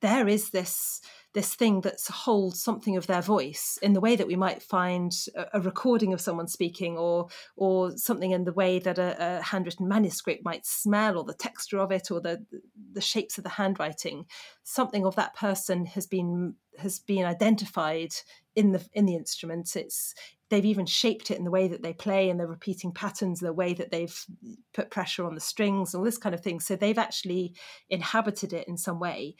there 0.00 0.28
is 0.28 0.50
this 0.50 1.00
this 1.32 1.54
thing 1.54 1.82
that 1.82 2.00
holds 2.10 2.60
something 2.60 2.96
of 2.96 3.06
their 3.06 3.22
voice 3.22 3.78
in 3.82 3.92
the 3.92 4.00
way 4.00 4.16
that 4.16 4.26
we 4.26 4.34
might 4.34 4.60
find 4.60 5.12
a, 5.52 5.60
recording 5.60 6.12
of 6.12 6.20
someone 6.20 6.48
speaking 6.48 6.98
or 6.98 7.28
or 7.56 7.96
something 7.96 8.32
in 8.32 8.44
the 8.44 8.52
way 8.52 8.80
that 8.80 8.98
a, 8.98 9.38
a, 9.38 9.42
handwritten 9.42 9.86
manuscript 9.86 10.44
might 10.44 10.66
smell 10.66 11.16
or 11.16 11.24
the 11.24 11.34
texture 11.34 11.78
of 11.78 11.92
it 11.92 12.10
or 12.10 12.20
the 12.20 12.44
the 12.92 13.00
shapes 13.00 13.38
of 13.38 13.44
the 13.44 13.50
handwriting. 13.50 14.24
Something 14.64 15.06
of 15.06 15.16
that 15.16 15.36
person 15.36 15.86
has 15.86 16.06
been 16.06 16.54
has 16.78 16.98
been 16.98 17.24
identified 17.24 18.12
in 18.56 18.72
the 18.72 18.84
in 18.92 19.06
the 19.06 19.14
instruments 19.14 19.76
it's 19.76 20.14
they've 20.50 20.66
even 20.66 20.86
shaped 20.86 21.30
it 21.30 21.38
in 21.38 21.44
the 21.44 21.50
way 21.50 21.68
that 21.68 21.82
they 21.82 21.92
play 21.92 22.28
and 22.28 22.38
the 22.38 22.46
repeating 22.46 22.92
patterns 22.92 23.40
the 23.40 23.52
way 23.52 23.72
that 23.72 23.90
they've 23.90 24.26
put 24.74 24.90
pressure 24.90 25.24
on 25.24 25.34
the 25.34 25.40
strings 25.40 25.94
all 25.94 26.04
this 26.04 26.18
kind 26.18 26.34
of 26.34 26.42
thing 26.42 26.60
so 26.60 26.76
they've 26.76 26.98
actually 26.98 27.54
inhabited 27.88 28.52
it 28.52 28.68
in 28.68 28.76
some 28.76 29.00
way 29.00 29.34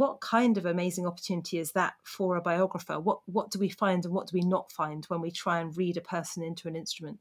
what 0.00 0.22
kind 0.22 0.56
of 0.56 0.64
amazing 0.64 1.06
opportunity 1.06 1.58
is 1.58 1.72
that 1.72 1.92
for 2.04 2.36
a 2.36 2.40
biographer? 2.40 2.98
What 2.98 3.20
what 3.26 3.50
do 3.50 3.58
we 3.58 3.68
find 3.68 4.04
and 4.06 4.14
what 4.14 4.28
do 4.28 4.32
we 4.34 4.40
not 4.40 4.72
find 4.72 5.04
when 5.06 5.20
we 5.20 5.30
try 5.30 5.60
and 5.60 5.76
read 5.76 5.98
a 5.98 6.00
person 6.00 6.42
into 6.42 6.68
an 6.68 6.74
instrument? 6.74 7.18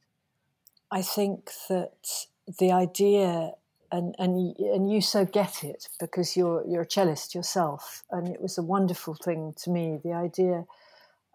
I 0.89 1.01
think 1.01 1.51
that 1.67 2.27
the 2.57 2.71
idea 2.71 3.51
and 3.91 4.15
and 4.17 4.55
and 4.57 4.89
you 4.89 5.01
so 5.01 5.25
get 5.25 5.63
it 5.63 5.89
because 5.99 6.37
you're 6.37 6.63
you're 6.65 6.83
a 6.83 6.87
cellist 6.87 7.35
yourself, 7.35 8.03
and 8.11 8.29
it 8.29 8.41
was 8.41 8.57
a 8.57 8.63
wonderful 8.63 9.13
thing 9.13 9.53
to 9.63 9.69
me. 9.69 9.99
The 10.01 10.13
idea 10.13 10.65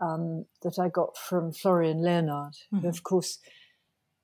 um, 0.05 0.47
that 0.63 0.79
I 0.79 0.89
got 0.89 1.17
from 1.17 1.53
Florian 1.53 2.03
Leonhard, 2.03 2.55
mm-hmm. 2.55 2.81
who 2.81 2.89
of 2.89 3.03
course 3.03 3.39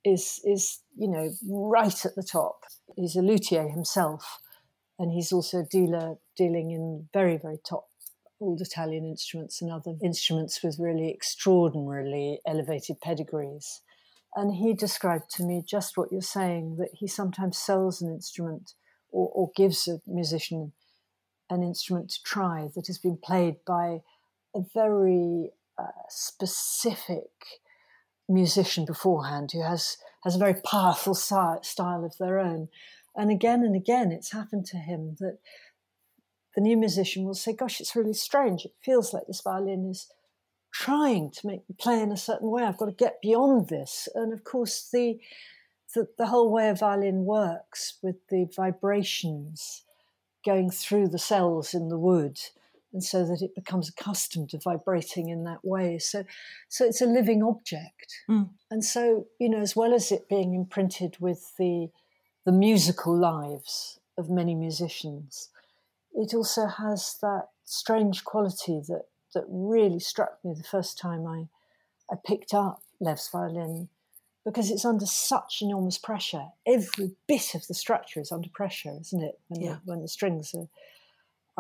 is 0.05 0.41
is 0.45 0.81
you 0.97 1.09
know 1.09 1.31
right 1.49 2.05
at 2.05 2.15
the 2.15 2.23
top. 2.23 2.65
He's 2.97 3.17
a 3.17 3.23
luthier 3.23 3.69
himself, 3.69 4.39
and 4.99 5.13
he's 5.13 5.33
also 5.33 5.61
a 5.61 5.65
dealer 5.65 6.17
dealing 6.37 6.71
in 6.71 7.09
very, 7.13 7.37
very 7.37 7.59
top 7.67 7.87
old 8.41 8.61
Italian 8.61 9.05
instruments 9.05 9.61
and 9.61 9.71
other 9.71 9.95
instruments 10.03 10.63
with 10.63 10.79
really 10.79 11.11
extraordinarily 11.11 12.41
elevated 12.47 13.01
pedigrees. 13.01 13.83
And 14.35 14.55
he 14.55 14.73
described 14.73 15.31
to 15.33 15.45
me 15.45 15.63
just 15.67 15.97
what 15.97 16.11
you're 16.13 16.23
saying 16.23 16.77
that 16.79 16.91
he 16.95 17.07
sometimes 17.07 17.59
sells 17.59 18.01
an 18.01 18.11
instrument 18.11 18.75
or, 19.11 19.31
or 19.35 19.51
gives 19.57 19.89
a 19.89 20.01
musician 20.07 20.73
an 21.51 21.63
instrument 21.63 22.11
to 22.11 22.23
try 22.23 22.69
that 22.75 22.87
has 22.87 22.99
been 22.99 23.19
played 23.23 23.57
by 23.67 23.99
a 24.55 24.61
very 24.73 25.51
specific 26.09 27.31
musician 28.29 28.85
beforehand 28.85 29.51
who 29.53 29.63
has, 29.63 29.97
has 30.25 30.37
a 30.37 30.39
very 30.39 30.55
powerful 30.55 31.15
style 31.15 31.61
of 32.05 32.17
their 32.19 32.39
own. 32.39 32.69
And 33.17 33.31
again 33.31 33.63
and 33.63 33.75
again, 33.75 34.13
it's 34.13 34.33
happened 34.33 34.67
to 34.67 34.77
him 34.77 35.17
that 35.21 35.39
the 36.55 36.61
new 36.61 36.77
musician 36.77 37.25
will 37.25 37.35
say, 37.35 37.53
Gosh, 37.53 37.81
it's 37.81 37.97
really 37.97 38.13
strange. 38.13 38.65
It 38.65 38.75
feels 38.83 39.13
like 39.13 39.27
this 39.27 39.41
violin 39.41 39.87
is 39.91 40.09
trying 40.73 41.31
to 41.33 41.47
make 41.47 41.69
me 41.69 41.75
play 41.79 42.01
in 42.01 42.13
a 42.13 42.17
certain 42.17 42.51
way. 42.51 42.63
I've 42.63 42.79
got 42.79 42.87
to 42.87 42.93
get 42.93 43.21
beyond 43.21 43.69
this. 43.69 44.09
And 44.15 44.33
of 44.33 44.45
course, 44.45 44.89
the, 44.93 45.19
the, 45.95 46.09
the 46.19 46.27
whole 46.27 46.51
way 46.51 46.69
a 46.69 46.75
violin 46.75 47.25
works 47.25 47.99
with 48.03 48.17
the 48.29 48.49
vibrations 48.55 49.83
going 50.45 50.71
through 50.71 51.09
the 51.09 51.19
cells 51.19 51.75
in 51.75 51.89
the 51.89 51.99
wood 51.99 52.39
and 52.93 53.05
so 53.05 53.25
that 53.25 53.43
it 53.43 53.55
becomes 53.55 53.89
accustomed 53.89 54.51
to 54.51 54.59
vibrating 54.59 55.29
in 55.29 55.45
that 55.45 55.65
way. 55.65 55.99
So, 55.99 56.25
so 56.69 56.85
it's 56.85 57.01
a 57.01 57.07
living 57.07 57.43
object, 57.43 58.15
mm. 58.29 58.49
and 58.71 58.85
so 58.85 59.27
you 59.39 59.49
know, 59.49 59.61
as 59.61 59.77
well 59.77 59.95
as 59.95 60.11
it 60.11 60.29
being 60.29 60.55
imprinted 60.55 61.17
with 61.21 61.53
the 61.59 61.89
the 62.45 62.53
musical 62.53 63.17
lives 63.17 64.01
of 64.17 64.31
many 64.31 64.55
musicians, 64.55 65.51
it 66.15 66.35
also 66.35 66.67
has 66.67 67.17
that 67.23 67.49
strange 67.65 68.25
quality 68.25 68.81
that, 68.89 69.05
that 69.35 69.45
really 69.49 70.01
struck 70.01 70.45
me 70.45 70.55
the 70.55 70.65
first 70.65 70.99
time 70.99 71.27
I, 71.27 71.49
I 72.13 72.17
picked 72.27 72.53
up 72.53 72.83
Lev's 72.99 73.29
violin 73.29 73.89
because 74.45 74.71
it's 74.71 74.85
under 74.85 75.07
such 75.07 75.63
enormous 75.63 75.99
pressure. 75.99 76.47
Every 76.67 77.13
bit 77.27 77.55
of 77.55 77.67
the 77.67 77.75
structure 77.75 78.21
is 78.21 78.33
under 78.33 78.49
pressure, 78.49 78.97
isn't 79.01 79.23
it? 79.23 79.39
When, 79.49 79.61
yeah. 79.61 79.73
the, 79.73 79.81
when 79.85 80.03
the 80.03 80.09
strings 80.09 80.55
are 80.55 80.69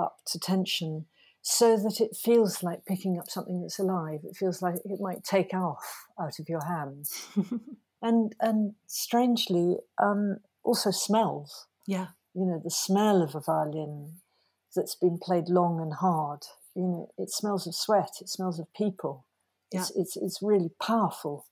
up 0.02 0.18
to 0.26 0.38
tension, 0.38 1.06
so 1.42 1.76
that 1.76 2.00
it 2.00 2.16
feels 2.16 2.62
like 2.62 2.84
picking 2.84 3.18
up 3.18 3.30
something 3.30 3.60
that's 3.62 3.78
alive. 3.78 4.20
It 4.24 4.36
feels 4.36 4.60
like 4.60 4.76
it 4.84 5.00
might 5.00 5.24
take 5.24 5.54
off 5.54 6.06
out 6.20 6.38
of 6.38 6.48
your 6.48 6.64
hands. 6.64 7.28
and 8.02 8.34
and 8.40 8.74
strangely, 8.86 9.76
um, 10.02 10.38
also 10.62 10.90
smells. 10.90 11.66
Yeah. 11.86 12.08
You 12.34 12.46
know, 12.46 12.60
the 12.62 12.70
smell 12.70 13.22
of 13.22 13.34
a 13.34 13.40
violin 13.40 14.20
that's 14.76 14.94
been 14.94 15.18
played 15.20 15.48
long 15.48 15.80
and 15.80 15.94
hard. 15.94 16.42
You 16.74 16.82
know, 16.82 17.10
it 17.18 17.30
smells 17.30 17.66
of 17.66 17.74
sweat. 17.74 18.12
It 18.20 18.28
smells 18.28 18.60
of 18.60 18.72
people. 18.74 19.26
Yeah. 19.72 19.80
It's 19.80 19.92
it's 19.96 20.16
it's 20.16 20.38
really 20.42 20.70
powerful. 20.80 21.46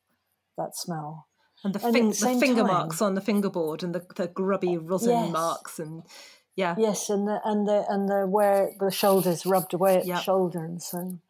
That 0.57 0.77
smell. 0.77 1.29
And 1.65 1.75
the, 1.75 1.85
and 1.87 2.13
the 2.13 2.39
finger 2.39 2.63
time, 2.63 2.67
marks 2.69 3.03
on 3.03 3.15
the 3.17 3.21
fingerboard 3.21 3.83
and 3.83 3.93
the, 3.93 4.07
the 4.15 4.29
grubby 4.29 4.77
rosin 4.77 5.11
yes. 5.11 5.33
marks 5.33 5.81
and 5.81 6.05
yeah. 6.59 6.75
Yes, 6.77 7.09
and 7.09 7.29
the 7.29 7.41
and 7.45 7.69
the 7.69 7.85
and 7.89 8.09
the 8.09 8.27
where 8.27 8.73
the 8.81 8.91
shoulders 8.91 9.47
rubbed 9.47 9.75
away 9.75 9.99
at 9.99 10.07
yep. 10.07 10.17
the 10.17 10.23
shoulder 10.25 10.59
and 10.59 10.83
so. 10.83 11.21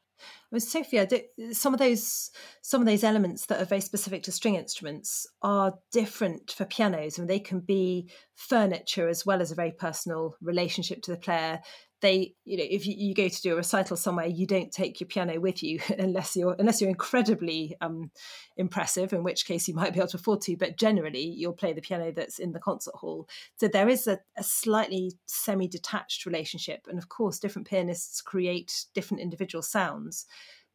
Well, 0.51 0.61
Sophia, 0.61 1.07
some 1.53 1.75
of 1.75 1.79
those 1.79 2.31
some 2.63 2.81
of 2.81 2.87
those 2.87 3.05
elements 3.05 3.45
that 3.47 3.61
are 3.61 3.67
very 3.67 3.83
specific 3.83 4.23
to 4.23 4.33
string 4.33 4.55
instruments 4.55 5.27
are 5.43 5.79
different 5.93 6.53
for 6.53 6.65
pianos, 6.65 7.19
I 7.19 7.21
and 7.21 7.29
they 7.29 7.41
can 7.41 7.61
be 7.61 8.09
furniture 8.37 9.07
as 9.07 9.27
well 9.27 9.43
as 9.43 9.53
a 9.53 9.55
very 9.55 9.71
personal 9.71 10.35
relationship 10.41 11.03
to 11.03 11.11
the 11.11 11.19
player 11.19 11.61
they 12.01 12.35
you 12.45 12.57
know 12.57 12.65
if 12.69 12.87
you, 12.87 12.95
you, 12.97 13.15
go 13.15 13.29
to 13.29 13.43
do 13.43 13.53
a 13.53 13.57
recital 13.57 13.97
somewhere 13.97 14.27
you 14.27 14.47
don't 14.47 14.71
take 14.71 15.01
your 15.01 15.09
piano 15.09 15.41
with 15.41 15.63
you 15.63 15.81
unless 15.99 16.37
you're 16.37 16.55
unless 16.59 16.81
you're 16.81 16.91
incredibly 16.91 17.77
um, 17.81 18.11
impressive 18.57 19.13
in 19.13 19.23
which 19.25 19.47
case 19.47 19.67
you 19.67 19.75
might 19.75 19.93
be 19.93 19.99
able 19.99 20.09
to 20.09 20.17
afford 20.17 20.41
to 20.41 20.57
but 20.57 20.77
generally 20.77 21.25
you'll 21.25 21.53
play 21.53 21.73
the 21.73 21.81
piano 21.81 22.13
that's 22.13 22.39
in 22.39 22.53
the 22.53 22.61
concert 22.61 22.95
hall. 22.95 23.29
So 23.57 23.69
there 23.69 23.89
is 23.89 24.07
a, 24.07 24.21
a 24.37 24.45
slightly 24.45 25.13
semi-detached 25.27 26.27
relationship 26.27 26.87
and 26.89 26.99
of 26.99 27.09
course 27.09 27.39
different 27.39 27.69
pianists 27.69 28.21
create 28.21 28.87
different 28.95 29.23
individual 29.23 29.63
sounds. 29.63 30.27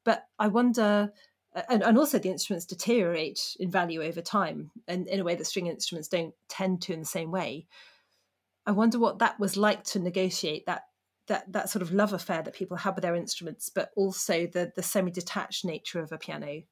But 0.04 0.26
i 0.38 0.48
wonder 0.48 1.12
and, 1.70 1.84
and 1.84 1.98
also 1.98 2.18
the 2.18 2.30
instruments 2.30 2.66
deteriorate 2.66 3.56
in 3.60 3.70
value 3.70 4.02
over 4.02 4.22
time 4.22 4.72
and 4.88 5.08
in 5.08 5.20
a 5.20 5.24
way 5.24 5.36
that 5.36 5.46
string 5.46 5.68
instruments 5.68 6.08
don't 6.08 6.34
tend 6.50 6.82
to 6.82 6.94
in 6.94 7.00
the 7.00 7.06
same 7.06 7.32
way. 7.32 7.68
I 8.66 8.72
wonder 8.72 8.98
what 8.98 9.20
that 9.20 9.40
was 9.40 9.56
like 9.56 9.84
to 9.86 10.00
negotiate 10.00 10.66
that 10.66 10.86
that 11.28 11.52
that 11.52 11.70
sort 11.70 11.82
of 11.82 11.92
love 11.92 12.14
affair 12.14 12.42
that 12.42 12.54
people 12.54 12.78
have 12.78 12.96
with 12.96 13.04
their 13.04 13.16
instruments, 13.16 13.70
but 13.70 13.90
also 13.96 14.48
the 14.48 14.72
the 14.76 14.84
semi 14.84 15.12
detached 15.12 15.66
nature 15.66 16.00
of 16.00 16.12
a 16.12 16.18
piano. 16.18 16.64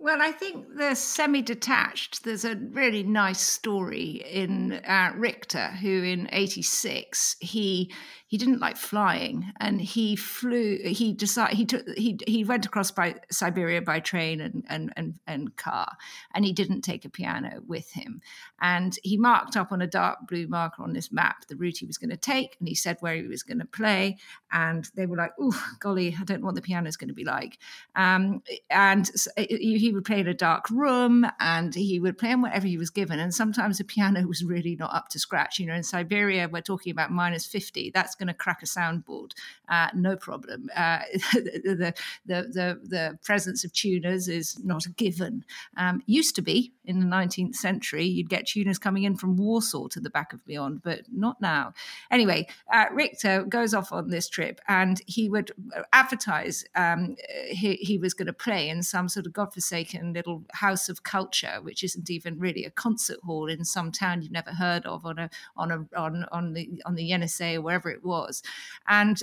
Well, 0.00 0.22
I 0.22 0.30
think 0.30 0.76
the 0.76 0.94
semi 0.94 1.42
detached, 1.42 2.22
there's 2.22 2.44
a 2.44 2.54
really 2.54 3.02
nice 3.02 3.40
story 3.40 4.22
in 4.24 4.74
uh, 4.74 5.12
Richter, 5.16 5.68
who 5.68 6.04
in 6.04 6.28
86, 6.30 7.36
he 7.40 7.92
he 8.28 8.36
didn't 8.36 8.60
like 8.60 8.76
flying 8.76 9.52
and 9.58 9.80
he 9.80 10.14
flew 10.14 10.78
he 10.84 11.14
decided 11.14 11.56
he 11.56 11.64
took 11.64 11.88
he 11.96 12.18
he 12.26 12.44
went 12.44 12.66
across 12.66 12.90
by 12.90 13.14
Siberia 13.30 13.80
by 13.80 14.00
train 14.00 14.42
and 14.42 14.64
and 14.68 14.92
and, 14.96 15.14
and 15.26 15.56
car 15.56 15.96
and 16.34 16.44
he 16.44 16.52
didn't 16.52 16.82
take 16.82 17.06
a 17.06 17.08
piano 17.08 17.62
with 17.66 17.90
him. 17.92 18.20
And 18.60 18.98
he 19.02 19.16
marked 19.16 19.56
up 19.56 19.72
on 19.72 19.80
a 19.80 19.86
dark 19.86 20.28
blue 20.28 20.46
marker 20.46 20.82
on 20.82 20.92
this 20.92 21.10
map 21.10 21.46
the 21.48 21.56
route 21.56 21.78
he 21.78 21.86
was 21.86 21.96
going 21.96 22.10
to 22.10 22.18
take 22.18 22.56
and 22.60 22.68
he 22.68 22.74
said 22.74 22.98
where 23.00 23.14
he 23.14 23.26
was 23.26 23.42
going 23.42 23.60
to 23.60 23.64
play 23.64 24.18
and 24.52 24.90
they 24.94 25.06
were 25.06 25.16
like 25.16 25.32
oh 25.40 25.58
golly 25.80 26.14
I 26.20 26.24
don't 26.24 26.40
know 26.40 26.46
what 26.46 26.54
the 26.54 26.60
piano 26.60 26.86
is 26.86 26.98
going 26.98 27.08
to 27.08 27.14
be 27.14 27.24
like. 27.24 27.58
Um, 27.96 28.42
and 28.68 29.10
he 29.38 29.90
would 29.90 30.04
play 30.04 30.20
in 30.20 30.28
a 30.28 30.34
dark 30.34 30.68
room 30.68 31.26
and 31.40 31.74
he 31.74 31.98
would 31.98 32.18
play 32.18 32.32
on 32.32 32.42
whatever 32.42 32.66
he 32.66 32.76
was 32.76 32.90
given 32.90 33.20
and 33.20 33.34
sometimes 33.34 33.78
the 33.78 33.84
piano 33.84 34.26
was 34.26 34.44
really 34.44 34.76
not 34.76 34.94
up 34.94 35.08
to 35.08 35.18
scratch. 35.18 35.58
You 35.58 35.64
know 35.64 35.74
in 35.74 35.82
Siberia 35.82 36.46
we're 36.52 36.60
talking 36.60 36.90
about 36.90 37.10
minus 37.10 37.46
50 37.46 37.90
that's 37.94 38.17
going 38.18 38.28
to 38.28 38.34
crack 38.34 38.62
a 38.62 38.66
soundboard, 38.66 39.32
uh, 39.68 39.88
no 39.94 40.16
problem. 40.16 40.68
Uh, 40.76 41.00
the, 41.32 41.94
the, 42.26 42.42
the, 42.52 42.80
the, 42.84 43.18
presence 43.24 43.64
of 43.64 43.72
tuners 43.72 44.28
is 44.28 44.58
not 44.64 44.86
a 44.86 44.90
given. 44.90 45.44
Um, 45.76 46.02
used 46.06 46.34
to 46.36 46.42
be 46.42 46.72
in 46.88 47.00
the 47.00 47.06
19th 47.06 47.54
century, 47.54 48.04
you'd 48.04 48.30
get 48.30 48.46
tuners 48.46 48.78
coming 48.78 49.04
in 49.04 49.14
from 49.14 49.36
Warsaw 49.36 49.88
to 49.88 50.00
the 50.00 50.08
back 50.08 50.32
of 50.32 50.44
Beyond, 50.46 50.82
but 50.82 51.02
not 51.12 51.38
now. 51.40 51.74
Anyway, 52.10 52.48
uh, 52.72 52.86
Richter 52.90 53.44
goes 53.44 53.74
off 53.74 53.92
on 53.92 54.08
this 54.08 54.28
trip 54.28 54.60
and 54.66 55.00
he 55.06 55.28
would 55.28 55.52
advertise 55.92 56.64
um, 56.74 57.14
he, 57.48 57.74
he 57.74 57.98
was 57.98 58.14
going 58.14 58.26
to 58.26 58.32
play 58.32 58.70
in 58.70 58.82
some 58.82 59.08
sort 59.08 59.26
of 59.26 59.34
godforsaken 59.34 60.14
little 60.14 60.44
house 60.52 60.88
of 60.88 61.02
culture, 61.02 61.58
which 61.62 61.84
isn't 61.84 62.08
even 62.08 62.38
really 62.38 62.64
a 62.64 62.70
concert 62.70 63.18
hall 63.22 63.48
in 63.48 63.64
some 63.66 63.92
town 63.92 64.22
you've 64.22 64.32
never 64.32 64.50
heard 64.50 64.86
of 64.86 65.04
on 65.04 65.18
a 65.18 65.30
on 65.56 65.70
a 65.70 65.86
on 65.94 66.24
on 66.32 66.54
the 66.54 66.80
on 66.86 66.94
the 66.94 67.10
Yenisei 67.10 67.56
or 67.56 67.60
wherever 67.60 67.90
it 67.90 68.02
was, 68.02 68.42
and 68.88 69.22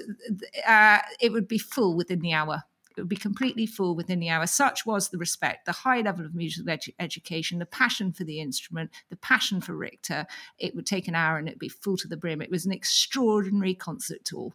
uh, 0.67 0.99
it 1.19 1.31
would 1.31 1.47
be 1.47 1.57
full 1.57 1.95
within 1.95 2.19
the 2.19 2.33
hour 2.33 2.63
would 3.01 3.09
be 3.09 3.15
completely 3.15 3.65
full 3.65 3.95
within 3.95 4.19
the 4.19 4.29
hour. 4.29 4.47
Such 4.47 4.85
was 4.85 5.09
the 5.09 5.17
respect, 5.17 5.65
the 5.65 5.71
high 5.71 6.01
level 6.01 6.25
of 6.25 6.35
musical 6.35 6.71
edu- 6.71 6.93
education, 6.99 7.59
the 7.59 7.65
passion 7.65 8.11
for 8.11 8.23
the 8.23 8.39
instrument, 8.39 8.91
the 9.09 9.17
passion 9.17 9.61
for 9.61 9.75
Richter. 9.75 10.25
It 10.57 10.75
would 10.75 10.85
take 10.85 11.07
an 11.07 11.15
hour 11.15 11.37
and 11.37 11.47
it'd 11.47 11.59
be 11.59 11.69
full 11.69 11.97
to 11.97 12.07
the 12.07 12.17
brim. 12.17 12.41
It 12.41 12.51
was 12.51 12.65
an 12.65 12.71
extraordinary 12.71 13.75
concert 13.75 14.23
tour. 14.25 14.53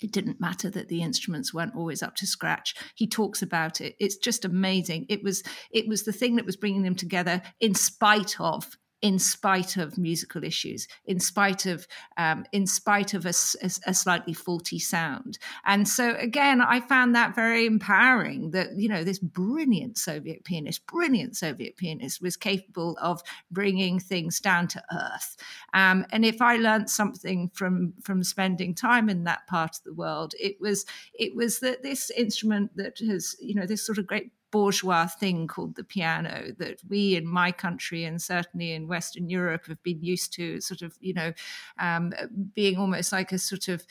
It 0.00 0.12
didn't 0.12 0.40
matter 0.40 0.70
that 0.70 0.88
the 0.88 1.02
instruments 1.02 1.54
weren't 1.54 1.74
always 1.74 2.02
up 2.02 2.16
to 2.16 2.26
scratch. 2.26 2.74
He 2.94 3.06
talks 3.06 3.42
about 3.42 3.80
it. 3.80 3.96
It's 3.98 4.16
just 4.16 4.44
amazing. 4.44 5.06
It 5.08 5.22
was 5.22 5.42
it 5.70 5.88
was 5.88 6.04
the 6.04 6.12
thing 6.12 6.36
that 6.36 6.46
was 6.46 6.56
bringing 6.56 6.82
them 6.82 6.94
together 6.94 7.42
in 7.60 7.74
spite 7.74 8.38
of 8.40 8.76
in 9.02 9.18
spite 9.18 9.76
of 9.76 9.98
musical 9.98 10.42
issues, 10.42 10.88
in 11.04 11.20
spite 11.20 11.66
of 11.66 11.86
um, 12.16 12.44
in 12.52 12.66
spite 12.66 13.14
of 13.14 13.26
a, 13.26 13.34
a, 13.62 13.70
a, 13.86 13.94
slightly 13.94 14.32
faulty 14.32 14.78
sound. 14.78 15.38
And 15.64 15.86
so 15.86 16.14
again, 16.16 16.60
I 16.60 16.80
found 16.80 17.14
that 17.14 17.34
very 17.34 17.66
empowering. 17.66 18.52
That 18.52 18.76
you 18.76 18.88
know 18.88 19.04
this 19.04 19.18
brilliant 19.18 19.98
Soviet 19.98 20.44
pianist, 20.44 20.86
brilliant 20.86 21.36
Soviet 21.36 21.76
pianist, 21.76 22.22
was 22.22 22.36
capable 22.36 22.96
of 23.00 23.22
bringing 23.50 24.00
things 24.00 24.40
down 24.40 24.66
to 24.68 24.82
earth. 24.92 25.36
Um, 25.74 26.06
and 26.10 26.24
if 26.24 26.40
I 26.40 26.56
learned 26.56 26.88
something 26.88 27.50
from 27.54 27.94
from 28.02 28.24
spending 28.24 28.74
time 28.74 29.08
in 29.08 29.24
that 29.24 29.46
part 29.46 29.76
of 29.76 29.84
the 29.84 29.94
world, 29.94 30.34
it 30.40 30.56
was 30.60 30.86
it 31.12 31.36
was 31.36 31.60
that 31.60 31.82
this 31.82 32.10
instrument 32.10 32.76
that 32.76 32.98
has 32.98 33.36
you 33.40 33.54
know 33.54 33.66
this 33.66 33.84
sort 33.84 33.98
of 33.98 34.06
great 34.06 34.30
bourgeois 34.50 35.06
thing 35.06 35.46
called 35.46 35.76
the 35.76 35.84
piano 35.84 36.52
that 36.58 36.80
we 36.88 37.16
in 37.16 37.26
my 37.26 37.52
country 37.52 38.04
and 38.04 38.20
certainly 38.22 38.72
in 38.72 38.88
Western 38.88 39.28
Europe 39.28 39.66
have 39.66 39.82
been 39.82 40.02
used 40.02 40.32
to, 40.34 40.60
sort 40.60 40.82
of, 40.82 40.96
you 41.00 41.12
know, 41.14 41.32
um, 41.78 42.12
being 42.54 42.76
almost 42.78 43.12
like 43.12 43.32
a 43.32 43.38
sort 43.38 43.68
of 43.68 43.86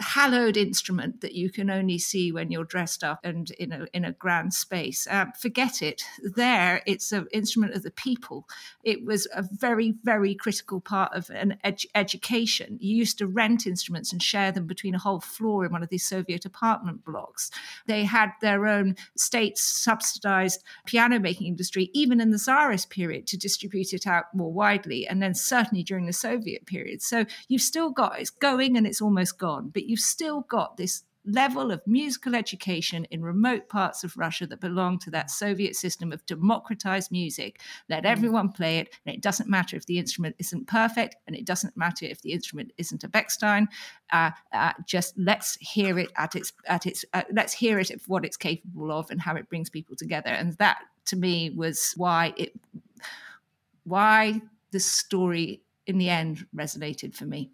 hallowed 0.00 0.56
instrument 0.56 1.20
that 1.20 1.34
you 1.34 1.48
can 1.50 1.70
only 1.70 1.98
see 1.98 2.32
when 2.32 2.50
you're 2.50 2.64
dressed 2.64 3.04
up 3.04 3.20
and 3.22 3.50
in 3.52 3.72
a 3.72 3.86
in 3.92 4.04
a 4.04 4.12
grand 4.12 4.52
space. 4.52 5.06
Uh, 5.08 5.26
forget 5.38 5.80
it. 5.80 6.02
There, 6.22 6.82
it's 6.86 7.12
an 7.12 7.28
instrument 7.32 7.74
of 7.74 7.82
the 7.82 7.90
people. 7.90 8.48
It 8.82 9.04
was 9.04 9.28
a 9.34 9.42
very 9.42 9.94
very 10.02 10.34
critical 10.34 10.80
part 10.80 11.12
of 11.14 11.30
an 11.30 11.58
ed- 11.62 11.82
education. 11.94 12.78
You 12.80 12.96
used 12.96 13.18
to 13.18 13.26
rent 13.26 13.66
instruments 13.66 14.12
and 14.12 14.22
share 14.22 14.50
them 14.50 14.66
between 14.66 14.94
a 14.94 14.98
whole 14.98 15.20
floor 15.20 15.64
in 15.64 15.72
one 15.72 15.82
of 15.82 15.90
these 15.90 16.04
Soviet 16.04 16.44
apartment 16.44 17.04
blocks. 17.04 17.50
They 17.86 18.04
had 18.04 18.30
their 18.40 18.66
own 18.66 18.96
state 19.16 19.58
subsidized 19.58 20.64
piano 20.86 21.20
making 21.20 21.46
industry, 21.46 21.90
even 21.92 22.20
in 22.20 22.30
the 22.30 22.38
Tsarist 22.38 22.90
period, 22.90 23.26
to 23.28 23.38
distribute 23.38 23.92
it 23.92 24.06
out 24.06 24.24
more 24.34 24.52
widely, 24.52 25.06
and 25.06 25.22
then 25.22 25.34
certainly 25.34 25.84
during 25.84 26.06
the 26.06 26.12
Soviet 26.12 26.66
period. 26.66 27.00
So 27.00 27.26
you've 27.46 27.62
still 27.62 27.90
got 27.90 28.18
it's 28.18 28.30
going 28.30 28.76
and 28.76 28.86
it's 28.86 29.00
almost 29.00 29.38
gone 29.38 29.51
on, 29.52 29.68
but 29.68 29.84
you've 29.84 30.00
still 30.00 30.42
got 30.42 30.76
this 30.76 31.04
level 31.24 31.70
of 31.70 31.80
musical 31.86 32.34
education 32.34 33.04
in 33.10 33.22
remote 33.22 33.68
parts 33.68 34.02
of 34.02 34.16
Russia 34.16 34.46
that 34.46 34.60
belong 34.60 34.98
to 34.98 35.10
that 35.10 35.30
Soviet 35.30 35.76
system 35.76 36.12
of 36.12 36.24
democratized 36.26 37.12
music. 37.12 37.60
Let 37.88 38.02
mm. 38.02 38.06
everyone 38.06 38.50
play 38.50 38.78
it, 38.78 38.94
and 39.06 39.14
it 39.14 39.20
doesn't 39.20 39.48
matter 39.48 39.76
if 39.76 39.86
the 39.86 39.98
instrument 39.98 40.34
isn't 40.38 40.66
perfect, 40.66 41.16
and 41.26 41.36
it 41.36 41.44
doesn't 41.44 41.76
matter 41.76 42.06
if 42.06 42.22
the 42.22 42.32
instrument 42.32 42.72
isn't 42.76 43.04
a 43.04 43.08
Bechstein. 43.08 43.66
Uh, 44.10 44.30
uh, 44.52 44.72
just 44.86 45.16
let's 45.16 45.56
hear 45.56 45.98
it 45.98 46.10
at 46.16 46.34
its 46.34 46.52
at 46.66 46.86
its 46.86 47.04
uh, 47.12 47.22
let's 47.32 47.52
hear 47.52 47.78
it 47.78 47.90
of 47.90 48.02
what 48.08 48.24
it's 48.24 48.36
capable 48.36 48.90
of 48.90 49.10
and 49.10 49.20
how 49.20 49.36
it 49.36 49.48
brings 49.48 49.70
people 49.70 49.96
together. 49.96 50.30
And 50.30 50.54
that, 50.54 50.78
to 51.06 51.16
me, 51.16 51.50
was 51.50 51.94
why 51.96 52.34
it 52.36 52.52
why 53.84 54.40
the 54.72 54.80
story 54.80 55.62
in 55.86 55.98
the 55.98 56.08
end 56.08 56.46
resonated 56.54 57.14
for 57.14 57.26
me. 57.26 57.50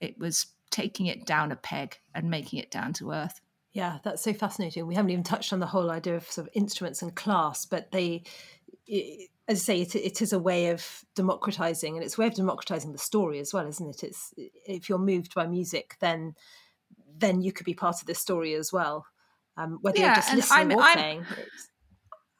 It 0.00 0.18
was 0.18 0.46
taking 0.74 1.06
it 1.06 1.24
down 1.24 1.52
a 1.52 1.56
peg 1.56 1.98
and 2.14 2.28
making 2.28 2.58
it 2.58 2.70
down 2.70 2.92
to 2.94 3.12
earth. 3.12 3.40
Yeah, 3.72 3.98
that's 4.02 4.22
so 4.22 4.32
fascinating. 4.32 4.86
We 4.86 4.96
haven't 4.96 5.10
even 5.10 5.24
touched 5.24 5.52
on 5.52 5.60
the 5.60 5.66
whole 5.66 5.90
idea 5.90 6.16
of 6.16 6.30
sort 6.30 6.48
of 6.48 6.52
instruments 6.54 7.00
and 7.00 7.14
class, 7.14 7.64
but 7.64 7.92
they, 7.92 8.24
as 8.88 9.28
I 9.48 9.54
say, 9.54 9.80
it, 9.82 9.94
it 9.94 10.20
is 10.20 10.32
a 10.32 10.38
way 10.38 10.70
of 10.70 11.04
democratizing, 11.14 11.96
and 11.96 12.04
it's 12.04 12.18
a 12.18 12.20
way 12.20 12.26
of 12.26 12.34
democratizing 12.34 12.92
the 12.92 12.98
story 12.98 13.38
as 13.38 13.54
well, 13.54 13.66
isn't 13.68 13.88
it? 13.88 14.02
It's 14.02 14.34
if 14.36 14.88
you're 14.88 14.98
moved 14.98 15.34
by 15.34 15.46
music, 15.46 15.96
then 16.00 16.34
then 17.16 17.40
you 17.40 17.52
could 17.52 17.66
be 17.66 17.74
part 17.74 18.00
of 18.00 18.06
this 18.06 18.18
story 18.18 18.54
as 18.54 18.72
well, 18.72 19.06
um, 19.56 19.78
whether 19.82 19.98
yeah, 19.98 20.06
you're 20.06 20.14
just 20.16 20.34
listening 20.34 20.72
I'm, 20.72 20.78
or 20.78 20.82
I'm, 20.82 20.94
playing. 20.98 21.26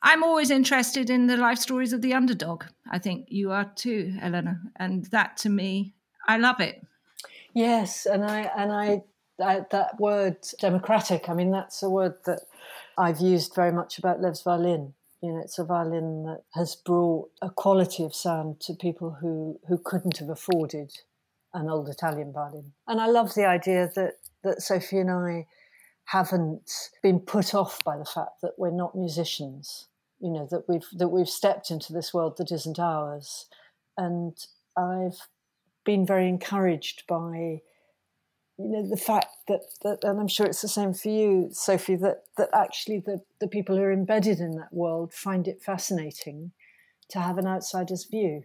I'm 0.03 0.25
always 0.25 0.51
interested 0.51 1.09
in 1.09 1.29
the 1.29 1.37
life 1.37 1.59
stories 1.59 1.93
of 1.93 2.03
the 2.03 2.15
underdog. 2.15 2.65
I 2.91 2.99
think 2.99 3.27
you 3.29 3.53
are 3.53 3.73
too, 3.77 4.17
Eleanor, 4.21 4.61
and 4.77 5.05
that 5.07 5.37
to 5.39 5.49
me, 5.49 5.95
I 6.27 6.39
love 6.39 6.61
it. 6.61 6.81
Yes, 7.55 8.07
and 8.07 8.25
I 8.25 8.51
and 8.57 8.73
I, 8.73 9.03
I, 9.41 9.65
that 9.71 10.01
word 10.01 10.37
democratic. 10.61 11.29
I 11.29 11.35
mean, 11.35 11.51
that's 11.51 11.83
a 11.83 11.89
word 11.91 12.15
that 12.27 12.41
I've 12.99 13.21
used 13.21 13.55
very 13.55 13.73
much 13.73 13.99
about 13.99 14.21
Lev's 14.21 14.43
violin. 14.43 14.95
You 15.23 15.33
know, 15.33 15.39
it's 15.39 15.59
a 15.59 15.65
violin 15.65 16.25
that 16.25 16.43
has 16.55 16.75
brought 16.77 17.31
a 17.41 17.49
quality 17.49 18.05
of 18.05 18.15
sound 18.15 18.61
to 18.63 18.75
people 18.75 19.19
who 19.21 19.61
who 19.69 19.79
couldn't 19.79 20.19
have 20.19 20.29
afforded 20.29 20.93
an 21.55 21.71
old 21.71 21.89
Italian 21.89 22.33
violin. 22.33 22.73
And 22.87 23.01
I 23.01 23.07
love 23.07 23.35
the 23.35 23.47
idea 23.47 23.91
that, 23.95 24.15
that 24.43 24.61
Sophy 24.61 24.99
and 24.99 25.11
I 25.11 25.47
haven't 26.07 26.71
been 27.03 27.21
put 27.21 27.55
off 27.55 27.83
by 27.85 27.97
the 27.97 28.05
fact 28.05 28.41
that 28.43 28.59
we're 28.59 28.71
not 28.71 28.97
musicians, 28.97 29.87
you 30.21 30.31
know, 30.31 30.47
that 30.51 30.69
we've, 30.69 30.87
that 30.99 31.09
we've 31.09 31.29
stepped 31.29 31.71
into 31.71 31.93
this 31.93 32.13
world 32.13 32.37
that 32.39 32.51
isn't 32.51 32.79
ours. 32.79 33.47
And 33.97 34.37
I've 34.77 35.21
been 35.85 36.07
very 36.07 36.29
encouraged 36.29 37.07
by 37.07 37.61
you 38.57 38.69
know 38.69 38.89
the 38.89 38.97
fact 38.97 39.29
that, 39.49 39.63
that 39.83 40.05
and 40.05 40.21
i'm 40.21 40.29
sure 40.29 40.47
it's 40.47 40.63
the 40.63 40.69
same 40.69 40.95
for 40.95 41.09
you 41.09 41.49
sophy 41.53 41.97
that 41.97 42.25
that 42.37 42.49
actually 42.55 43.01
the, 43.01 43.21
the 43.41 43.49
people 43.49 43.77
who 43.77 43.83
are 43.83 43.93
embedded 43.93 44.39
in 44.39 44.57
that 44.57 44.73
world 44.73 45.13
find 45.13 45.49
it 45.49 45.63
fascinating 45.63 46.53
to 47.09 47.21
have 47.21 47.39
an 47.39 47.47
outsider's 47.47 48.05
view 48.05 48.43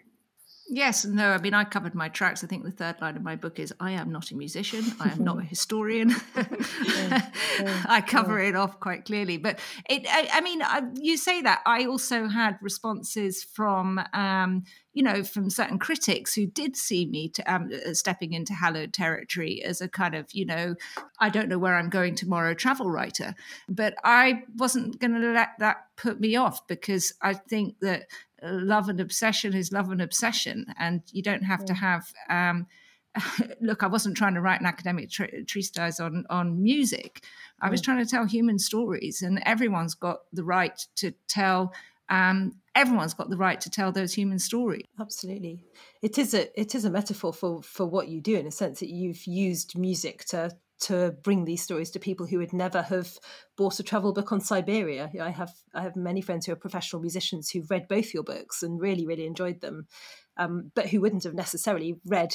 Yes, 0.72 1.04
no, 1.04 1.32
I 1.32 1.40
mean, 1.40 1.56
I 1.56 1.64
covered 1.64 1.96
my 1.96 2.10
tracks. 2.10 2.44
I 2.44 2.48
think 2.48 2.64
the 2.64 2.70
third 2.70 3.02
line 3.02 3.16
of 3.16 3.24
my 3.24 3.36
book 3.36 3.58
is 3.58 3.74
I 3.80 3.92
am 3.92 4.12
not 4.12 4.30
a 4.30 4.36
musician, 4.36 4.86
I 5.00 5.10
am 5.10 5.24
not 5.24 5.40
a 5.40 5.42
historian. 5.56 6.14
yeah, 6.36 7.32
yeah, 7.60 7.84
I 7.90 8.02
cover 8.02 8.42
yeah. 8.42 8.50
it 8.50 8.56
off 8.56 8.80
quite 8.80 9.06
clearly. 9.06 9.38
But 9.38 9.60
it, 9.90 10.06
I, 10.08 10.30
I 10.32 10.42
mean, 10.42 10.62
I, 10.62 10.84
you 10.94 11.18
say 11.18 11.42
that. 11.42 11.62
I 11.66 11.86
also 11.86 12.28
had 12.28 12.60
responses 12.62 13.44
from, 13.44 14.00
um, 14.14 14.64
you 15.00 15.04
know, 15.04 15.24
from 15.24 15.50
certain 15.50 15.80
critics 15.80 16.36
who 16.36 16.46
did 16.46 16.76
see 16.76 17.06
me 17.06 17.30
to, 17.30 17.42
um, 17.44 17.72
uh, 17.74 17.94
stepping 17.94 18.34
into 18.34 18.54
hallowed 18.54 18.92
territory 18.92 19.64
as 19.64 19.80
a 19.80 19.88
kind 19.88 20.14
of, 20.14 20.26
you 20.34 20.46
know, 20.46 20.76
I 21.22 21.30
don't 21.30 21.48
know 21.48 21.58
where 21.58 21.76
I'm 21.76 21.90
going 21.90 22.16
tomorrow 22.16 22.54
travel 22.54 22.92
writer. 22.92 23.34
But 23.70 23.96
I 24.04 24.44
wasn't 24.58 25.00
going 25.00 25.14
to 25.14 25.32
let 25.32 25.52
that 25.60 25.86
put 25.96 26.20
me 26.20 26.36
off 26.36 26.68
because 26.68 27.14
I 27.22 27.34
think 27.34 27.80
that 27.80 28.08
love 28.44 28.90
and 28.90 29.00
obsession 29.00 29.54
is 29.54 29.72
love 29.72 29.90
and 29.90 30.02
obsession, 30.02 30.66
and 30.78 31.02
you 31.14 31.24
don't 31.24 31.44
have 31.44 31.62
yeah. 31.62 31.66
to 31.68 31.74
have. 31.76 32.14
Um, 32.30 32.68
look, 33.62 33.84
I 33.84 33.88
wasn't 33.88 34.18
trying 34.18 34.34
to 34.34 34.42
write 34.42 34.60
an 34.60 34.68
academic 34.68 35.10
treatise 35.10 36.02
on 36.02 36.26
on 36.30 36.62
music. 36.62 37.24
I 37.62 37.70
was 37.70 37.80
trying 37.80 38.04
to 38.04 38.10
tell 38.10 38.26
human 38.26 38.60
stories, 38.60 39.22
and 39.22 39.42
everyone's 39.46 39.96
got 39.96 40.24
the 40.34 40.44
right 40.44 40.78
to 40.98 41.14
tell. 41.30 41.72
Um, 42.10 42.54
everyone's 42.76 43.14
got 43.14 43.30
the 43.30 43.38
right 43.38 43.60
to 43.62 43.70
tell 43.70 43.92
those 43.92 44.14
human 44.14 44.40
stories. 44.40 44.84
Absolutely, 45.00 45.64
it 46.02 46.18
is 46.18 46.34
a 46.34 46.60
it 46.60 46.76
is 46.76 46.86
a 46.86 46.90
metaphor 46.90 47.34
for 47.34 47.62
for 47.62 47.86
what 47.86 48.08
you 48.08 48.22
do 48.22 48.36
in 48.36 48.48
a 48.48 48.52
sense 48.52 48.80
that 48.80 48.90
you've 48.90 49.26
used 49.28 49.78
music 49.78 50.26
to 50.26 50.52
to 50.80 51.12
bring 51.24 51.44
these 51.44 51.62
stories 51.62 51.92
to 51.92 52.00
people 52.00 52.26
who 52.26 52.38
would 52.38 52.54
never 52.54 52.82
have 52.82 53.18
bought 53.58 53.80
a 53.80 53.84
travel 53.84 54.14
book 54.14 54.32
on 54.32 54.40
Siberia. 54.40 55.12
I 55.22 55.30
have 55.30 55.54
I 55.74 55.82
have 55.82 55.96
many 55.96 56.22
friends 56.22 56.46
who 56.46 56.54
are 56.54 56.58
professional 56.58 57.02
musicians 57.02 57.50
who've 57.50 57.70
read 57.70 57.88
both 57.88 58.14
your 58.14 58.24
books 58.24 58.64
and 58.64 58.80
really 58.80 59.06
really 59.06 59.26
enjoyed 59.26 59.62
them, 59.62 59.88
um, 60.38 60.72
but 60.74 60.88
who 60.88 61.02
wouldn't 61.02 61.26
have 61.26 61.36
necessarily 61.36 61.98
read 62.06 62.34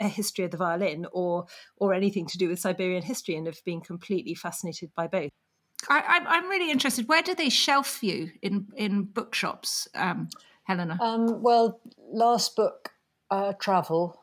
a 0.00 0.08
history 0.08 0.44
of 0.44 0.50
the 0.50 0.56
violin 0.56 1.06
or 1.12 1.46
or 1.76 1.92
anything 1.92 2.26
to 2.26 2.38
do 2.38 2.48
with 2.48 2.58
Siberian 2.58 3.02
history 3.02 3.36
and 3.36 3.46
have 3.46 3.62
been 3.64 3.80
completely 3.80 4.34
fascinated 4.34 4.90
by 4.94 5.06
both. 5.06 5.30
I, 5.88 6.20
am 6.28 6.48
really 6.48 6.70
interested. 6.70 7.08
Where 7.08 7.22
do 7.22 7.34
they 7.34 7.48
shelf 7.48 8.02
you 8.02 8.32
in 8.42 8.68
in 8.76 9.04
bookshops, 9.04 9.88
um, 9.94 10.28
Helena? 10.64 10.98
Um, 11.00 11.42
well, 11.42 11.80
last 12.10 12.56
book, 12.56 12.92
uh, 13.30 13.52
travel. 13.54 14.20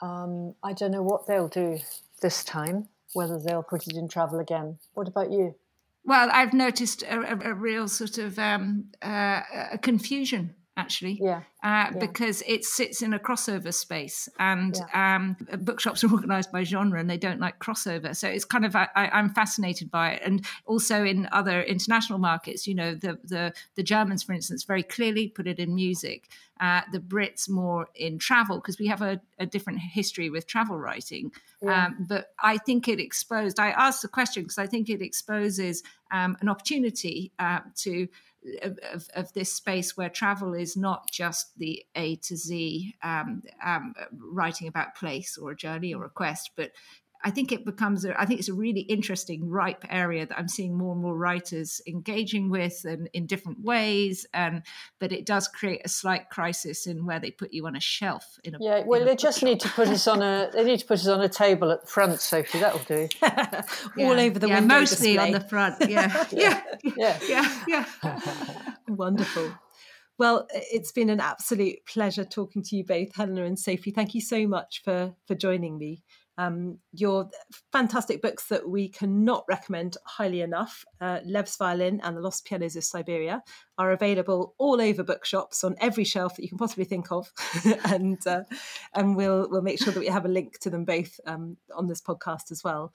Um, 0.00 0.54
I 0.62 0.72
don't 0.72 0.92
know 0.92 1.02
what 1.02 1.26
they'll 1.26 1.48
do 1.48 1.78
this 2.22 2.44
time, 2.44 2.88
whether 3.12 3.38
they'll 3.38 3.62
put 3.62 3.86
it 3.86 3.96
in 3.96 4.08
travel 4.08 4.38
again. 4.38 4.78
What 4.94 5.08
about 5.08 5.30
you? 5.30 5.54
Well, 6.04 6.30
I've 6.32 6.54
noticed 6.54 7.02
a, 7.02 7.20
a, 7.20 7.50
a 7.50 7.54
real 7.54 7.86
sort 7.88 8.18
of 8.18 8.38
um, 8.38 8.86
uh, 9.02 9.42
a 9.72 9.78
confusion 9.78 10.54
actually. 10.76 11.18
Yeah. 11.20 11.42
Uh, 11.62 11.90
yeah. 11.92 11.92
Because 11.98 12.42
it 12.46 12.64
sits 12.64 13.02
in 13.02 13.12
a 13.12 13.18
crossover 13.18 13.72
space, 13.72 14.28
and 14.38 14.76
yeah. 14.76 15.16
um, 15.16 15.36
bookshops 15.60 16.02
are 16.04 16.12
organised 16.12 16.50
by 16.52 16.64
genre, 16.64 16.98
and 16.98 17.08
they 17.08 17.18
don't 17.18 17.40
like 17.40 17.58
crossover. 17.58 18.16
So 18.16 18.28
it's 18.28 18.44
kind 18.44 18.64
of 18.64 18.74
I, 18.74 18.88
am 18.94 19.30
fascinated 19.30 19.90
by 19.90 20.12
it, 20.12 20.22
and 20.24 20.44
also 20.66 21.04
in 21.04 21.28
other 21.32 21.62
international 21.62 22.18
markets, 22.18 22.66
you 22.66 22.74
know, 22.74 22.94
the 22.94 23.18
the 23.24 23.52
the 23.74 23.82
Germans, 23.82 24.22
for 24.22 24.32
instance, 24.32 24.64
very 24.64 24.82
clearly 24.82 25.28
put 25.28 25.46
it 25.46 25.58
in 25.58 25.74
music. 25.74 26.28
Uh, 26.60 26.82
the 26.92 26.98
Brits 26.98 27.48
more 27.48 27.88
in 27.94 28.18
travel 28.18 28.56
because 28.56 28.78
we 28.78 28.86
have 28.86 29.00
a, 29.00 29.18
a, 29.38 29.46
different 29.46 29.78
history 29.78 30.28
with 30.28 30.46
travel 30.46 30.76
writing. 30.76 31.32
Yeah. 31.62 31.86
Um, 31.86 32.04
but 32.06 32.34
I 32.38 32.58
think 32.58 32.86
it 32.86 33.00
exposed. 33.00 33.58
I 33.58 33.70
asked 33.70 34.02
the 34.02 34.08
question 34.08 34.42
because 34.42 34.58
I 34.58 34.66
think 34.66 34.90
it 34.90 35.00
exposes 35.00 35.82
um, 36.10 36.36
an 36.42 36.50
opportunity 36.50 37.32
uh, 37.38 37.60
to 37.76 38.08
of, 38.62 39.08
of, 39.14 39.32
this 39.32 39.52
space 39.52 39.96
where 39.96 40.08
travel 40.08 40.54
is 40.54 40.76
not 40.76 41.10
just 41.10 41.58
the 41.58 41.84
A 41.94 42.16
to 42.16 42.36
Z 42.36 42.94
um, 43.02 43.42
um, 43.64 43.94
writing 44.18 44.66
about 44.66 44.94
place 44.94 45.36
or 45.36 45.50
a 45.50 45.56
journey 45.56 45.92
or 45.92 46.04
a 46.04 46.10
quest, 46.10 46.50
but 46.56 46.72
I 47.22 47.30
think 47.30 47.52
it 47.52 47.64
becomes 47.64 48.04
a, 48.04 48.18
I 48.18 48.24
think 48.24 48.40
it's 48.40 48.48
a 48.48 48.54
really 48.54 48.80
interesting, 48.80 49.50
ripe 49.50 49.84
area 49.90 50.26
that 50.26 50.38
I'm 50.38 50.48
seeing 50.48 50.76
more 50.76 50.92
and 50.92 51.02
more 51.02 51.16
writers 51.16 51.82
engaging 51.86 52.48
with 52.48 52.84
and 52.84 53.10
in 53.12 53.26
different 53.26 53.62
ways. 53.62 54.26
And 54.32 54.62
but 54.98 55.12
it 55.12 55.26
does 55.26 55.46
create 55.46 55.82
a 55.84 55.88
slight 55.88 56.30
crisis 56.30 56.86
in 56.86 57.04
where 57.04 57.20
they 57.20 57.30
put 57.30 57.52
you 57.52 57.66
on 57.66 57.76
a 57.76 57.80
shelf. 57.80 58.38
In 58.42 58.54
a, 58.54 58.58
yeah, 58.60 58.82
well, 58.86 59.04
they 59.04 59.16
just 59.16 59.42
need 59.42 59.60
to 59.60 59.68
put 59.68 59.88
us 59.88 60.06
on 60.06 60.22
a 60.22 60.50
they 60.52 60.64
need 60.64 60.80
to 60.80 60.86
put 60.86 60.98
us 61.00 61.08
on 61.08 61.20
a 61.20 61.28
table 61.28 61.70
at 61.70 61.82
the 61.82 61.86
front, 61.86 62.20
Sophy. 62.20 62.58
That'll 62.58 62.80
do. 62.80 63.08
All 64.04 64.18
over 64.18 64.38
the 64.38 64.48
yeah, 64.48 64.60
window 64.60 64.80
mostly 64.80 65.14
display. 65.14 65.26
on 65.26 65.32
the 65.32 65.40
front. 65.40 65.76
Yeah, 65.90 66.26
yeah, 66.30 66.62
yeah, 66.96 67.18
yeah, 67.26 67.62
yeah. 67.66 67.86
yeah. 68.04 68.74
Wonderful. 68.88 69.50
Well, 70.18 70.46
it's 70.52 70.92
been 70.92 71.10
an 71.10 71.18
absolute 71.18 71.78
pleasure 71.86 72.24
talking 72.24 72.62
to 72.64 72.76
you 72.76 72.84
both, 72.84 73.16
Helena 73.16 73.44
and 73.44 73.58
Sophy. 73.58 73.90
Thank 73.90 74.14
you 74.14 74.20
so 74.20 74.46
much 74.46 74.82
for 74.84 75.14
for 75.26 75.34
joining 75.34 75.78
me. 75.78 76.02
Um, 76.38 76.78
your 76.92 77.28
fantastic 77.72 78.22
books 78.22 78.46
that 78.48 78.68
we 78.68 78.88
cannot 78.88 79.44
recommend 79.48 79.96
highly 80.06 80.40
enough, 80.40 80.84
uh, 81.00 81.20
Lev's 81.26 81.56
Violin 81.56 82.00
and 82.02 82.16
The 82.16 82.20
Lost 82.20 82.46
Pianos 82.46 82.76
of 82.76 82.84
Siberia, 82.84 83.42
are 83.76 83.92
available 83.92 84.54
all 84.58 84.80
over 84.80 85.02
bookshops 85.02 85.64
on 85.64 85.76
every 85.80 86.04
shelf 86.04 86.36
that 86.36 86.42
you 86.42 86.48
can 86.48 86.58
possibly 86.58 86.84
think 86.84 87.12
of, 87.12 87.30
and 87.84 88.18
uh, 88.26 88.42
and 88.94 89.16
we'll 89.16 89.48
we'll 89.50 89.62
make 89.62 89.82
sure 89.82 89.92
that 89.92 90.00
we 90.00 90.06
have 90.06 90.24
a 90.24 90.28
link 90.28 90.58
to 90.60 90.70
them 90.70 90.84
both 90.84 91.18
um, 91.26 91.56
on 91.74 91.88
this 91.88 92.00
podcast 92.00 92.50
as 92.50 92.62
well. 92.64 92.92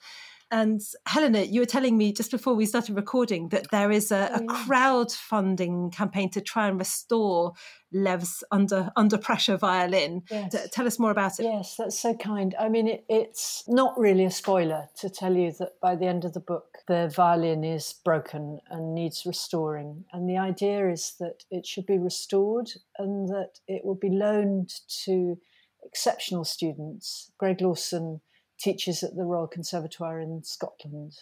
And 0.50 0.80
Helena, 1.06 1.42
you 1.42 1.60
were 1.60 1.66
telling 1.66 1.98
me 1.98 2.12
just 2.12 2.30
before 2.30 2.54
we 2.54 2.66
started 2.66 2.94
recording 2.94 3.48
that 3.48 3.70
there 3.72 3.90
is 3.90 4.12
a, 4.12 4.30
a 4.32 4.40
crowdfunding 4.40 5.92
campaign 5.92 6.30
to 6.30 6.40
try 6.40 6.68
and 6.68 6.78
restore 6.78 7.54
Lev's 7.92 8.44
under 8.52 8.90
under 8.94 9.18
pressure 9.18 9.56
violin. 9.56 10.22
Yes. 10.30 10.68
Tell 10.70 10.86
us 10.86 10.98
more 10.98 11.10
about 11.10 11.40
it. 11.40 11.44
Yes, 11.44 11.74
that's 11.76 11.98
so 11.98 12.14
kind. 12.14 12.54
I 12.60 12.68
mean, 12.68 12.86
it, 12.86 13.04
it's 13.08 13.64
not 13.66 13.98
really 13.98 14.24
a 14.24 14.30
spoiler 14.30 14.88
to 14.98 15.10
tell 15.10 15.34
you 15.34 15.52
that 15.58 15.80
by 15.80 15.96
the 15.96 16.06
end 16.06 16.24
of 16.24 16.32
the 16.32 16.40
book, 16.40 16.78
the 16.86 17.12
violin 17.14 17.64
is 17.64 17.94
broken 18.04 18.60
and 18.70 18.94
needs 18.94 19.24
restoring. 19.26 20.04
And 20.12 20.28
the 20.28 20.38
idea 20.38 20.90
is 20.90 21.14
that 21.18 21.44
it 21.50 21.66
should 21.66 21.86
be 21.86 21.98
restored 21.98 22.70
and 22.98 23.28
that 23.28 23.58
it 23.66 23.84
will 23.84 23.96
be 23.96 24.10
loaned 24.10 24.72
to 25.04 25.38
exceptional 25.84 26.44
students. 26.44 27.32
Greg 27.38 27.60
Lawson 27.60 28.20
teaches 28.58 29.02
at 29.02 29.16
the 29.16 29.24
Royal 29.24 29.46
Conservatoire 29.46 30.20
in 30.20 30.42
Scotland. 30.44 31.14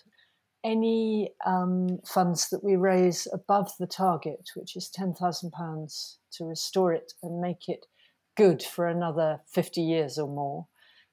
Any 0.63 1.33
um, 1.45 1.99
funds 2.07 2.49
that 2.51 2.65
we 2.65 2.77
raise 2.77 3.29
above 3.33 3.73
the 3.79 3.87
target, 3.87 4.51
which 4.55 4.77
is 4.77 4.91
£10,000 4.97 6.17
to 6.33 6.45
restore 6.45 6.93
it 6.93 7.13
and 7.23 7.41
make 7.41 7.69
it 7.69 7.87
good 8.37 8.63
for 8.63 8.89
another 8.89 9.41
50 9.53 9.83
years 9.83 10.19
or 10.19 10.29
more, 10.29 10.67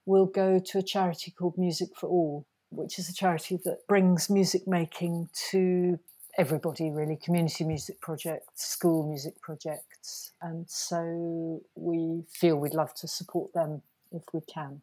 will 0.06 0.26
go 0.26 0.60
to 0.60 0.78
a 0.80 0.84
charity 0.84 1.32
called 1.32 1.58
Music 1.58 1.90
for 2.00 2.08
All, 2.08 2.46
which 2.70 2.98
is 2.98 3.10
a 3.10 3.14
charity 3.14 3.60
that 3.66 3.88
brings 3.88 4.30
music 4.30 4.68
making 4.68 5.30
to 5.52 6.00
everybody 6.38 6.90
really 6.90 7.18
community 7.18 7.64
music 7.64 8.00
projects, 8.02 8.70
school 8.70 9.08
music 9.08 9.40
projects. 9.42 10.32
And 10.42 10.66
so 10.70 11.62
we 11.76 12.24
feel 12.32 12.56
we'd 12.56 12.74
love 12.74 12.94
to 12.96 13.08
support 13.08 13.54
them 13.54 13.82
if 14.12 14.24
we 14.34 14.42
can. 14.42 14.82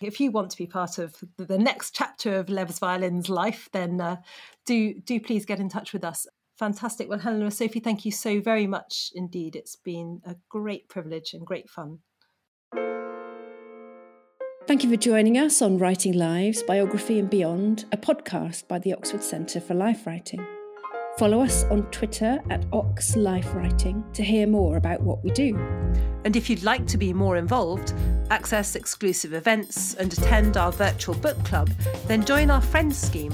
If 0.00 0.20
you 0.20 0.30
want 0.30 0.50
to 0.50 0.56
be 0.56 0.66
part 0.66 0.98
of 0.98 1.16
the 1.36 1.58
next 1.58 1.94
chapter 1.94 2.38
of 2.38 2.48
Lev's 2.48 2.78
Violin's 2.78 3.28
life, 3.28 3.68
then 3.72 4.00
uh, 4.00 4.16
do 4.66 4.94
do 4.94 5.20
please 5.20 5.44
get 5.44 5.60
in 5.60 5.68
touch 5.68 5.92
with 5.92 6.04
us. 6.04 6.26
Fantastic. 6.58 7.08
Well, 7.08 7.18
Helena 7.18 7.44
and 7.44 7.54
Sophy, 7.54 7.80
thank 7.80 8.04
you 8.04 8.12
so 8.12 8.40
very 8.40 8.66
much 8.66 9.10
indeed. 9.14 9.56
It's 9.56 9.76
been 9.76 10.20
a 10.24 10.36
great 10.48 10.88
privilege 10.88 11.34
and 11.34 11.44
great 11.44 11.68
fun. 11.68 11.98
Thank 14.66 14.82
you 14.82 14.88
for 14.88 14.96
joining 14.96 15.36
us 15.36 15.60
on 15.60 15.76
Writing 15.76 16.14
Lives, 16.14 16.62
Biography 16.62 17.18
and 17.18 17.28
Beyond, 17.28 17.84
a 17.92 17.98
podcast 17.98 18.66
by 18.66 18.78
the 18.78 18.94
Oxford 18.94 19.22
Centre 19.22 19.60
for 19.60 19.74
Life 19.74 20.06
Writing. 20.06 20.46
Follow 21.16 21.42
us 21.42 21.62
on 21.70 21.84
Twitter 21.92 22.40
at 22.50 22.64
Ox 22.72 23.14
Life 23.14 23.54
Writing 23.54 24.04
to 24.14 24.24
hear 24.24 24.48
more 24.48 24.76
about 24.76 25.00
what 25.00 25.22
we 25.22 25.30
do. 25.30 25.56
And 26.24 26.34
if 26.34 26.50
you'd 26.50 26.64
like 26.64 26.88
to 26.88 26.98
be 26.98 27.12
more 27.12 27.36
involved, 27.36 27.94
access 28.30 28.74
exclusive 28.74 29.32
events, 29.32 29.94
and 29.94 30.12
attend 30.12 30.56
our 30.56 30.72
virtual 30.72 31.14
book 31.14 31.36
club, 31.44 31.70
then 32.08 32.24
join 32.24 32.50
our 32.50 32.60
Friends 32.60 32.98
scheme. 32.98 33.32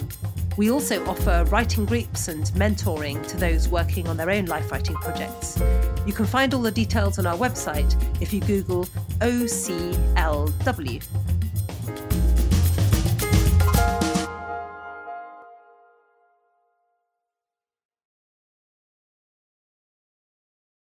We 0.58 0.70
also 0.70 1.02
offer 1.06 1.46
writing 1.48 1.86
groups 1.86 2.28
and 2.28 2.44
mentoring 2.48 3.26
to 3.28 3.38
those 3.38 3.66
working 3.68 4.08
on 4.08 4.18
their 4.18 4.28
own 4.28 4.44
life 4.44 4.70
writing 4.70 4.96
projects. 4.96 5.58
You 6.06 6.12
can 6.12 6.26
find 6.26 6.52
all 6.52 6.60
the 6.60 6.70
details 6.70 7.18
on 7.18 7.26
our 7.26 7.38
website 7.38 7.96
if 8.20 8.30
you 8.34 8.42
Google 8.42 8.84
OCLW. 9.20 11.02